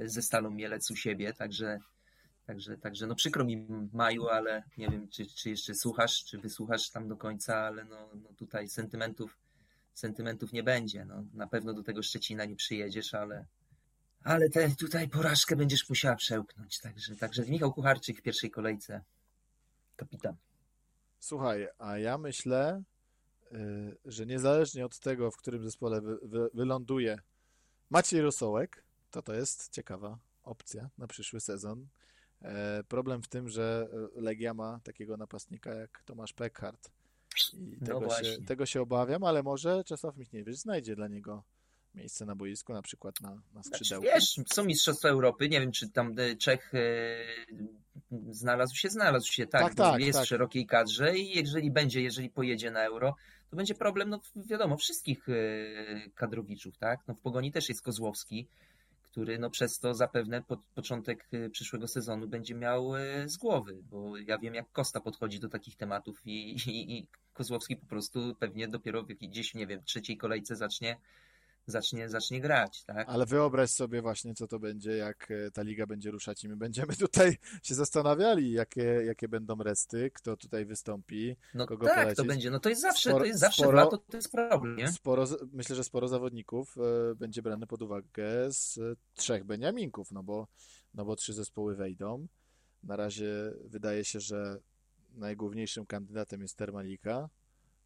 ze 0.05 0.21
Stalą 0.21 0.49
Mielec 0.49 0.91
u 0.91 0.95
siebie, 0.95 1.33
także 1.33 1.79
Także, 2.45 2.77
także 2.77 3.07
no 3.07 3.15
przykro 3.15 3.45
mi 3.45 3.67
Maju, 3.93 4.27
ale 4.27 4.63
nie 4.77 4.89
wiem, 4.89 5.07
czy, 5.07 5.25
czy 5.25 5.49
jeszcze 5.49 5.75
słuchasz, 5.75 6.25
czy 6.25 6.37
wysłuchasz 6.37 6.89
tam 6.89 7.07
do 7.07 7.17
końca, 7.17 7.57
ale 7.57 7.85
no, 7.85 8.09
no 8.23 8.29
tutaj 8.33 8.69
sentymentów, 8.69 9.37
sentymentów 9.93 10.53
nie 10.53 10.63
będzie. 10.63 11.05
No, 11.05 11.23
na 11.33 11.47
pewno 11.47 11.73
do 11.73 11.83
tego 11.83 12.03
Szczecina 12.03 12.45
nie 12.45 12.55
przyjedziesz, 12.55 13.13
ale, 13.13 13.45
ale 14.23 14.49
te, 14.49 14.69
tutaj 14.69 15.09
porażkę 15.09 15.55
będziesz 15.55 15.89
musiała 15.89 16.15
przełknąć. 16.15 16.79
Także, 16.79 17.15
także 17.15 17.45
Michał 17.45 17.73
Kucharczyk 17.73 18.19
w 18.19 18.21
pierwszej 18.21 18.51
kolejce. 18.51 19.01
Kapitan. 19.95 20.35
Słuchaj, 21.19 21.67
a 21.77 21.97
ja 21.97 22.17
myślę, 22.17 22.83
y, 23.51 23.97
że 24.05 24.25
niezależnie 24.25 24.85
od 24.85 24.99
tego, 24.99 25.31
w 25.31 25.37
którym 25.37 25.63
zespole 25.63 26.01
wy, 26.01 26.17
wy, 26.21 26.49
wyląduje 26.53 27.19
Maciej 27.89 28.21
Rosołek, 28.21 28.83
to 29.11 29.21
to 29.21 29.33
jest 29.33 29.69
ciekawa 29.71 30.17
opcja 30.43 30.89
na 30.97 31.07
przyszły 31.07 31.39
sezon. 31.39 31.87
E, 32.41 32.83
Problem 32.87 33.21
w 33.23 33.27
tym, 33.27 33.49
że 33.49 33.87
e, 34.17 34.21
Legia 34.21 34.53
ma 34.53 34.79
takiego 34.83 35.17
napastnika 35.17 35.73
jak 35.73 36.03
Tomasz 36.05 36.33
Peckhardt. 36.33 36.91
I 37.53 37.77
No 37.81 37.85
tego, 37.87 37.99
się, 37.99 38.05
właśnie. 38.05 38.45
tego 38.45 38.65
się 38.65 38.81
obawiam, 38.81 39.23
ale 39.23 39.43
może 39.43 39.83
Czesław 39.83 40.17
Michniewicz 40.17 40.55
znajdzie 40.55 40.95
dla 40.95 41.07
niego 41.07 41.43
miejsce 41.95 42.25
na 42.25 42.35
boisku, 42.35 42.73
na 42.73 42.81
przykład 42.81 43.21
na, 43.21 43.29
na 43.29 43.41
Znaczy, 43.63 43.69
skrzydełku. 43.69 44.07
wiesz, 44.15 44.35
są 44.53 44.65
Mistrzostwa 44.65 45.09
Europy, 45.09 45.49
nie 45.49 45.59
wiem, 45.59 45.71
czy 45.71 45.89
tam 45.89 46.15
e, 46.19 46.35
Czech 46.35 46.73
e, 46.75 46.79
znalazł 48.29 48.75
się, 48.75 48.89
znalazł 48.89 49.31
się, 49.31 49.47
tak, 49.47 49.61
Tak, 49.61 49.75
tak, 49.75 50.01
jest 50.01 50.17
tak. 50.17 50.25
w 50.25 50.29
szerokiej 50.29 50.65
kadrze 50.65 51.17
i 51.17 51.35
jeżeli 51.37 51.71
będzie, 51.71 52.01
jeżeli 52.01 52.29
pojedzie 52.29 52.71
na 52.71 52.85
Euro, 52.85 53.15
to 53.49 53.55
będzie 53.55 53.75
problem, 53.75 54.09
no 54.09 54.21
wiadomo, 54.35 54.77
wszystkich 54.77 55.29
e, 55.29 55.33
kadrowiczów, 56.15 56.77
tak? 56.77 56.99
No 57.07 57.13
w 57.13 57.21
Pogoni 57.21 57.51
też 57.51 57.69
jest 57.69 57.81
Kozłowski, 57.81 58.47
który 59.15 59.39
no 59.39 59.49
przez 59.49 59.79
to 59.79 59.93
zapewne 59.93 60.43
pod 60.43 60.59
początek 60.75 61.27
e, 61.31 61.49
przyszłego 61.49 61.87
sezonu 61.87 62.27
będzie 62.27 62.55
miał 62.55 62.95
e, 62.95 63.29
z 63.29 63.37
głowy, 63.37 63.83
bo 63.89 64.17
ja 64.17 64.37
wiem, 64.37 64.53
jak 64.53 64.71
Kosta 64.71 65.01
podchodzi 65.01 65.39
do 65.39 65.49
takich 65.49 65.75
tematów 65.75 66.21
i, 66.25 66.51
i, 66.51 66.97
i 66.97 67.07
Kozłowski 67.33 67.75
po 67.75 67.85
prostu 67.85 68.35
pewnie 68.39 68.67
dopiero 68.67 69.03
w 69.03 69.09
jakiejś, 69.09 69.53
nie 69.53 69.67
wiem, 69.67 69.83
trzeciej 69.83 70.17
kolejce 70.17 70.55
zacznie 70.55 70.97
zacznie, 71.67 72.09
zacznie 72.09 72.41
grać, 72.41 72.83
tak? 72.83 73.09
Ale 73.09 73.25
wyobraź 73.25 73.69
sobie 73.69 74.01
właśnie, 74.01 74.33
co 74.33 74.47
to 74.47 74.59
będzie, 74.59 74.91
jak 74.91 75.31
e, 75.31 75.51
ta 75.51 75.61
liga 75.61 75.85
będzie 75.87 76.11
ruszać 76.11 76.43
i 76.43 76.49
my 76.49 76.55
będziemy 76.55 76.95
tutaj 77.07 77.37
się 77.63 77.75
zastanawiali, 77.75 78.51
jakie, 78.51 78.83
jakie 78.83 79.27
będą 79.27 79.55
resty, 79.63 80.11
kto 80.13 80.37
tutaj 80.37 80.65
wystąpi. 80.65 81.35
No 81.53 81.65
kogo 81.65 81.85
tak, 81.85 81.95
polecić. 81.95 82.17
to 82.17 82.23
będzie, 82.23 82.51
no 82.51 82.59
to 82.59 82.69
jest 82.69 82.81
zawsze, 82.81 83.09
Sporo- 83.09 83.19
to 83.19 83.25
jest 83.25 83.39
zawsze 83.39 83.63
sporo- 83.63 83.73
lato, 83.73 83.97
to 83.97 84.17
jest 84.17 84.31
problem, 84.31 84.75
nie? 84.75 84.87
Sporo, 84.87 85.25
myślę, 85.53 85.75
że 85.75 85.83
sporo 85.83 86.07
zawodników 86.07 86.77
e, 86.77 87.15
będzie 87.15 87.41
brane 87.41 87.67
pod 87.67 87.81
uwagę 87.81 88.51
z 88.51 88.77
e, 88.77 88.95
trzech 89.15 89.43
Beniaminków, 89.43 90.11
no 90.11 90.23
bo, 90.23 90.47
no 90.93 91.05
bo 91.05 91.15
trzy 91.15 91.33
zespoły 91.33 91.75
wejdą. 91.75 92.27
Na 92.83 92.95
razie 92.95 93.53
wydaje 93.63 94.05
się, 94.05 94.19
że 94.19 94.59
najgłówniejszym 95.13 95.85
kandydatem 95.85 96.41
jest 96.41 96.57
Termalika, 96.57 97.29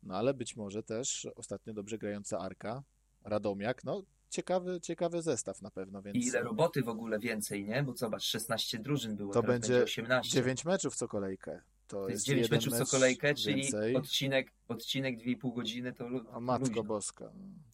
no 0.04 0.16
ale 0.16 0.34
być 0.34 0.56
może 0.56 0.84
też 0.84 1.28
ostatnio 1.36 1.74
dobrze 1.74 1.98
grająca 1.98 2.40
Arka, 2.40 2.84
Radomiak, 3.30 3.84
no 3.84 4.04
ciekawy, 4.30 4.82
ciekawy 4.82 5.22
zestaw 5.22 5.62
na 5.62 5.72
pewno, 5.72 6.02
więc 6.02 6.18
I 6.18 6.28
ile 6.28 6.42
roboty 6.42 6.82
w 6.84 6.90
ogóle 6.90 7.20
więcej, 7.20 7.66
nie? 7.66 7.84
Bo 7.84 7.96
zobacz, 7.98 8.24
16 8.24 8.80
drużyn 8.80 9.16
było, 9.16 9.34
To 9.34 9.44
będzie 9.44 9.68
będzie 9.74 9.84
18. 9.84 10.32
9 10.34 10.66
meczów 10.66 10.96
co 10.96 11.08
kolejkę. 11.08 11.62
To, 11.88 11.98
To 11.98 12.10
jest 12.10 12.12
jest 12.12 12.26
9 12.26 12.44
jeden 12.44 12.58
meczów 12.60 12.74
co 12.74 12.80
mecz 12.80 12.90
kolejkę, 12.92 13.36
czyli 13.36 13.62
więcej. 13.62 13.96
odcinek, 13.96 14.52
odcinek 14.68 15.18
2,5 15.20 15.54
godziny 15.56 15.94
to 15.94 16.08
lu- 16.08 16.30
O 16.32 16.40
matko 16.40 16.68
luźno. 16.68 16.84
boska. 16.84 17.32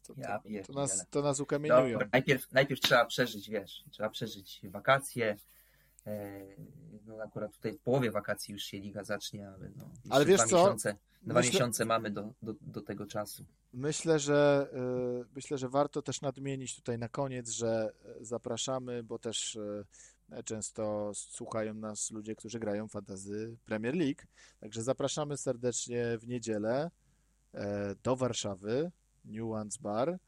To, 0.07 0.13
to, 0.13 0.21
Ja 0.21 0.39
to, 0.67 0.73
nas, 0.73 1.05
to 1.09 1.21
nas 1.21 1.39
ukamieniują. 1.39 1.91
Dobra, 1.91 2.07
najpierw, 2.11 2.51
najpierw 2.51 2.81
trzeba 2.81 3.05
przeżyć, 3.05 3.49
wiesz, 3.49 3.83
trzeba 3.91 4.09
przeżyć 4.09 4.61
wakacje. 4.63 5.37
E, 6.07 6.45
No 7.05 7.17
akurat 7.23 7.51
tutaj 7.55 7.73
w 7.73 7.79
połowie 7.79 8.11
wakacji 8.11 8.51
już 8.51 8.63
się 8.63 8.79
liga 8.79 9.03
zacznie, 9.03 9.49
ale 9.49 9.69
no. 9.75 9.89
Ale 10.09 10.25
wiesz 10.25 10.41
co? 10.41 10.45
Miesiące, 10.45 10.95
dwa 11.25 11.39
Myślę- 11.39 11.51
miesiące 11.53 11.85
mamy 11.85 12.11
do, 12.11 12.33
do, 12.41 12.53
do 12.61 12.81
tego 12.81 13.05
czasu. 13.05 13.45
Myślę, 13.73 14.19
że 14.19 14.67
y, 15.23 15.25
myślę, 15.35 15.57
że 15.57 15.69
warto 15.69 16.01
też 16.01 16.21
nadmienić 16.21 16.75
tutaj 16.75 16.97
na 16.97 17.09
koniec, 17.09 17.49
że 17.49 17.91
y, 18.21 18.25
zapraszamy, 18.25 19.03
bo 19.03 19.19
też 19.19 19.55
y, 19.55 19.85
często 20.45 21.11
słuchają 21.13 21.73
nas 21.73 22.11
ludzie, 22.11 22.35
którzy 22.35 22.59
grają 22.59 22.87
fantazy 22.87 23.57
Premier 23.65 23.95
League. 23.95 24.21
Także 24.59 24.83
zapraszamy 24.83 25.37
serdecznie 25.37 26.17
w 26.17 26.27
niedzielę 26.27 26.91
do 28.03 28.15
Warszawy, 28.15 28.91
Nuance 29.25 29.77
Bar. 29.81 30.19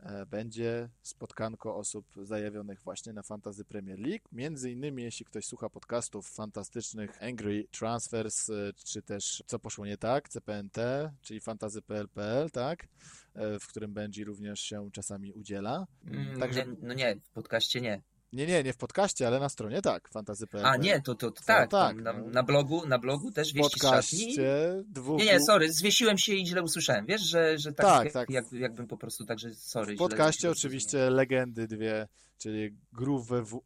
E, 0.00 0.26
Będzie 0.26 0.88
spotkanko 1.02 1.76
osób 1.76 2.06
zajawionych 2.22 2.82
właśnie 2.82 3.12
na 3.12 3.22
Fantasy 3.22 3.64
Premier 3.64 3.98
League. 3.98 4.28
Między 4.32 4.70
innymi, 4.70 5.02
jeśli 5.02 5.26
ktoś 5.26 5.46
słucha 5.46 5.70
podcastów 5.70 6.28
fantastycznych 6.28 7.22
Angry 7.22 7.66
Transfers, 7.70 8.50
e, 8.50 8.72
czy 8.84 9.02
też 9.02 9.42
Co 9.46 9.58
poszło 9.58 9.86
nie 9.86 9.96
tak, 9.96 10.28
CPNT, 10.28 10.78
czyli 11.22 11.40
fantasy.pl.pl, 11.40 12.50
tak? 12.50 12.88
E, 13.34 13.58
W 13.58 13.66
którym 13.66 13.92
Benji 13.94 14.24
również 14.24 14.60
się 14.60 14.90
czasami 14.92 15.32
udziela. 15.32 15.86
Mm, 16.06 16.40
Także 16.40 16.66
nie, 16.66 16.76
no 16.82 16.94
nie, 16.94 17.16
w 17.16 17.30
podcaście 17.30 17.80
nie. 17.80 18.02
Nie, 18.34 18.46
nie, 18.46 18.62
nie 18.62 18.72
w 18.72 18.76
podcaście, 18.76 19.26
ale 19.26 19.40
na 19.40 19.48
stronie 19.48 19.82
tak, 19.82 20.08
fantasy.pl. 20.08 20.66
A 20.66 20.76
nie, 20.76 21.00
to, 21.02 21.14
to, 21.14 21.30
to 21.30 21.42
tak, 21.44 21.70
tak, 21.70 21.96
tam 21.96 22.00
na, 22.02 22.12
no. 22.12 22.26
na 22.30 22.42
blogu, 22.42 22.86
na 22.86 22.98
blogu 22.98 23.32
też 23.32 23.52
w 23.52 23.54
wieści 23.54 23.80
z 23.80 23.82
szatni. 23.82 23.90
podcaście 23.90 24.82
dwóch. 24.86 25.18
Nie, 25.18 25.24
nie, 25.24 25.40
sorry, 25.40 25.72
zwiesiłem 25.72 26.18
się 26.18 26.34
i 26.34 26.46
źle 26.46 26.62
usłyszałem. 26.62 27.06
Wiesz, 27.06 27.22
że, 27.22 27.58
że 27.58 27.72
tak, 27.72 27.86
Tak, 27.86 28.04
jak, 28.04 28.12
tak. 28.12 28.30
Jak, 28.30 28.52
jakbym 28.52 28.86
po 28.86 28.96
prostu 28.96 29.24
także, 29.24 29.54
sorry. 29.54 29.94
W 29.94 29.98
podcaście 29.98 30.50
oczywiście 30.50 31.10
legendy 31.10 31.66
dwie, 31.68 32.08
czyli 32.38 32.76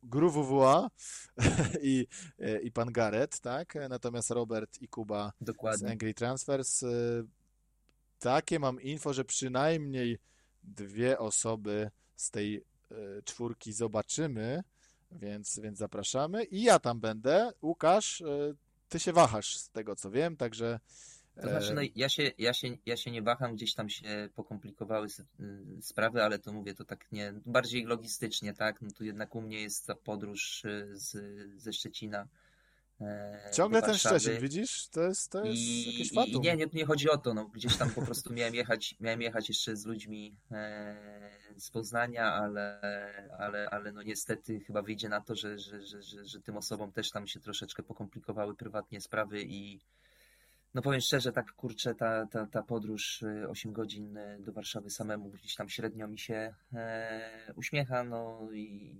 GruWWA 0.02 0.88
i, 1.82 2.06
e, 2.38 2.60
i 2.60 2.72
pan 2.72 2.92
Gareth, 2.92 3.40
tak? 3.40 3.74
Natomiast 3.88 4.30
Robert 4.30 4.78
i 4.82 4.88
Kuba 4.88 5.32
z 5.40 5.44
Dokładnie. 5.44 5.90
Angry 5.90 6.14
Transfers. 6.14 6.82
e, 6.82 6.88
Takie 8.18 8.58
mam 8.58 8.80
info, 8.80 9.12
że 9.12 9.24
przynajmniej 9.24 10.18
dwie 10.62 11.18
osoby 11.18 11.90
z 12.16 12.30
tej 12.30 12.64
czwórki 13.24 13.72
zobaczymy, 13.72 14.62
więc, 15.12 15.58
więc 15.58 15.78
zapraszamy. 15.78 16.44
I 16.44 16.62
ja 16.62 16.78
tam 16.78 17.00
będę. 17.00 17.52
Łukasz, 17.62 18.20
e, 18.20 18.54
ty 18.88 19.00
się 19.00 19.12
wahasz 19.12 19.56
z 19.56 19.70
tego 19.70 19.96
co 19.96 20.10
wiem, 20.10 20.36
także 20.36 20.80
To 21.42 21.48
znaczy, 21.48 21.70
e, 21.70 21.74
no, 21.74 21.80
ja, 21.96 22.08
się, 22.08 22.32
ja, 22.38 22.52
się, 22.52 22.68
ja 22.86 22.96
się 22.96 23.10
nie 23.10 23.22
waham, 23.22 23.54
gdzieś 23.54 23.74
tam 23.74 23.88
się 23.88 24.28
pokomplikowały 24.34 25.06
y, 25.06 25.82
sprawy, 25.82 26.22
ale 26.22 26.38
to 26.38 26.52
mówię 26.52 26.74
to 26.74 26.84
tak 26.84 27.12
nie, 27.12 27.34
bardziej 27.46 27.84
logistycznie, 27.84 28.54
tak? 28.54 28.82
No 28.82 28.90
tu 28.90 29.04
jednak 29.04 29.34
u 29.34 29.40
mnie 29.40 29.62
jest 29.62 29.86
ta 29.86 29.94
podróż 29.94 30.64
y, 30.64 30.90
z, 30.92 31.16
ze 31.60 31.72
Szczecina. 31.72 32.28
E, 33.00 33.50
ciągle 33.54 33.82
ten. 33.82 33.94
Szczecin, 33.94 34.40
widzisz? 34.40 34.88
To 34.88 35.02
jest, 35.02 35.32
to 35.32 35.44
jest 35.44 35.60
I, 35.60 35.92
jakieś 35.92 36.12
fatum. 36.12 36.34
I 36.34 36.40
nie, 36.40 36.56
nie, 36.56 36.66
nie 36.72 36.84
chodzi 36.84 37.10
o 37.10 37.18
to, 37.18 37.34
no, 37.34 37.44
gdzieś 37.44 37.76
tam 37.76 37.90
po 37.90 38.02
prostu 38.02 38.32
miałem 38.32 38.54
jechać, 38.54 38.94
miałem 39.00 39.22
jechać 39.22 39.48
jeszcze 39.48 39.76
z 39.76 39.86
ludźmi 39.86 40.36
e, 40.50 41.30
z 41.56 41.70
Poznania, 41.70 42.32
ale, 42.32 42.80
ale, 43.38 43.70
ale 43.70 43.92
no 43.92 44.02
niestety 44.02 44.60
chyba 44.60 44.82
wyjdzie 44.82 45.08
na 45.08 45.20
to, 45.20 45.34
że, 45.34 45.58
że, 45.58 45.82
że, 45.82 46.02
że, 46.02 46.24
że 46.24 46.40
tym 46.40 46.56
osobom 46.56 46.92
też 46.92 47.10
tam 47.10 47.26
się 47.26 47.40
troszeczkę 47.40 47.82
pokomplikowały 47.82 48.54
prywatnie 48.54 49.00
sprawy 49.00 49.42
i 49.42 49.80
no 50.78 50.82
powiem 50.82 51.00
szczerze, 51.00 51.32
tak 51.32 51.52
kurczę, 51.52 51.94
ta, 51.94 52.26
ta, 52.26 52.46
ta 52.46 52.62
podróż 52.62 53.22
y, 53.22 53.48
8 53.48 53.72
godzin 53.72 54.16
y, 54.16 54.38
do 54.40 54.52
Warszawy 54.52 54.90
samemu 54.90 55.30
gdzieś 55.30 55.54
tam 55.54 55.68
średnio 55.68 56.08
mi 56.08 56.18
się 56.18 56.54
e, 56.72 57.52
uśmiecha, 57.56 58.04
no 58.04 58.48
i 58.52 58.94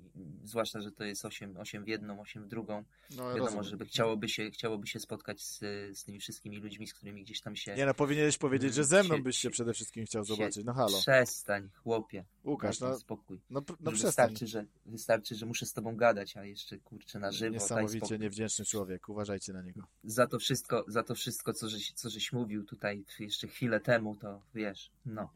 zwłaszcza, 0.44 0.80
że 0.80 0.92
to 0.92 1.04
jest 1.04 1.24
8, 1.24 1.56
8 1.56 1.84
w 1.84 1.88
jedną, 1.88 2.20
8 2.20 2.44
w 2.44 2.48
drugą. 2.48 2.84
No, 3.10 3.28
Wiadomo, 3.28 3.44
rozumiem. 3.44 3.64
żeby 3.64 3.84
chciałoby 3.84 4.28
się, 4.28 4.50
chciałoby 4.50 4.86
się 4.86 5.00
spotkać 5.00 5.42
z, 5.42 5.58
z 5.98 6.04
tymi 6.04 6.20
wszystkimi 6.20 6.56
ludźmi, 6.56 6.86
z 6.86 6.94
którymi 6.94 7.24
gdzieś 7.24 7.40
tam 7.40 7.56
się. 7.56 7.74
Nie 7.74 7.86
no, 7.86 7.94
powinieneś 7.94 8.38
powiedzieć, 8.38 8.74
że 8.74 8.84
ze 8.84 9.02
mną 9.02 9.16
się- 9.16 9.22
byś 9.22 9.38
się 9.38 9.50
przede 9.50 9.72
wszystkim 9.72 10.04
chciał 10.04 10.24
zobaczyć. 10.24 10.64
No 10.64 10.72
halo. 10.74 10.98
Przestań, 10.98 11.68
chłopie. 11.74 12.24
Łukasz, 12.48 12.80
no, 12.80 12.98
spokój. 12.98 13.40
no, 13.50 13.62
no 13.80 13.90
wystarczy, 13.90 14.46
że, 14.46 14.64
wystarczy, 14.86 15.34
że 15.34 15.46
muszę 15.46 15.66
z 15.66 15.72
tobą 15.72 15.96
gadać, 15.96 16.36
a 16.36 16.44
jeszcze 16.44 16.78
kurczę 16.78 17.18
na 17.18 17.32
żywo. 17.32 17.54
Niesamowicie 17.54 18.18
niewdzięczny 18.18 18.64
człowiek, 18.64 19.08
uważajcie 19.08 19.52
na 19.52 19.62
niego. 19.62 19.82
Za 20.04 20.26
to 20.26 20.38
wszystko, 20.38 20.84
za 20.88 21.02
to 21.02 21.14
wszystko 21.14 21.52
co, 21.52 21.68
żeś, 21.68 21.92
co 21.92 22.10
żeś 22.10 22.32
mówił 22.32 22.64
tutaj 22.64 23.04
jeszcze 23.18 23.48
chwilę 23.48 23.80
temu, 23.80 24.16
to 24.16 24.42
wiesz, 24.54 24.90
no. 25.06 25.32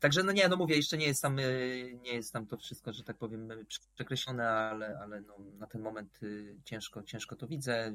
Także 0.00 0.22
no 0.22 0.32
nie, 0.32 0.48
no 0.48 0.56
mówię, 0.56 0.76
jeszcze 0.76 0.98
nie 0.98 1.06
jest 1.06 1.22
tam, 1.22 1.38
y, 1.38 1.98
nie 2.02 2.14
jest 2.14 2.32
tam 2.32 2.46
to 2.46 2.56
wszystko, 2.56 2.92
że 2.92 3.04
tak 3.04 3.16
powiem, 3.16 3.50
y, 3.50 3.66
przekreślone, 3.94 4.48
ale, 4.48 4.98
ale 4.98 5.20
no, 5.20 5.34
na 5.58 5.66
ten 5.66 5.82
moment 5.82 6.22
y, 6.22 6.56
ciężko, 6.64 7.02
ciężko 7.02 7.36
to 7.36 7.46
widzę. 7.46 7.92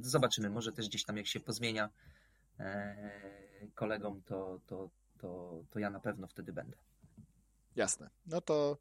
Zobaczymy, 0.00 0.50
może 0.50 0.72
też 0.72 0.88
gdzieś 0.88 1.04
tam 1.04 1.16
jak 1.16 1.26
się 1.26 1.40
pozmienia 1.40 1.88
e, 2.60 3.10
kolegom, 3.74 4.22
to, 4.22 4.60
to, 4.66 4.90
to, 5.18 5.62
to 5.70 5.78
ja 5.78 5.90
na 5.90 6.00
pewno 6.00 6.26
wtedy 6.26 6.52
będę. 6.52 6.76
Jasne. 7.80 8.10
No 8.26 8.40
to 8.40 8.78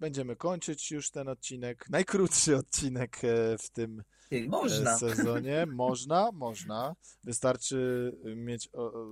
będziemy 0.00 0.36
kończyć 0.36 0.90
już 0.90 1.10
ten 1.10 1.28
odcinek. 1.28 1.86
Najkrótszy 1.90 2.56
odcinek 2.56 3.24
e, 3.24 3.58
w 3.58 3.70
tym 3.70 4.02
Ty, 4.28 4.36
e, 4.38 4.48
można. 4.48 4.98
sezonie. 4.98 5.66
Można, 5.84 6.30
można. 6.32 6.94
Wystarczy 7.24 8.12
mieć 8.36 8.68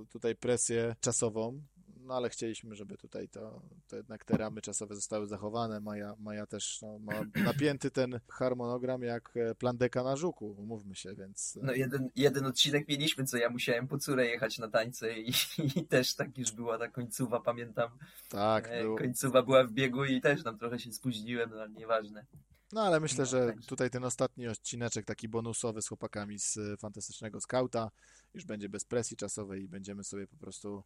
tutaj 0.09 0.35
presję 0.35 0.95
czasową. 0.99 1.61
No 2.07 2.13
ale 2.15 2.29
chcieliśmy, 2.29 2.75
żeby 2.75 2.97
tutaj 2.97 3.29
to, 3.29 3.61
to 3.87 3.95
jednak 3.95 4.25
te 4.25 4.37
ramy 4.37 4.61
czasowe 4.61 4.95
zostały 4.95 5.27
zachowane. 5.27 5.79
Maja, 5.79 6.15
Maja 6.19 6.45
też 6.45 6.81
no, 6.81 6.99
ma 6.99 7.13
napięty 7.53 7.91
ten 7.91 8.19
harmonogram 8.29 9.01
jak 9.01 9.37
e, 9.37 9.55
plan 9.55 9.77
deka 9.77 10.03
na 10.03 10.15
żuku, 10.15 10.51
umówmy 10.51 10.95
się, 10.95 11.15
więc... 11.15 11.57
e, 11.57 11.65
No 11.65 11.73
jeden, 11.73 12.09
jeden 12.15 12.45
odcinek 12.45 12.87
mieliśmy, 12.87 13.25
co 13.25 13.37
ja 13.37 13.49
musiałem 13.49 13.87
po 13.87 13.97
córę 13.97 14.25
jechać 14.27 14.57
na 14.57 14.67
tańce 14.67 15.19
i, 15.19 15.31
i 15.75 15.85
też 15.87 16.15
tak 16.15 16.37
już 16.37 16.51
była 16.51 16.77
ta 16.77 16.87
końcowa, 16.87 17.39
pamiętam. 17.39 17.89
Tak, 18.29 18.67
E, 18.67 18.81
było. 18.83 18.97
Końcowa 18.97 19.43
była 19.43 19.63
w 19.63 19.71
biegu 19.71 20.05
i 20.05 20.21
też 20.21 20.43
tam 20.43 20.57
trochę 20.57 20.79
się 20.79 20.91
spóźniłem, 20.93 21.49
no 21.49 21.55
ale 21.55 21.69
nieważne. 21.69 22.25
No 22.71 22.81
ale 22.81 22.99
myślę, 22.99 23.19
No, 23.23 23.25
że 23.25 23.45
także. 23.47 23.67
tutaj 23.67 23.89
ten 23.89 24.03
ostatni 24.03 24.47
odcineczek, 24.47 25.05
taki 25.05 25.27
bonusowy 25.29 25.81
z 25.81 25.87
chłopakami 25.87 26.39
z 26.39 26.59
Fantastycznego 26.79 27.41
Skauta, 27.41 27.91
już 28.33 28.45
będzie 28.45 28.69
bez 28.69 28.85
presji 28.85 29.17
czasowej 29.17 29.63
i 29.63 29.67
będziemy 29.67 30.03
sobie 30.03 30.27
po 30.27 30.37
prostu 30.37 30.83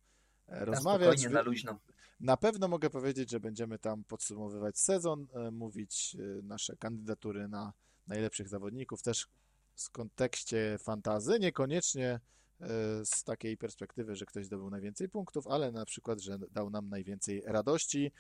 e, 0.52 0.60
Na 0.60 0.66
rozmawiać. 0.66 1.24
na 1.30 1.42
luźno. 1.42 1.80
Na 2.20 2.38
pewno 2.38 2.68
mogę 2.68 2.90
powiedzieć, 2.90 3.32
że 3.32 3.40
będziemy 3.40 3.80
tam 3.80 4.04
podsumowywać 4.04 4.80
sezon, 4.80 5.28
e, 5.34 5.52
mówić 5.52 6.16
e, 6.20 6.42
nasze 6.42 6.78
kandydatury 6.78 7.48
na 7.48 7.74
najlepszych 8.08 8.50
zawodników, 8.50 9.02
też 9.02 9.28
w 9.76 9.90
kontekście 9.90 10.78
fantazy, 10.80 11.40
niekoniecznie 11.40 12.20
z 13.04 13.24
takiej 13.24 13.58
perspektywy, 13.58 14.16
że 14.16 14.26
ktoś 14.26 14.46
zdobył 14.46 14.70
najwięcej 14.70 15.10
punktów, 15.10 15.48
ale 15.48 15.72
na 15.72 15.86
przykład, 15.86 16.20
że 16.20 16.40
dał 16.52 16.70
nam 16.70 16.90
najwięcej 16.90 17.44
radości. 17.46 18.12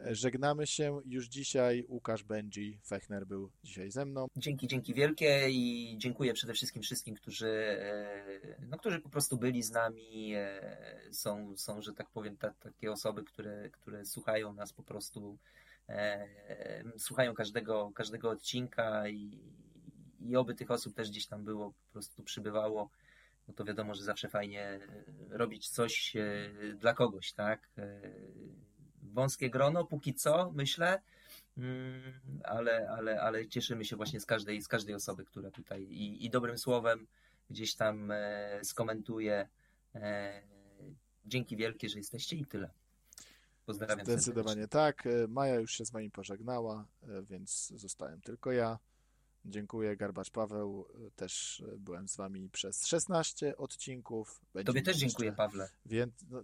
E, 0.00 0.14
Żegnamy 0.14 0.66
się 0.66 1.00
już 1.06 1.26
dzisiaj. 1.28 1.84
Łukasz 1.88 2.22
Benji 2.24 2.78
Fechner 2.86 3.26
był 3.26 3.50
dzisiaj 3.64 3.90
ze 3.90 4.04
mną. 4.04 4.26
Dzięki, 4.36 4.66
dzięki 4.68 4.94
wielkie 4.94 5.50
i 5.50 5.94
dziękuję 5.98 6.32
przede 6.34 6.52
wszystkim 6.52 6.82
wszystkim, 6.82 7.14
którzy, 7.14 7.48
e, 7.48 8.56
no, 8.68 8.78
którzy 8.78 9.00
po 9.00 9.08
prostu 9.08 9.36
byli 9.36 9.62
z 9.62 9.70
nami. 9.70 10.34
e, 10.34 11.00
Są, 11.12 11.56
są 11.56 11.82
że 11.82 11.92
tak 11.92 12.10
powiem, 12.10 12.36
ta, 12.36 12.50
takie 12.50 12.92
osoby, 12.92 13.24
które, 13.24 13.70
które 13.70 14.04
słuchają 14.04 14.52
nas 14.52 14.72
po 14.72 14.82
prostu, 14.82 15.38
słuchają 16.98 17.34
każdego, 17.34 17.90
każdego 17.94 18.30
odcinka 18.30 19.08
i, 19.08 19.38
i 20.20 20.36
oby 20.36 20.54
tych 20.54 20.70
osób 20.70 20.94
też 20.94 21.10
gdzieś 21.10 21.26
tam 21.26 21.44
było, 21.44 21.70
po 21.70 21.92
prostu 21.92 22.22
przybywało. 22.22 22.90
No 23.48 23.54
to 23.54 23.64
wiadomo, 23.64 23.94
że 23.94 24.02
zawsze 24.04 24.28
fajnie 24.28 24.80
robić 25.30 25.68
coś 25.68 26.16
dla 26.76 26.94
kogoś, 26.94 27.32
tak? 27.32 27.68
Wąskie 29.14 29.50
grono, 29.50 29.84
póki 29.84 30.14
co, 30.14 30.52
myślę. 30.54 31.02
Mm, 31.58 32.20
ale, 32.44 32.90
ale, 32.90 33.20
ale 33.20 33.48
cieszymy 33.48 33.84
się 33.84 33.96
właśnie 33.96 34.20
z 34.20 34.26
każdej, 34.26 34.62
z 34.62 34.68
każdej 34.68 34.94
osoby, 34.94 35.24
która 35.24 35.50
tutaj 35.50 35.82
i, 35.82 36.26
i 36.26 36.30
dobrym 36.30 36.58
słowem 36.58 37.06
gdzieś 37.50 37.74
tam 37.74 38.10
e, 38.10 38.58
skomentuje. 38.62 39.48
E, 39.94 40.42
dzięki 41.26 41.56
wielkie, 41.56 41.88
że 41.88 41.98
jesteście 41.98 42.36
i 42.36 42.46
tyle. 42.46 42.70
Pozdrawiam 43.66 44.06
Zdecydowanie 44.06 44.62
serdecznie. 44.62 44.68
tak. 44.68 45.06
E, 45.06 45.28
Maja 45.28 45.54
już 45.54 45.72
się 45.72 45.84
z 45.84 45.90
wami 45.90 46.10
pożegnała, 46.10 46.86
więc 47.22 47.72
zostałem 47.76 48.20
tylko 48.20 48.52
ja. 48.52 48.78
Dziękuję, 49.46 49.96
Garbacz 49.96 50.30
Paweł. 50.30 50.88
Też 51.16 51.62
byłem 51.78 52.08
z 52.08 52.16
wami 52.16 52.48
przez 52.48 52.86
16 52.86 53.56
odcinków. 53.56 54.40
Będzie 54.54 54.66
Tobie 54.66 54.82
też 54.82 54.96
dziękuję, 54.96 55.32
Pawle. 55.32 55.68
Więc, 55.86 56.12
no, 56.30 56.42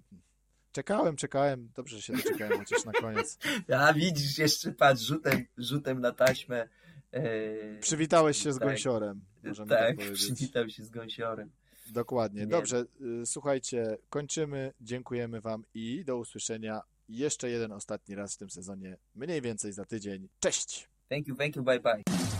czekałem, 0.73 1.17
czekałem. 1.17 1.71
Dobrze, 1.75 1.97
że 1.97 2.03
się 2.03 2.13
doczekałem 2.13 2.59
chociaż 2.59 2.85
na 2.85 2.93
koniec. 2.93 3.39
A 3.79 3.93
widzisz, 3.93 4.39
jeszcze 4.39 4.73
patrz, 4.73 5.03
rzutem, 5.03 5.47
rzutem 5.59 6.01
na 6.01 6.13
taśmę. 6.13 6.69
E, 7.13 7.81
Przywitałeś 7.81 8.43
się 8.43 8.53
z 8.53 8.59
tak, 8.59 8.69
gąsiorem, 8.69 9.21
możemy 9.45 9.69
tak, 9.69 9.97
Tak, 9.99 10.13
przywitał 10.13 10.69
się 10.69 10.85
z 10.85 10.91
gąsiorem. 10.91 11.51
Dokładnie. 11.91 12.41
Nie 12.41 12.47
Dobrze, 12.47 12.85
y, 13.23 13.27
słuchajcie, 13.27 13.99
kończymy. 14.09 14.73
Dziękujemy 14.81 15.41
wam 15.41 15.65
i 15.75 16.05
do 16.05 16.17
usłyszenia 16.17 16.81
jeszcze 17.09 17.51
jeden 17.51 17.73
ostatni 17.73 18.15
raz 18.15 18.35
w 18.35 18.39
tym 18.39 18.51
sezonie, 18.51 18.97
mniej 19.15 19.43
więcej 19.43 19.73
za 19.73 19.85
tydzień. 19.85 20.29
Cześć! 20.41 20.89
Thank 21.09 21.29
you, 21.29 21.37
thank 21.37 21.57
you, 21.57 21.63
bye 21.63 21.81
bye. 21.81 22.40